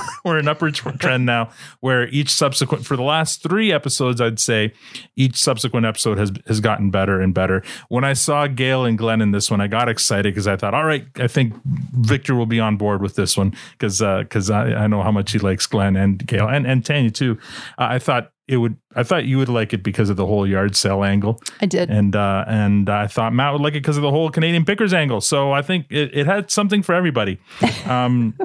[0.24, 1.51] we're an upward tr- trend now
[1.81, 4.72] where each subsequent for the last three episodes, I'd say
[5.16, 7.62] each subsequent episode has has gotten better and better.
[7.89, 10.74] When I saw Gail and Glenn in this one, I got excited because I thought,
[10.74, 14.66] all right, I think Victor will be on board with this one because because I,
[14.74, 17.39] I know how much he likes Glenn and Gail and and Tanya too.
[17.78, 18.76] Uh, I thought it would.
[18.94, 21.40] I thought you would like it because of the whole yard sale angle.
[21.60, 21.90] I did.
[21.90, 24.92] and uh, and I thought Mat would like it because of the whole Canadian Pickers
[24.92, 25.20] angle.
[25.20, 27.38] So I think it, it had something for everybody.
[27.86, 28.36] Um,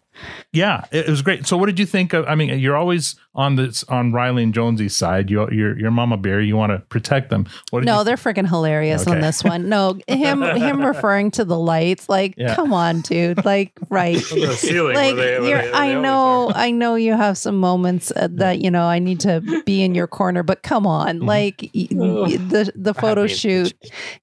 [0.52, 1.46] yeah, it, it was great.
[1.46, 2.26] So what did you think of?
[2.26, 5.30] I mean, you're always on this on Reilly and Jonesy's side.
[5.30, 6.40] You, you're your Mama Bear.
[6.40, 7.46] You want to protect them.
[7.70, 9.68] What no, you they're freaking hilarious on this one.
[9.68, 12.54] No, him him referring to the lights, like, Yeah.
[12.56, 13.44] come on, dude.
[13.44, 14.16] Like, right.
[14.16, 14.96] the ceiling.
[14.96, 18.60] like they, you're, they- I they know, I know you have some moments uh, that
[18.60, 21.26] you know I need to be in your corner, but come on, Mm-hmm.
[21.28, 23.72] like y- y- the the photo shoot,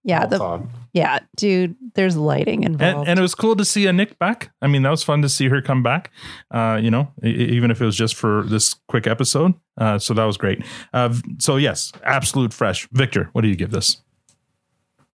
[0.04, 0.70] yeah, the time.
[0.94, 1.76] yeah, dude.
[1.96, 3.02] There's lighting involved.
[3.02, 4.50] and, and it was cool to see Anik back.
[4.64, 6.10] I mean, that was fun to see her come back.
[6.50, 9.54] Uh, you know, even if it was just for this quick episode.
[9.78, 10.64] Uh, so that was great.
[10.94, 12.88] Uh, so yes, absolute fresh.
[12.92, 13.98] Victor, what do you give this?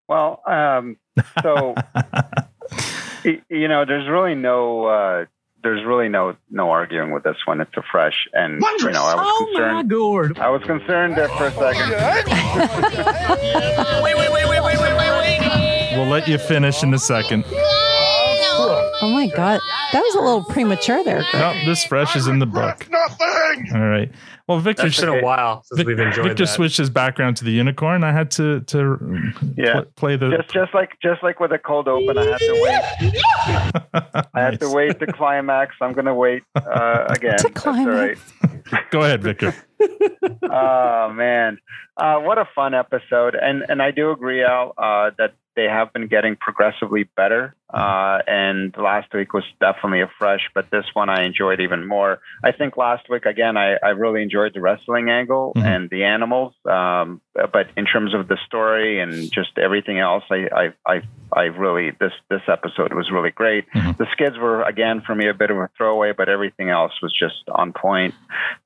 [0.07, 0.98] Well, um,
[1.44, 1.76] so
[3.49, 5.26] you know, there's really no, uh,
[5.61, 7.61] there's really no, no arguing with this one.
[7.61, 9.90] It's a fresh, and you know, I was Oh concerned.
[9.90, 10.40] god.
[10.40, 11.90] I was concerned there for a second.
[14.03, 15.94] Wait, wait, wait, wait, wait, wait, wait, wait.
[15.98, 17.44] We'll let you finish in a second.
[19.01, 19.61] Oh my god,
[19.93, 21.23] that was a little premature there.
[21.31, 21.57] Greg.
[21.57, 22.88] No, this fresh is in the book.
[22.89, 23.69] Nothing.
[23.73, 24.11] All right.
[24.47, 26.47] Well, Victor, It's been a while since Vic- we've enjoyed Victor that.
[26.51, 28.03] switched his background to the unicorn.
[28.03, 29.73] I had to to Yeah.
[29.73, 30.30] pl- play the.
[30.38, 34.23] Just just like just like with a cold open, I have to wait.
[34.34, 35.76] I had to wait to climax.
[35.81, 37.35] I'm gonna wait uh, again.
[37.41, 38.17] That's all right.
[38.91, 39.53] Go ahead, Victor.
[40.43, 41.57] oh man,
[41.97, 43.35] uh, what a fun episode!
[43.35, 47.53] And and I do agree, Al, uh, that they have been getting progressively better.
[47.72, 52.19] Uh, and last week was definitely a fresh, but this one I enjoyed even more.
[52.44, 56.53] I think last week again, I, I really enjoyed the wrestling angle and the animals.
[56.65, 61.44] Um, but in terms of the story and just everything else, I I I, I
[61.44, 63.65] really this this episode was really great.
[63.73, 67.14] The skids were again for me a bit of a throwaway, but everything else was
[67.14, 68.15] just on point.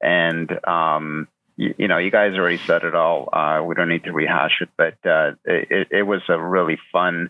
[0.01, 3.29] And um, you, you know, you guys already said it all.
[3.31, 7.29] Uh, we don't need to rehash it, but uh, it, it was a really fun,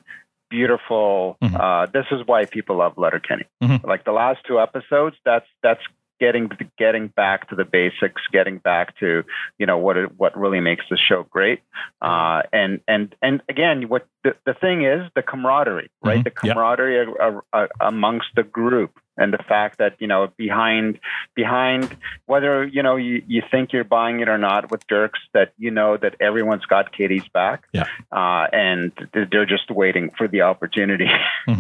[0.50, 1.38] beautiful.
[1.56, 3.46] Uh, this is why people love Letterkenny.
[3.84, 5.82] Like the last two episodes, that's that's
[6.20, 9.24] getting getting back to the basics, getting back to
[9.58, 11.62] you know what what really makes the show great.
[12.02, 16.24] Uh, and and and again, what the, the thing is the camaraderie, right?
[16.24, 21.00] The camaraderie a- a- a- amongst the group and the fact that you know behind
[21.36, 21.96] behind
[22.26, 25.72] whether you know you, you think you're buying it or not with Dierks that you
[25.72, 27.66] know that everyone's got Katy's back.
[27.74, 27.86] Yeah.
[28.12, 31.10] Uh, and they're just waiting for the opportunity.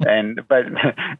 [0.00, 0.64] And but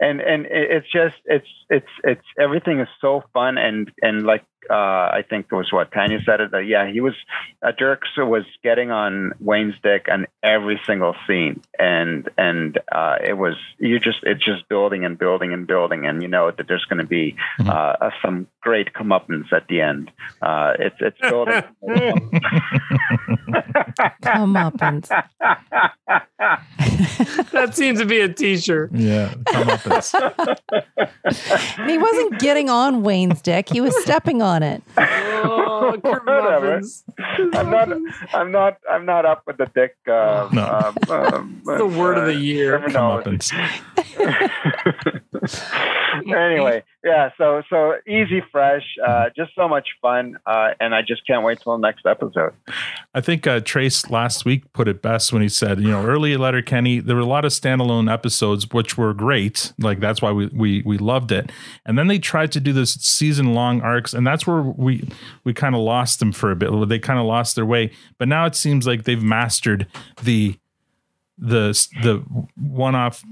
[0.01, 4.75] and and it's just it's it's it's everything is so fun and and like uh,
[4.75, 7.15] I think it was what Tanya said it that yeah he was
[7.63, 13.35] uh, Dierks was getting on Wayne's dick on every single scene and and uh, it
[13.35, 16.85] was you just it's just building and building and building and you know that there's
[16.85, 20.11] going to be uh, some great comeuppance at the end
[20.43, 21.63] uh, it's it's building
[24.23, 25.09] Comeuppance.
[27.53, 28.91] that seems to be a T-shirt.
[28.93, 30.15] Yeah, comeuppance.
[31.79, 34.83] And he wasn't getting on Wayne's dick; he was stepping on it.
[35.43, 36.83] Oh, whatever.
[37.55, 37.89] I'm not.
[38.35, 38.77] I'm not.
[38.91, 39.97] I'm not up with the dick.
[40.07, 40.93] Uh, No.
[41.09, 42.79] um, um, the word of the year.
[42.79, 43.23] never know.
[46.27, 47.31] Anyway, yeah.
[47.39, 51.61] So so easy, fresh, uh, just so much fun, uh, and I just can't wait
[51.61, 52.53] till the next episode.
[53.15, 56.37] I think uh, Trace last week put it best when he said, you know, early
[56.37, 57.01] Letterkenny.
[57.01, 59.73] there were a lot of standalone episodes which were great.
[59.79, 61.51] Like that's why we we we loved it.
[61.87, 65.09] And then they tried to do this season long arcs, and that's where we
[65.45, 66.71] we kind of lost them for a bit.
[66.89, 67.91] They kind of lost their way.
[68.19, 69.87] But now it seems like they've mastered
[70.23, 70.59] the
[71.39, 71.73] the
[72.03, 72.19] the
[72.57, 73.25] one off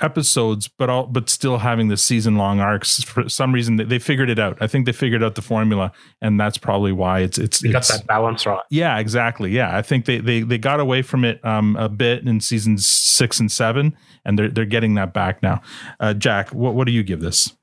[0.00, 3.98] episodes but all but still having the season long arcs for some reason they, they
[3.98, 7.38] figured it out i think they figured out the formula and that's probably why it's
[7.38, 8.60] it's You got it's that balance right.
[8.70, 9.50] yeah, exactly.
[9.50, 12.86] Yeah, I think they they they got away from it um, a bit in seasons
[12.86, 15.60] six and seven, and they're they're getting that back now.
[16.00, 17.54] Uh, Jack, what what do you give this?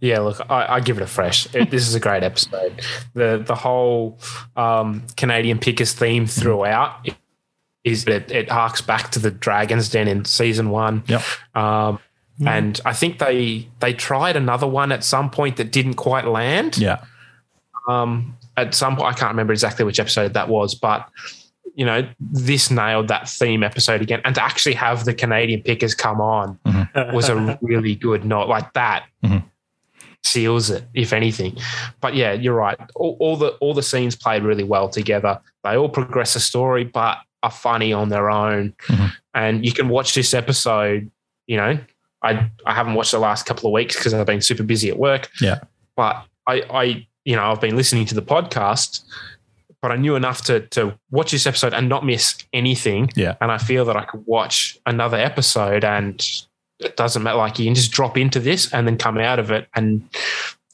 [0.00, 1.52] Yeah, look, I, I give it a fresh.
[1.54, 2.80] It, this is a great episode.
[3.14, 4.18] The the whole
[4.56, 7.08] um, Canadian Pickers theme throughout
[7.84, 11.02] is that it, it harks back to the Dragons Den in season one.
[11.06, 11.22] Yep.
[11.54, 11.98] Um,
[12.46, 16.78] And I think they they tried another one at some point that didn't quite land.
[16.78, 17.04] Yeah.
[17.88, 21.08] Um, at some point, I can't remember exactly which episode that was, but
[21.74, 24.20] you know, this nailed that theme episode again.
[24.24, 26.58] And to actually have the Canadian Pickers come on
[27.14, 28.48] was a really good note.
[28.48, 29.04] Like that
[30.24, 31.56] seals it, if anything.
[32.00, 32.78] But yeah, you're right.
[32.94, 35.40] All, all the all the scenes played really well together.
[35.64, 38.74] They all progress the story, but are funny on their own.
[38.86, 39.06] Mm-hmm.
[39.34, 41.10] And you can watch this episode.
[41.46, 41.78] You know,
[42.22, 44.98] I I haven't watched the last couple of weeks because I've been super busy at
[44.98, 45.30] work.
[45.40, 45.60] Yeah.
[45.96, 49.02] But I I you know I've been listening to the podcast.
[49.80, 53.10] But I knew enough to to watch this episode and not miss anything.
[53.16, 53.34] Yeah.
[53.40, 56.24] And I feel that I could watch another episode and
[56.84, 57.36] it doesn't matter.
[57.38, 60.08] Like you can just drop into this and then come out of it and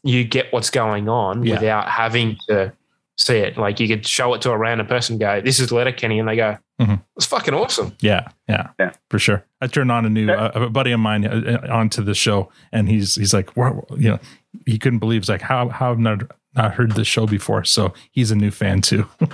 [0.03, 1.55] you get what's going on Yeah.
[1.55, 2.73] without having to
[3.17, 3.59] see it.
[3.59, 6.29] Like you could show it to a random person, and go, "This is Letterkenny," and
[6.29, 7.03] they go, Mhm.
[7.17, 9.45] "It's fucking awesome." Yeah, yeah, yeah, for sure.
[9.61, 12.49] I turned on a new uh, a buddy of mine uh, uh, onto the show,
[12.73, 14.19] and he's he's like, you know,
[14.67, 15.23] he couldn't believe.
[15.23, 16.23] He's like, "How how have not
[16.55, 19.07] not heard this show before?" So he's a new fan too.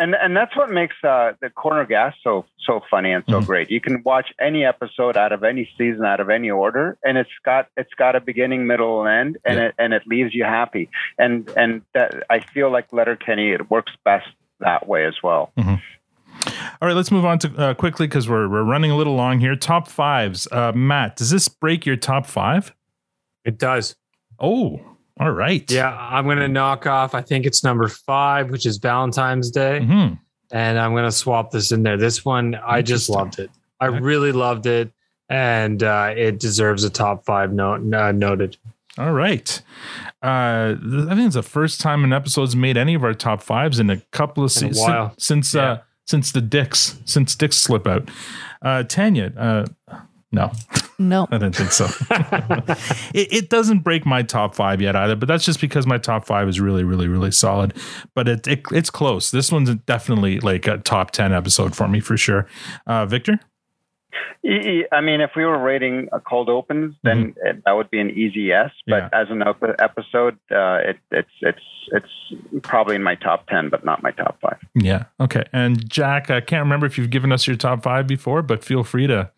[0.00, 3.46] and and that's what makes uh, the corner gas so so funny and so Mm-hmm.
[3.46, 3.70] great.
[3.70, 7.30] You can watch any episode out of any season, out of any order, and it's
[7.44, 10.88] got it's got a beginning, middle, and end, and it and it leaves you happy.
[11.18, 14.26] And and that I feel like Letterkenny it works best
[14.58, 15.52] that way as well.
[16.82, 19.40] All right, let's move on to uh, quickly because we're we're running a little long
[19.40, 19.54] here.
[19.54, 21.16] Top fives, uh, Mat.
[21.16, 22.74] Does this break your top five?
[23.44, 23.96] It does.
[24.38, 24.80] Oh,
[25.20, 25.70] all right.
[25.70, 27.14] Yeah, I'm going to knock off.
[27.14, 29.80] I think it's number five, which is Valentine's Day.
[29.82, 30.18] Mhm.
[30.52, 31.96] and I'm gonna swap this in there.
[31.96, 33.50] This one, I just loved it.
[33.78, 34.92] I really loved it,
[35.28, 38.56] and uh, it deserves a top five note uh, noted.
[38.98, 39.62] All right.
[40.22, 43.78] Uh, I think it's the first time an episode's made any of our top fives
[43.78, 45.14] in a couple of seasons while.
[45.18, 48.10] since uh, since the dicks since dicks slip out.
[48.60, 49.66] Uh, Tanya, uh,
[50.32, 50.52] no,
[50.98, 51.86] no, I didn't think so.
[53.14, 56.26] it, it doesn't break my top five yet either, but that's just because my top
[56.26, 57.74] five is really, really, really solid.
[58.14, 59.30] But it, it it's close.
[59.30, 62.46] This one's definitely like a top ten episode for me for sure.
[62.86, 63.40] Uh, Victor,
[64.42, 68.10] I mean, if we were rating a cold opens, then it, that would be an
[68.10, 68.70] easy yes.
[68.86, 71.60] But as an op- episode, uh, it, it's it's
[71.92, 74.56] it's probably in my top ten, but not my top five.
[74.74, 75.44] yeah, okay.
[75.52, 78.82] And Jack, I can't remember if you've given us your top five before, but feel
[78.82, 79.30] free to.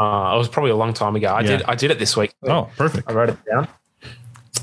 [0.00, 1.28] Uh, it was probably a long time ago.
[1.28, 1.46] I Yeah.
[1.58, 2.32] did I did it this week.
[2.44, 3.08] Oh, perfect.
[3.10, 3.68] I wrote it down.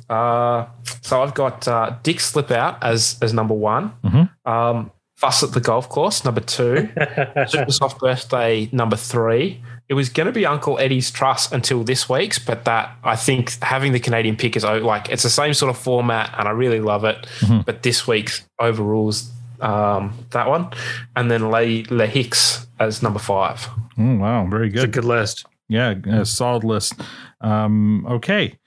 [0.10, 0.66] Uh,
[1.02, 3.92] so I've got uh, Dick Slip Out as as number one.
[4.04, 4.50] Mm-hmm.
[4.52, 6.90] Um, Fuss at the golf course number two.
[7.48, 9.62] Super soft birthday number three.
[9.90, 13.58] It was going to be Uncle Eddie's Trust until this week's, but that I think
[13.64, 17.04] having the Canadian Pickers like it's the same sort of format, and I really love
[17.04, 17.26] it.
[17.40, 17.66] Mhm.
[17.66, 20.70] But this week's overrules um, that one,
[21.16, 23.68] and then Le, Les Hiques as number five.
[23.98, 24.76] Oh, wow, very good.
[24.76, 25.46] It's a good list.
[25.70, 26.94] Yeah, a solid list.
[27.42, 28.58] Um, okay.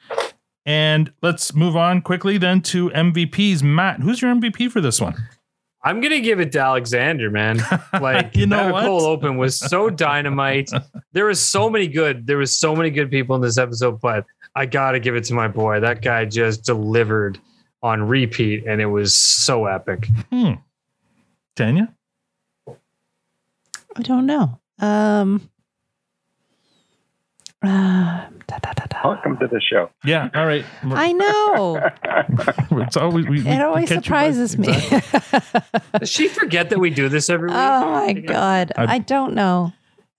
[0.66, 3.62] And let's move on quickly then to MVPs.
[3.62, 5.14] Mat, who's your MVP for this one?
[5.82, 7.58] I'm gonna give it to Alexander, man.
[8.00, 8.84] Like You know that what?
[8.84, 10.70] cold open was so dynamite.
[11.12, 12.26] there was so many good.
[12.26, 15.34] There was so many good people in this episode, but I gotta give it to
[15.34, 15.80] my boy.
[15.80, 17.38] That guy just delivered
[17.82, 20.06] on repeat, and it was so epic.
[20.30, 20.52] Hmm.
[21.56, 21.94] Tanya?
[23.96, 24.58] I don't know.
[24.78, 25.48] Um,
[27.62, 28.26] uh,
[29.04, 29.88] Welcome to the show.
[30.04, 30.64] Yeah, all right.
[30.82, 31.80] I know.
[32.82, 34.72] It's always, we, we- It always catch you by- surprises me.
[35.98, 37.56] Does she forget that we do this every week?
[37.56, 39.72] oh my god, I- I don't know.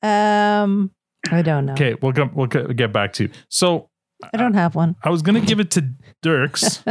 [0.04, 0.92] Um,
[1.32, 1.74] I don't know.
[1.74, 3.30] Okay, we'll come, we'll get get back to you.
[3.50, 3.90] So
[4.34, 4.96] I don't have one.
[5.04, 5.90] I was gonna give it to
[6.24, 6.82] Dierks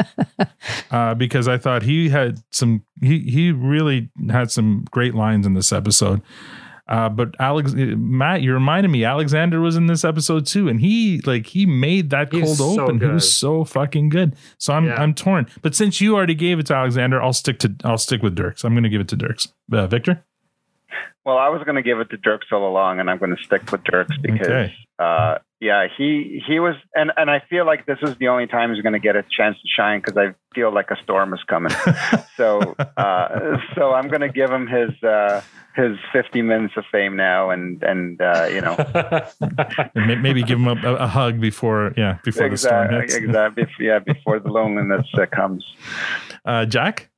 [0.91, 5.55] uh, because I thought he had some he he really had some great lines in
[5.55, 6.23] this episode.
[6.91, 11.21] Uh, but Alex Mat, you reminded me Alexander was in this episode too, and he
[11.25, 13.01] like he made that He's cold so open.
[13.01, 14.35] He was so fucking good.
[14.59, 15.01] So I'm Yeah.
[15.01, 15.47] I'm torn.
[15.63, 18.65] But since you already gave it to Alexander, I'll stick to I'll stick with Dierks.
[18.65, 19.53] I'm gonna give it to Dierks.
[19.73, 20.25] Uh, Victor.
[21.25, 23.43] Well, I was going to give it to Dierks all along, and I'm going to
[23.45, 24.75] stick with Dierks because, Okay.
[24.99, 28.73] uh, yeah, he he was, and and I feel like this is the only time
[28.73, 31.41] he's going to get a chance to shine because I feel like a storm is
[31.47, 31.73] coming.
[32.37, 35.43] so, uh, so I'm going to give him his uh,
[35.77, 38.75] his 50 minutes of fame now, and and uh, you know,
[39.95, 43.15] maybe give him a, a, a hug before yeah before the storm exactly, hits.
[43.17, 45.65] exactly, yeah, before the loneliness uh, comes.
[46.45, 47.11] Uh, Jack.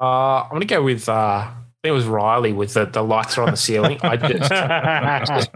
[0.00, 3.02] Uh, I'm going to go with, uh, I think it was Reilly with the, the
[3.02, 3.98] lights are on the ceiling.
[4.02, 5.48] I just, I,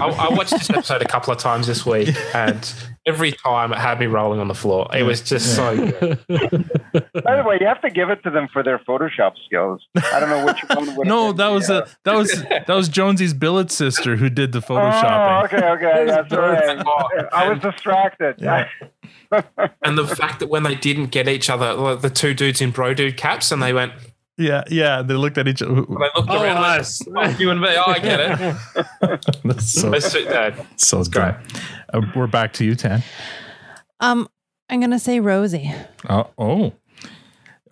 [0.00, 2.72] I watched this episode a couple of times this week, and
[3.06, 4.88] every time it had me rolling on the floor.
[4.94, 6.18] It was just so good.
[6.28, 9.84] By the way, you have to give it to them for their Photoshop skills.
[10.12, 11.08] I don't know which one would.
[11.08, 14.62] No, that was a that was that was Jonesy's billet sister who did the Oh,
[14.62, 15.44] photoshopping.
[15.44, 16.82] okay, okay, that's all right.
[16.86, 18.36] Oh, I was distracted.
[18.38, 18.68] Yeah.
[19.82, 22.72] And the fact that when they didn't get each other, like the two dudes in
[22.72, 23.92] Brodude caps, and they went,
[24.38, 25.02] Yeah, yeah.
[25.02, 25.74] They looked at each other.
[25.74, 27.02] they looked Oh, around, and went, us.
[27.12, 27.68] "Fuck you and me.
[27.76, 28.56] Oh, I get it.
[29.44, 30.54] That's so, Let's sit down.
[30.76, 31.34] so good.
[31.92, 33.02] Uh, we're back to you, Tan.
[34.00, 34.28] Um,
[34.70, 35.74] I'm gonna say Rosie.
[36.08, 36.72] Oh, oh.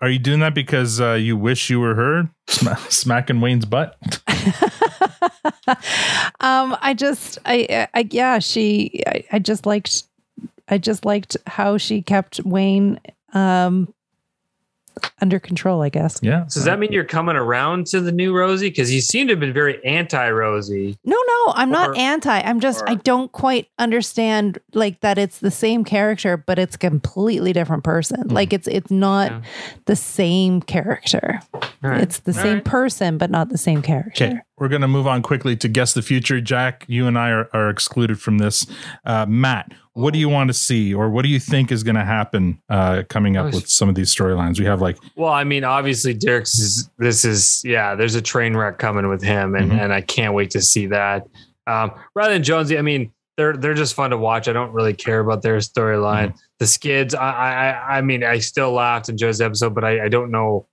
[0.02, 3.96] Are you doing that because uh, you wish you were her sma- smacking Wayne's butt?
[6.40, 10.04] Um, I just, I, I, yeah, she, I, I just liked,
[10.68, 13.00] I just liked how she kept Wayne,
[13.32, 13.92] um,
[15.20, 15.82] under control.
[15.82, 16.18] I guess.
[16.22, 16.46] Yeah.
[16.46, 18.68] So does that mean you're coming around to the new Rosie?
[18.68, 20.98] Because you seem to have been very anti Rosie.
[21.04, 22.38] No, no, I'm not anti.
[22.40, 25.18] I'm just, I don't quite understand like that.
[25.18, 28.22] It's the same character, but it's a completely different person.
[28.22, 28.34] Hmm.
[28.34, 29.32] Like it's, it's not
[29.86, 31.40] the same character.
[31.82, 32.00] right.
[32.02, 32.64] It's the All same right.
[32.64, 34.24] person, but not the same character.
[34.24, 36.40] Okay, we're going to move on quickly to guess the future.
[36.40, 38.66] Jack, you and I are, are excluded from this.
[39.04, 41.96] Uh, Mat, what do you want to see, or what do you think is going
[41.96, 44.58] to happen uh, coming up with some of these storylines?
[44.58, 47.94] We have like Well, I mean, obviously, Dierks is this is yeah.
[47.94, 49.80] There's a train wreck coming with him, and Mhm.
[49.80, 51.26] and I can't wait to see that.
[51.66, 54.48] Um, rather than Jonesy, I mean, they're they're just fun to watch.
[54.48, 56.34] I don't really care about their storyline.
[56.58, 60.04] The skids, I, I I I mean, I still laughed in Joe's episode, but I
[60.04, 60.66] I don't know.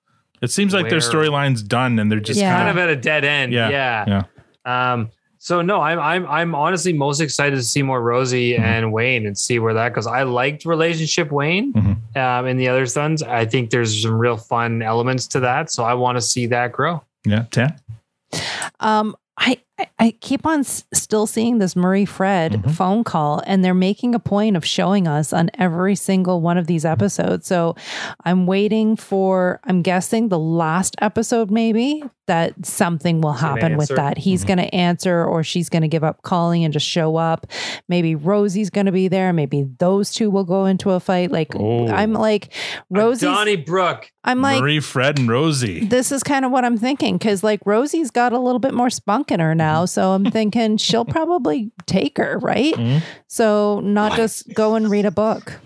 [0.43, 2.53] It seems like their storyline's done, and they're just Yeah.
[2.55, 3.51] Kind kind of at a dead end.
[3.53, 4.23] Yeah, Yeah.
[4.65, 4.93] yeah.
[4.93, 5.09] Um.
[5.39, 8.63] So no, I'm I'm I'm honestly most excited to see more Rosie Mm-hmm.
[8.63, 10.07] and Wayne and see where that goes.
[10.07, 12.17] I liked relationship Wayne Mm-hmm.
[12.17, 13.21] um, in the other sons.
[13.23, 16.71] I think there's some real fun elements to that, so I want to see that
[16.71, 17.03] grow.
[17.25, 17.75] Yeah, Tan.
[18.79, 22.71] Um, I, I- I keep on s- still seeing this Marie Fred mm-hmm.
[22.71, 26.67] phone call, and they're making a point of showing us on every single one of
[26.67, 26.91] these mm-hmm.
[26.91, 27.47] episodes.
[27.47, 27.75] So
[28.23, 34.17] I'm waiting for, I'm guessing the last episode, maybe that something will happen with that.
[34.17, 34.47] He's mm-hmm.
[34.47, 37.47] going to answer, or she's going to give up calling and just show up.
[37.89, 39.33] Maybe Rosie's going to be there.
[39.33, 41.31] Maybe those two will go into a fight.
[41.31, 41.87] Like, oh.
[41.87, 42.53] I'm like,
[42.89, 43.23] Rosie's.
[43.23, 44.11] Donnybrook.
[44.23, 45.85] I'm like, Marie, Fred, and Rosie.
[45.85, 48.89] this is kind of what I'm thinking because like Rosie's got a little bit more
[48.89, 49.62] spunk in her now.
[49.85, 52.73] So I'm thinking she'll probably take her, right?
[52.73, 53.05] Mm-hmm.
[53.27, 55.59] So not just go and read a book.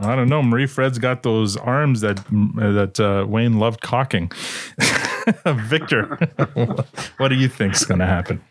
[0.00, 0.42] I don't know.
[0.42, 2.16] Marie Fred's got those arms that
[2.56, 4.32] that uh, Wayne loved cocking.
[5.46, 6.16] Victor,
[7.18, 8.42] what do you think's going to happen?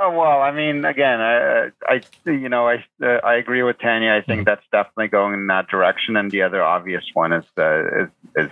[0.00, 4.12] Oh well, I mean, again, I, I, you know, I, uh, I agree with Tanya.
[4.12, 6.16] I think that's definitely going in that direction.
[6.16, 8.50] And the other obvious one is, uh, is, is,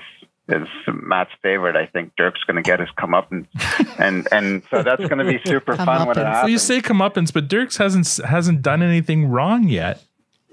[0.48, 1.77] is Mat's favorite.
[1.77, 3.47] I think Dierks going to get his comeuppance,
[3.98, 6.62] and and so that's going to be super fun when it Well, you happens.
[6.62, 10.02] say comeuppance, but Dierks hasn't hasn't done anything wrong yet.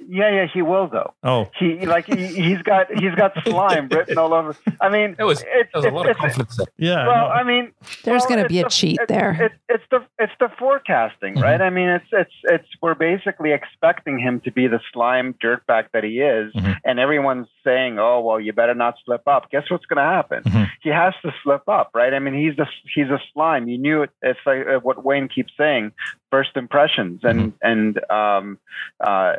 [0.10, 1.14] Yeah, yeah, he will though.
[1.24, 4.53] Oh, He like he, he's got he's got slime written all over.
[4.82, 6.68] I mean, It was, it, there was a it's- lot of it's- confidence there.
[6.78, 7.07] Yeah.
[7.07, 7.72] Well, I mean,
[8.03, 9.32] There's well, gonna be a the- cheat it's- there.
[9.45, 11.53] It's, it's the it's the forecasting, right?
[11.61, 11.64] Mm-hmm.
[11.64, 16.03] I mean, it's it's it's we're basically expecting him to be the slime dirtbag that
[16.03, 16.74] he is, mm-hmm.
[16.84, 20.44] and everyone's saying, "Oh, well, you better not slip up." Guess what's going to happen?
[20.81, 22.14] He has to slip up, right?
[22.14, 23.68] I mean, he's the he's a slime.
[23.68, 24.10] You knew it.
[24.22, 25.94] It's like uh, what Wayne keeps saying:
[26.30, 28.57] first impressions, and and um
[28.99, 29.34] uh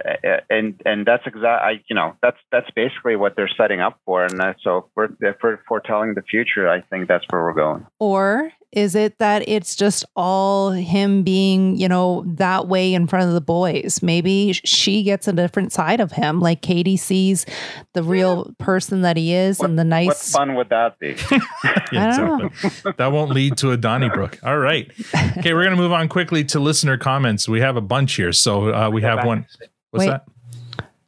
[0.48, 1.62] and and that's exact.
[1.62, 4.84] I you know that's that's basically what they're setting up for, and uh, so if
[4.94, 7.86] we're if we're foretelling the future, I think that's where we're going.
[7.98, 13.28] Or is it that it's just all him being, you know, that way in front
[13.28, 14.02] of the boys?
[14.02, 16.40] Maybe she gets a different side of him.
[16.40, 17.46] Like Katy sees
[17.92, 20.32] the real person that he is and the What nice.
[20.32, 21.16] fun would that be?
[21.64, 22.92] I exactly.
[22.96, 24.38] that won't lead to a Donnybrook.
[24.42, 24.90] All right.
[25.38, 27.48] Okay, we're going to move on quickly to listener comments.
[27.48, 28.32] We have a bunch here.
[28.32, 29.46] So uh, we have one.
[29.90, 30.10] What's Wait.
[30.10, 30.26] that?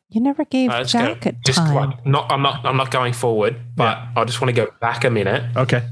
[0.09, 1.75] You never gave I just Jack go- a just time.
[1.75, 5.05] like not I'm not I'm not going forward, but I just want to go back
[5.05, 5.43] a minute.
[5.57, 5.83] Okay.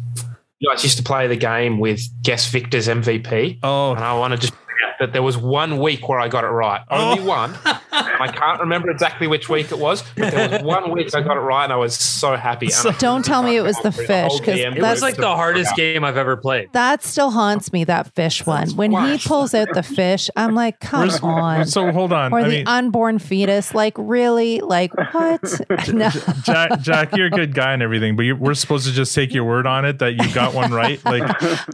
[0.60, 3.58] You guys used to play the game with guess Victor's MVP.
[3.62, 4.63] Oh, and I want to just point out
[5.00, 6.80] that there was one week where I got it right.
[6.90, 7.26] Only Oh.
[7.26, 7.54] one.
[7.92, 11.36] I can't remember exactly which week it was, but there was one week I got
[11.36, 12.66] it right, and I was so happy.
[12.66, 15.26] And I- Don't tell me it was the fish because DM that's was like the
[15.28, 16.72] hardest game I've ever played.
[16.72, 17.84] that still haunts me.
[17.84, 18.70] That fish one.
[18.76, 21.66] When he pulls out the fish, I'm like, come Where's- on.
[21.74, 22.32] So hold on.
[22.32, 23.74] Or I the mean, unborn fetus.
[23.74, 24.60] Like really?
[24.60, 25.60] Like what?
[25.92, 26.08] no.
[26.44, 29.32] Jack, Jack, you're a good guy and everything, but you, we're supposed to just take
[29.34, 31.04] your word on it that you got one right.
[31.04, 31.22] Like,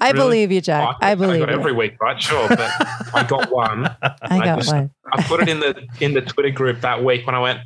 [0.00, 0.12] I really?
[0.12, 0.96] believe you, Jack.
[1.00, 1.54] I I believe got you.
[1.58, 2.20] every week, right?
[2.20, 2.70] Sure, but
[3.14, 3.86] I got one.
[4.02, 4.90] I got just- one.
[5.12, 7.58] I put it in the in the Twitter group that week when I went,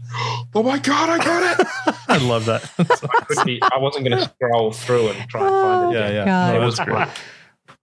[0.54, 1.66] "Oh my god, I got it!"
[2.08, 2.70] I love that.
[2.78, 5.98] I, be, I wasn't going to scroll through and try and find it.
[5.98, 6.24] Yeah, yeah.
[6.24, 6.52] God.
[6.54, 7.08] No, It that's was great.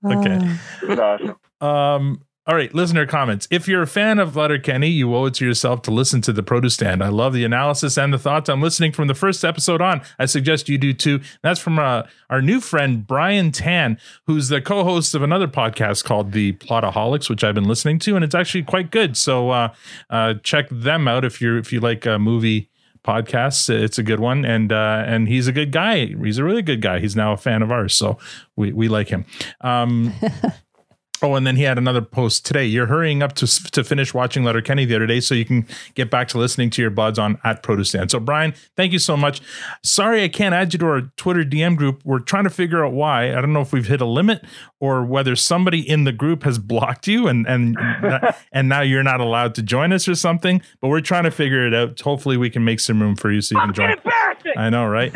[0.04, 0.20] Oh.
[0.20, 0.58] Okay.
[0.82, 1.36] It's awesome.
[1.62, 3.48] Um, all right, listener comments.
[3.52, 6.42] If you're a fan of Letterkenny, you owe it to yourself to listen to the
[6.42, 7.04] Produce Stand.
[7.04, 8.50] I love the analysis and the thoughts.
[8.50, 10.02] I'm listening from the first episode on.
[10.18, 11.22] I suggest you do too.
[11.44, 16.32] That's from uh, our new friend Brian Tan, who's the co-host of another podcast called
[16.32, 19.18] The Plotaholics, which I've been listening to, and it's actually quite good.
[19.18, 19.74] So uh,
[20.10, 22.72] uh, check them out if you're if you like uh, movie
[23.04, 23.70] podcasts.
[23.70, 26.08] It's a good one, and uh, and he's a good guy.
[26.08, 27.02] He's a really good guy.
[27.02, 28.18] He's now a fan of ours, so
[28.56, 29.26] we we like him.
[29.62, 30.14] Um,
[31.24, 32.66] Oh, and then he had another post today.
[32.66, 36.10] You're hurrying up to to finish watching Letterkenny the other day, so you can get
[36.10, 38.10] back to listening to your buds on at Produce Stand.
[38.10, 39.42] So, Brian, thank you so much.
[39.84, 42.02] Sorry, I can't add you to our Twitter DM group.
[42.04, 43.36] We're trying to figure out why.
[43.38, 44.44] I don't know if we've hit a limit
[44.80, 47.78] or whether somebody in the group has blocked you and and
[48.52, 50.62] and now you're not allowed to join us or something.
[50.82, 52.00] But we're trying to figure it out.
[52.02, 53.96] Hopefully, we can make some room for you so you can join.
[54.58, 55.14] I know, right?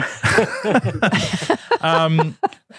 [1.81, 2.37] um,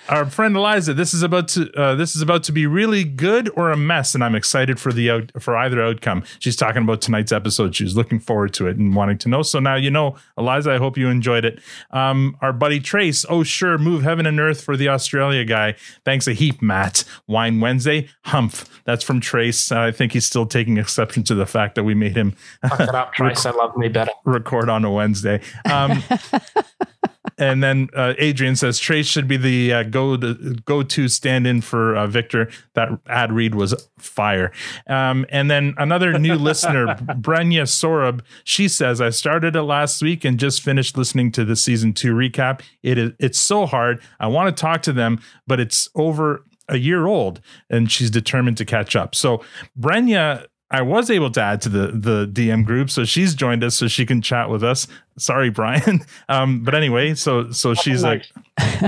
[0.08, 3.50] our friend Eliza, this is about to uh, this is about to be really good
[3.56, 6.24] or a mess, and I'm excited for the out, for either outcome.
[6.38, 7.74] She's talking about tonight's episode.
[7.74, 9.42] She's looking forward to it and wanting to know.
[9.42, 10.72] So now you know, Eliza.
[10.72, 11.60] I hope you enjoyed it.
[11.90, 13.24] Um, our buddy Trace.
[13.28, 15.74] Oh sure, move heaven and earth for the Australia guy.
[16.04, 17.04] Thanks a heap, Mat.
[17.26, 18.64] Wine Wednesday, humph.
[18.84, 19.72] That's from Trace.
[19.72, 22.34] I think he's still taking exception to the fact that we made him
[22.68, 23.46] Fuck it up, Trace.
[23.46, 24.12] I love me better.
[24.24, 25.40] record on a Wednesday.
[25.70, 26.02] Um,
[27.38, 30.34] and then uh, Adrian says Trace should be the uh, go to
[30.64, 32.48] go to stand in for uh, Victor.
[32.74, 34.52] That ad read was fire.
[34.86, 40.24] Um, and then another new listener, Brenya Sorab, she says I started it last week
[40.24, 42.62] and just finished listening to the season two recap.
[42.82, 44.00] It is it's so hard.
[44.18, 47.40] I want to talk to them, but it's over a year old,
[47.70, 49.14] and she's determined to catch up.
[49.14, 49.44] So
[49.78, 50.46] Brenya.
[50.76, 53.88] I was able to add to the the DM group, so she's joined us, so
[53.88, 54.86] she can chat with us.
[55.18, 56.00] Sorry, Brian.
[56.28, 58.24] Um, but anyway, so so she's like,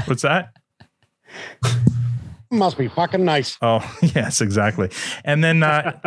[0.07, 0.53] what's that?
[2.51, 3.59] Must be fucking nice.
[3.61, 4.91] Oh, yes, exactly.
[5.25, 5.99] And then uh,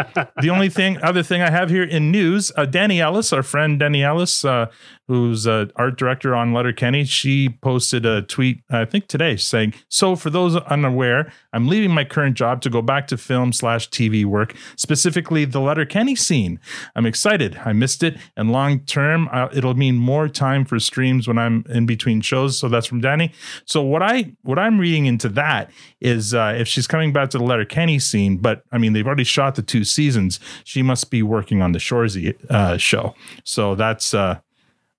[0.42, 3.80] the only thing, other thing I have here in news, uh, Danny Ellis, our friend
[3.80, 4.66] Danny Ellis, uh,
[5.08, 10.16] who's uh, art director on Letterkenny, she posted a tweet, I think today, saying, "So
[10.16, 14.26] for those unaware, I'm leaving my current job to go back to film slash TV
[14.26, 16.60] work, specifically the Letterkenny scene.
[16.96, 17.60] I'm excited.
[17.66, 21.66] I missed it, and long term, uh, it'll mean more time for streams when I'm
[21.70, 23.32] in between shows." So that's from Danny.
[23.66, 27.38] So what I what I'm reading into that is uh, if she's coming back to
[27.38, 31.22] the Letterkenny scene, but I mean they've already shot the two seasons, she must be
[31.22, 33.16] working on the Shoresy uh, show.
[33.44, 34.40] So that's uh,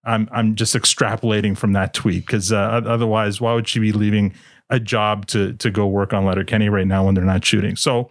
[0.04, 4.34] I'm I'm just extrapolating from that tweet because uh, otherwise, why would she be leaving
[4.70, 7.76] a job to to go work on Letterkenny right now when they're not shooting?
[7.76, 8.10] So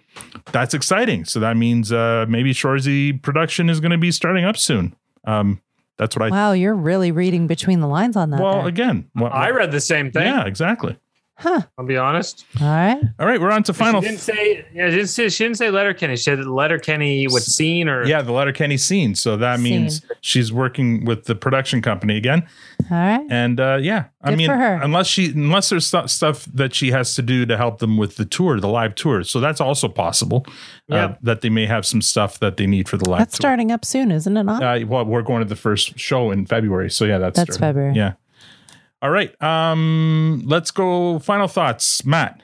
[0.51, 1.25] that's exciting.
[1.25, 4.95] So that means uh, maybe Shoresy production is going to be starting up soon.
[5.25, 5.61] Um,
[5.97, 6.29] that's what I.
[6.29, 8.41] Wow, you're really reading between the lines on that.
[8.41, 8.67] Well, there.
[8.67, 10.23] again, well, I read the same thing.
[10.23, 10.97] yeah, exactly.
[11.41, 11.61] Huh.
[11.77, 12.45] I'll be honest.
[12.61, 13.01] All right.
[13.19, 14.01] All right, we're on to final.
[14.01, 14.65] She didn't say.
[14.73, 16.15] Yeah, she didn't say, she didn't say Letterkenny.
[16.15, 19.15] She said Letterkenny what scene or Yeah, the Letterkenny scene.
[19.15, 22.47] So that means she's working with the production company again.
[22.89, 23.25] All right.
[23.29, 24.79] And uh, yeah, I mean, for her.
[24.81, 28.15] unless she unless there's stu- stuff that she has to do to help them with
[28.17, 29.23] the tour, the live tour.
[29.23, 30.45] So that's also possible.
[30.47, 31.15] Uh, Yeah.
[31.21, 33.41] that they may have some stuff that they need for the live That's tour.
[33.43, 34.61] starting up soon, isn't it not?
[34.61, 37.75] Uh, well, we're going to the first show in February, so yeah, that's That's starting.
[37.75, 37.95] February.
[37.95, 38.13] Yeah.
[39.01, 39.41] All right.
[39.41, 41.17] Um, let's go.
[41.19, 42.39] Final thoughts, Mat.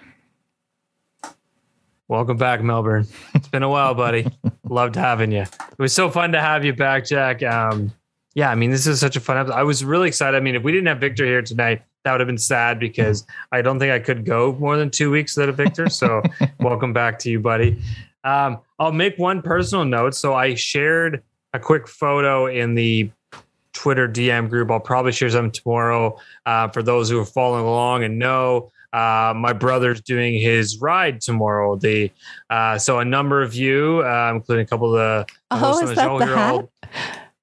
[2.07, 3.05] Welcome back, Melbourne.
[3.35, 4.25] It's been a while, buddy.
[4.63, 5.41] Loved having you.
[5.41, 7.43] It was so fun to have you back, Jack.
[7.43, 7.91] Um,
[8.33, 9.55] yeah, I mean, this is such a fun episode.
[9.55, 10.35] I was really excited.
[10.35, 13.25] I mean, if we didn't have Victor here tonight, that would have been sad because
[13.51, 15.89] I don't think I could go more than two weeks without a Victor.
[15.89, 16.23] So,
[16.59, 17.79] welcome back to you, buddy.
[18.23, 20.15] Um, I'll make one personal note.
[20.15, 21.21] So, I shared
[21.53, 23.11] a quick photo in the
[23.77, 24.71] Twitter DM group.
[24.71, 26.17] I'll probably share some tomorrow
[26.47, 28.71] uh, for those who are following along and know.
[28.91, 31.75] Uh, my brother's doing his ride tomorrow.
[31.75, 32.11] The
[32.49, 36.17] uh, so a number of you, uh, including a couple of the Oh, is that
[36.17, 36.67] the hat?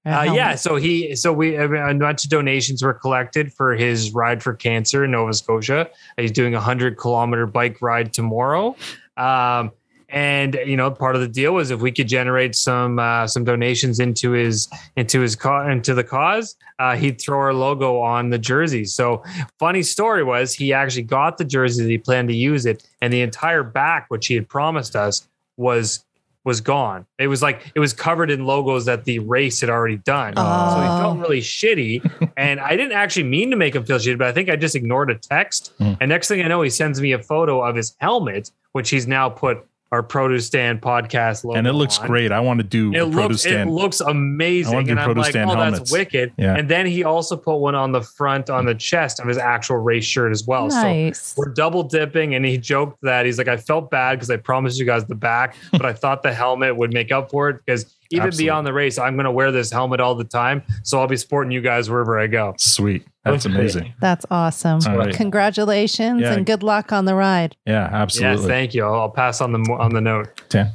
[0.06, 3.76] uh, yeah, so he, so we, I mean, a bunch of donations were collected for
[3.76, 5.88] his ride for cancer in Nova Scotia.
[6.16, 8.74] He's doing a hundred kilometer bike ride tomorrow.
[9.16, 9.70] Um,
[10.14, 13.42] and you know, part of the deal was if we could generate some uh, some
[13.42, 15.36] donations into his into his
[15.66, 18.84] into the cause, uh, he'd throw our logo on the jersey.
[18.84, 19.24] So,
[19.58, 23.12] funny story was he actually got the jersey that he planned to use it, and
[23.12, 25.26] the entire back, which he had promised us,
[25.56, 26.04] was
[26.44, 27.06] was gone.
[27.18, 30.36] It was like it was covered in logos that the race had already done.
[30.36, 32.32] So he felt really shitty.
[32.36, 34.76] and I didn't actually mean to make him feel shitty, but I think I just
[34.76, 35.72] ignored a text.
[35.78, 35.94] Hmm.
[36.00, 39.08] And next thing I know, he sends me a photo of his helmet, which he's
[39.08, 41.56] now put our Produce Stand podcast logo.
[41.58, 42.06] And it looks on.
[42.06, 42.32] great.
[42.32, 43.70] I want to do It a produce looks it stand.
[43.70, 45.78] looks I amazing, wanna do and I'm Produce like, Stand oh, helmets.
[45.78, 46.32] that's wicked.
[46.36, 46.56] Yeah.
[46.56, 49.76] And then he also put one on the front on the chest of his actual
[49.76, 50.66] race shirt as well.
[50.68, 51.20] Nice.
[51.20, 54.36] So we're double dipping, and he joked that he's like, I felt bad because I
[54.36, 57.60] promised you guys the back, but I thought the helmet would make up for it
[57.64, 58.44] because even Absolutely.
[58.46, 61.16] beyond the race, I'm going to wear this helmet all the time, so I'll be
[61.16, 62.54] sporting you guys wherever I go.
[62.58, 63.06] Sweet.
[63.24, 63.94] That's amazing.
[64.00, 64.80] That's awesome.
[64.86, 65.14] All right.
[65.14, 66.32] Congratulations Yeah.
[66.34, 67.56] and good luck on the ride.
[67.66, 68.42] Yeah, absolutely.
[68.42, 68.84] Yes, thank you.
[68.84, 70.42] I'll, I'll pass on the on the note.
[70.52, 70.70] Yeah.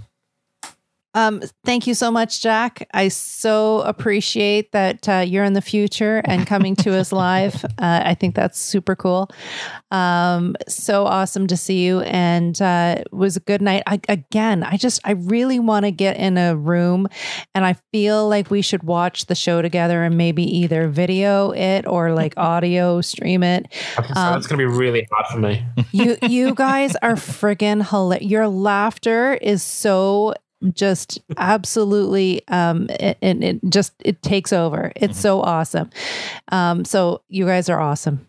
[1.15, 2.87] Um, thank you so much, Jack.
[2.93, 7.65] I so appreciate that uh, you're in the future and coming to us live.
[7.65, 9.29] Uh, I think that's super cool.
[9.89, 13.83] Um, so awesome to see you, and uh, it was a good night.
[13.87, 17.07] I, again, I just I really want to get in a room,
[17.55, 21.87] and I feel like we should watch the show together and maybe either video it
[21.87, 23.65] or like audio stream it.
[23.97, 25.65] Um, that's going to be really hard for me.
[25.91, 28.29] you you guys are friggin' hilarious.
[28.29, 30.35] Your laughter is so
[30.73, 34.91] just absolutely um it, it, it just it takes over.
[34.95, 35.89] It's so awesome.
[36.49, 38.25] Um so you guys are awesome.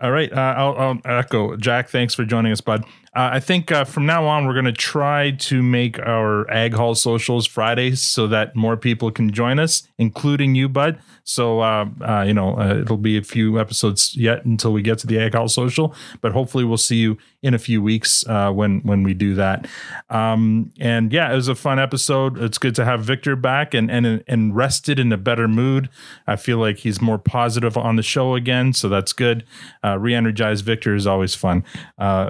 [0.00, 0.32] All right.
[0.32, 1.56] Uh, I'll, I'll echo.
[1.56, 2.84] Jack, thanks for joining us, bud.
[3.18, 6.72] Uh, I think uh, from now on, we're going to try to make our Ag
[6.72, 11.00] Hall socials Fridays so that more people can join us, including you, bud.
[11.24, 14.98] So, uh, uh, you know, uh, it'll be a few episodes yet until we get
[15.00, 18.52] to the Ag Hall social, but hopefully we'll see you in a few weeks uh,
[18.52, 19.66] when when we do that.
[20.10, 22.40] Um, and yeah, it was a fun episode.
[22.40, 25.88] It's good to have Victor back and and and rested in a better mood.
[26.28, 29.44] I feel like he's more positive on the show again, so that's good.
[29.82, 31.64] Uh, re-energized Victor is always fun.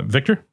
[0.06, 0.47] Victor.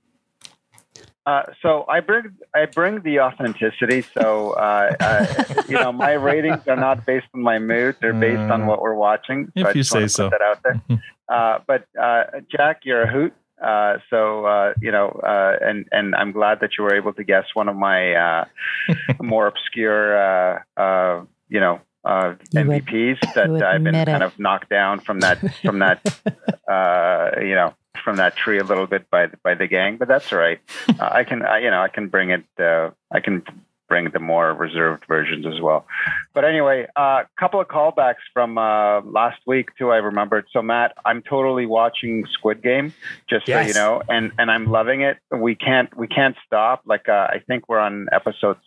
[1.25, 4.01] Uh, so I bring I bring the authenticity.
[4.01, 8.51] So uh, uh, you know, my ratings are not based on my mood; they're based
[8.51, 9.51] on what we're watching.
[9.55, 10.29] If I you just wanna say so.
[10.29, 11.01] put that out there.
[11.29, 13.33] uh, but uh, Jack, you're a hoot.
[13.59, 17.23] Uh, so uh, you know, uh, and and I'm glad that you were able to
[17.23, 18.45] guess one of my uh,
[19.21, 24.23] more obscure, uh, uh, you know, uh, You would- MVPs that I've been admit kind
[24.23, 26.01] of knocked down from that from that
[26.69, 27.73] uh, you know
[28.03, 29.97] from that tree a little bit by by the gang.
[29.97, 30.59] But that's all right.
[30.97, 32.45] Uh, I can I, you know I can bring it.
[32.57, 33.43] Uh, I can
[33.87, 35.85] bring the more reserved versions as well.
[36.33, 39.91] But anyway, a uh, couple of callbacks from uh, last week too.
[39.91, 40.45] I remembered.
[40.51, 42.93] So Mat, I'm totally watching Squid Game,
[43.29, 45.17] just so you know, and and I'm loving it.
[45.31, 46.83] We can't we can't stop.
[46.85, 48.57] Like uh, I think we're on episode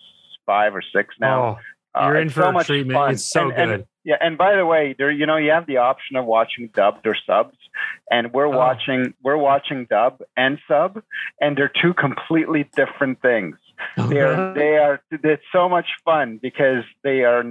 [0.46, 1.42] five or six now.
[1.42, 1.58] Oh,
[1.94, 2.96] you're Uh, in for so a much treatment.
[2.98, 3.10] fun.
[3.12, 3.86] It's so And- and- good.
[4.04, 7.06] yeah, and by the way, there you know you have the option of watching dubbed
[7.06, 7.56] or subs,
[8.10, 8.56] and we're Oh.
[8.56, 11.02] watching we're watching dub and sub,
[11.40, 13.56] and they're two completely different things.
[13.96, 17.42] They're they are it's so much fun because they are.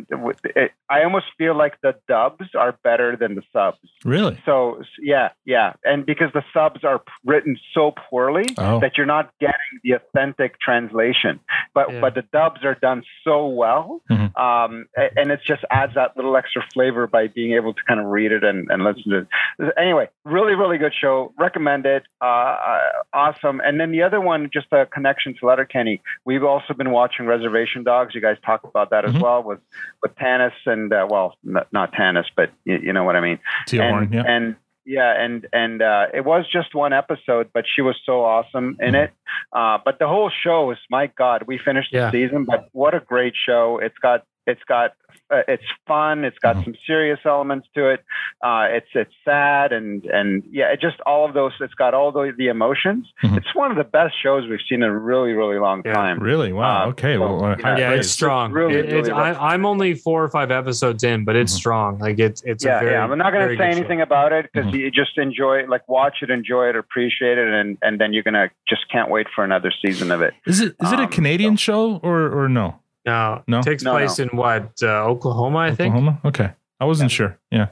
[0.55, 3.79] It, I almost feel like the dubs are better than the subs.
[4.05, 4.39] Really?
[4.45, 8.79] So yeah, yeah, and because the subs are written so poorly Oh.
[8.79, 11.39] that you're not getting the authentic translation,
[11.73, 11.99] but Yeah.
[12.01, 14.37] but the dubs are done so well, Mhm.
[14.39, 18.05] um, and it just adds that little extra flavor by being able to kind of
[18.07, 19.17] read it and, and listen to
[19.59, 19.73] it.
[19.77, 21.33] Anyway, really really good show.
[21.37, 22.03] Recommend it.
[22.21, 22.79] Uh, uh,
[23.13, 23.59] awesome.
[23.63, 26.01] And then the other one, just a connection to Letterkenny.
[26.26, 28.14] We've also been watching Reservation Dogs.
[28.15, 29.22] You guys talked about that as Mhm.
[29.22, 29.60] well with
[30.02, 33.39] with Tanis and uh, well, n- not Tanis, but you, you know what I mean
[33.65, 34.23] Tia and, Horn, yeah.
[34.27, 38.77] and yeah, and and uh, it was just one episode, but she was so awesome
[38.80, 39.11] in it.
[39.52, 42.10] Uh, but the whole show is, my God, we finished Yeah.
[42.10, 43.80] the season, but what a great show!
[43.81, 44.91] It's got it's got
[45.29, 46.23] uh, it's fun.
[46.23, 47.99] It's got some serious elements to it.
[48.41, 51.51] Uh, it's it's sad and and yeah, it just all of those.
[51.59, 53.07] It's got all the the emotions.
[53.23, 56.19] It's one of the best shows we've seen in a really really long time.
[56.19, 56.53] Really?
[56.53, 56.85] Wow.
[56.85, 57.15] Uh, okay.
[57.15, 57.99] so, Well, uh, yeah, yeah, praise.
[58.05, 58.51] it's strong.
[58.53, 61.99] really, It- it's, really I, I'm only four or five episodes in, but it's strong.
[61.99, 63.03] Like it's it's yeah, a very, yeah.
[63.03, 63.79] I'm not going to say good show.
[63.79, 64.79] anything about it because Mhm.
[64.79, 68.23] you just enjoy it, like watch it, enjoy it, appreciate it, and and then you're
[68.23, 70.33] gonna just can't wait for another season of it.
[70.45, 72.79] Is it is it a Um, Canadian show or or no?
[73.07, 73.59] No, No?
[73.59, 74.25] It takes No, place no.
[74.25, 75.95] in what uh, Oklahoma, I think.
[75.95, 76.19] Oklahoma?
[76.25, 76.51] Okay.
[76.79, 77.39] I wasn't sure.
[77.49, 77.67] Yeah.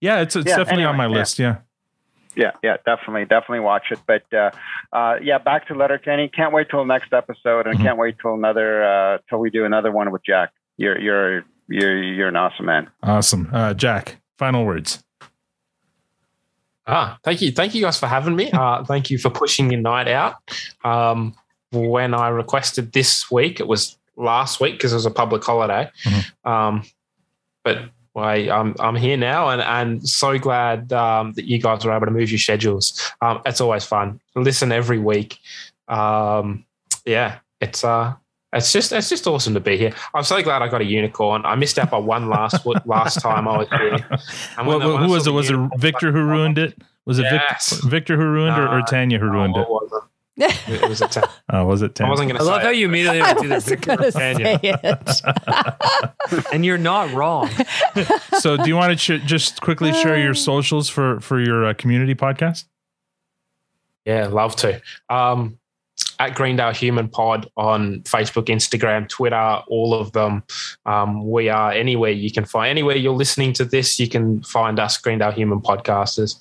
[0.00, 1.16] Yeah, it's, it's Yeah, definitely on my yeah.
[1.18, 1.38] list.
[1.40, 1.56] Yeah.
[2.36, 3.98] Yeah, yeah, definitely, definitely watch it.
[4.06, 4.50] But uh,
[4.92, 6.28] uh, yeah, back to Letterkenny.
[6.28, 7.82] Can't wait till the next episode, and Mhm.
[7.82, 10.50] can't wait till another uh, till we do another one with Jack.
[10.76, 12.90] You're you're you're you're an awesome man.
[13.02, 13.48] Awesome.
[13.52, 15.02] Uh, Jack, final words.
[16.86, 17.50] Ah, thank you.
[17.50, 18.50] Thank you guys for having me.
[18.52, 20.34] Uh, thank you for pushing your night out.
[20.84, 21.34] Um,
[21.72, 25.90] when I requested this week, it was last week because it was a public holiday.
[26.44, 26.82] Um,
[27.64, 27.84] but
[28.16, 32.06] I, I'm, I'm here now and, and so glad um, that you guys were able
[32.06, 33.00] to move your schedules.
[33.22, 34.20] Um, it's always fun.
[34.34, 35.38] Listen every week.
[35.86, 36.64] Um,
[37.04, 38.14] yeah, it's uh,
[38.52, 39.94] it's just it's just awesome to be here.
[40.14, 41.44] I'm so glad I got a unicorn.
[41.46, 44.06] I missed out by one last last time I was here.
[44.58, 45.30] And Well, when the- when I who was it?
[45.30, 46.76] Was it Victor who ruined it?
[47.06, 47.70] Was it Yes.
[47.72, 50.02] Victor, Victor who ruined it or, or Tanya who ruined no, it?
[50.38, 50.82] It wasn't.
[50.82, 51.24] It was a ten.
[51.50, 53.38] Oh, was it I wasn't going to I love say how you immediately I went
[53.40, 54.60] to the Victor gonna say Tanya.
[54.62, 56.44] it.
[56.52, 57.48] and you're not wrong.
[58.38, 61.74] so, do you want to sh- just quickly share your socials for for your uh,
[61.74, 62.64] community podcast?
[64.04, 64.80] Yeah, love to.
[65.08, 65.58] Um,
[66.20, 70.42] at Greendale Human Pod on Facebook, Instagram, Twitter, all of them.
[70.84, 74.78] Um, we are anywhere you can find anywhere you're listening to this, you can find
[74.80, 76.36] us Greendale Human Podcasters.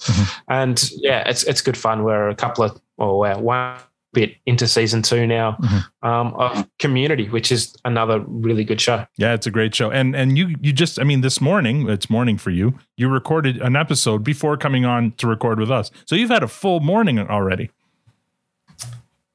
[0.48, 2.04] And yeah, it's it's good fun.
[2.04, 3.78] We're a couple of or we're one
[4.14, 5.58] bit into season two now
[6.02, 9.06] um, of Community, which is another really good show.
[9.18, 9.92] Yeah, it's a great show.
[9.92, 12.78] And and you you just I mean this morning, it's morning for you.
[12.96, 15.92] You recorded an episode before coming on to record with us.
[16.06, 17.70] So you've had a full morning already.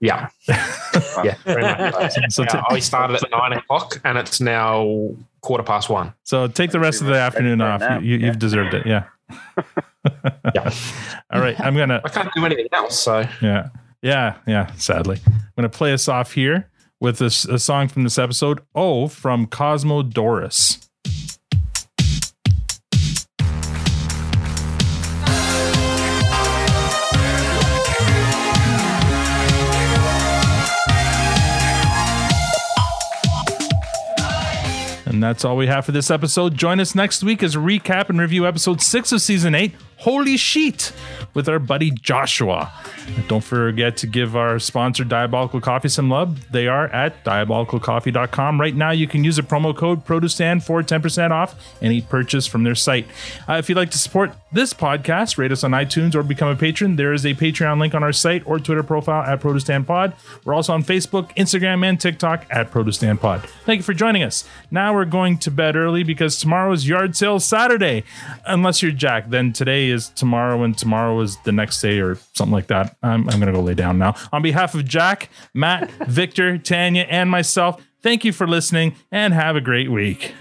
[0.01, 0.31] Yeah.
[0.49, 2.13] yeah, much.
[2.31, 5.11] So Yeah, ta- I started at nine o'clock and it's now
[5.43, 6.13] quarter past one.
[6.25, 7.81] So take the rest of the afternoon right off.
[7.81, 7.99] now.
[8.01, 8.85] You, you, You've deserved it.
[8.85, 9.05] Yeah.
[10.55, 10.73] yeah.
[11.33, 11.59] All right.
[11.61, 12.99] I'm gonna I can't do anything else.
[12.99, 13.69] So Yeah.
[14.03, 14.39] Yeah.
[14.47, 14.73] Yeah.
[14.75, 15.21] Sadly.
[15.27, 16.69] I'm going to play us off here
[17.01, 18.61] with a song from this episode.
[18.75, 20.79] Oh, from Cosmo Doris.
[35.05, 36.57] And that's all we have for this episode.
[36.57, 40.93] Join us next week as recap and review episode six of season eight, Holy Sheet,
[41.33, 42.73] with our buddy Joshua.
[43.29, 46.51] Don't forget to give our sponsor Diabolical Coffee some love.
[46.51, 48.61] They are at diabolicalcoffee.com.
[48.61, 52.65] Right now, you can use a promo code ProduceStand for 10% off any purchase from
[52.65, 53.07] their site.
[53.49, 56.57] Uh, if you'd like to support this podcast, rate us on iTunes or become a
[56.57, 56.97] patron.
[56.97, 60.15] There is a Patreon link on our site or Twitter profile at ProduceStandPod.
[60.45, 63.47] We're also on Facebook, Instagram, and TikTok at ProduceStandPod.
[63.65, 64.49] Thank you for joining us.
[64.71, 68.05] Now we're going to bed early because tomorrow is yard sale Saturday.
[68.47, 72.53] Unless you're Jack, then today is tomorrow and tomorrow is the next day or something
[72.53, 72.97] like that.
[73.03, 74.15] I'm, I'm going to go lay down now.
[74.33, 79.57] On behalf of Jack, Mat, Victor, Tanya, and myself, thank you for listening and have
[79.57, 80.35] a great week.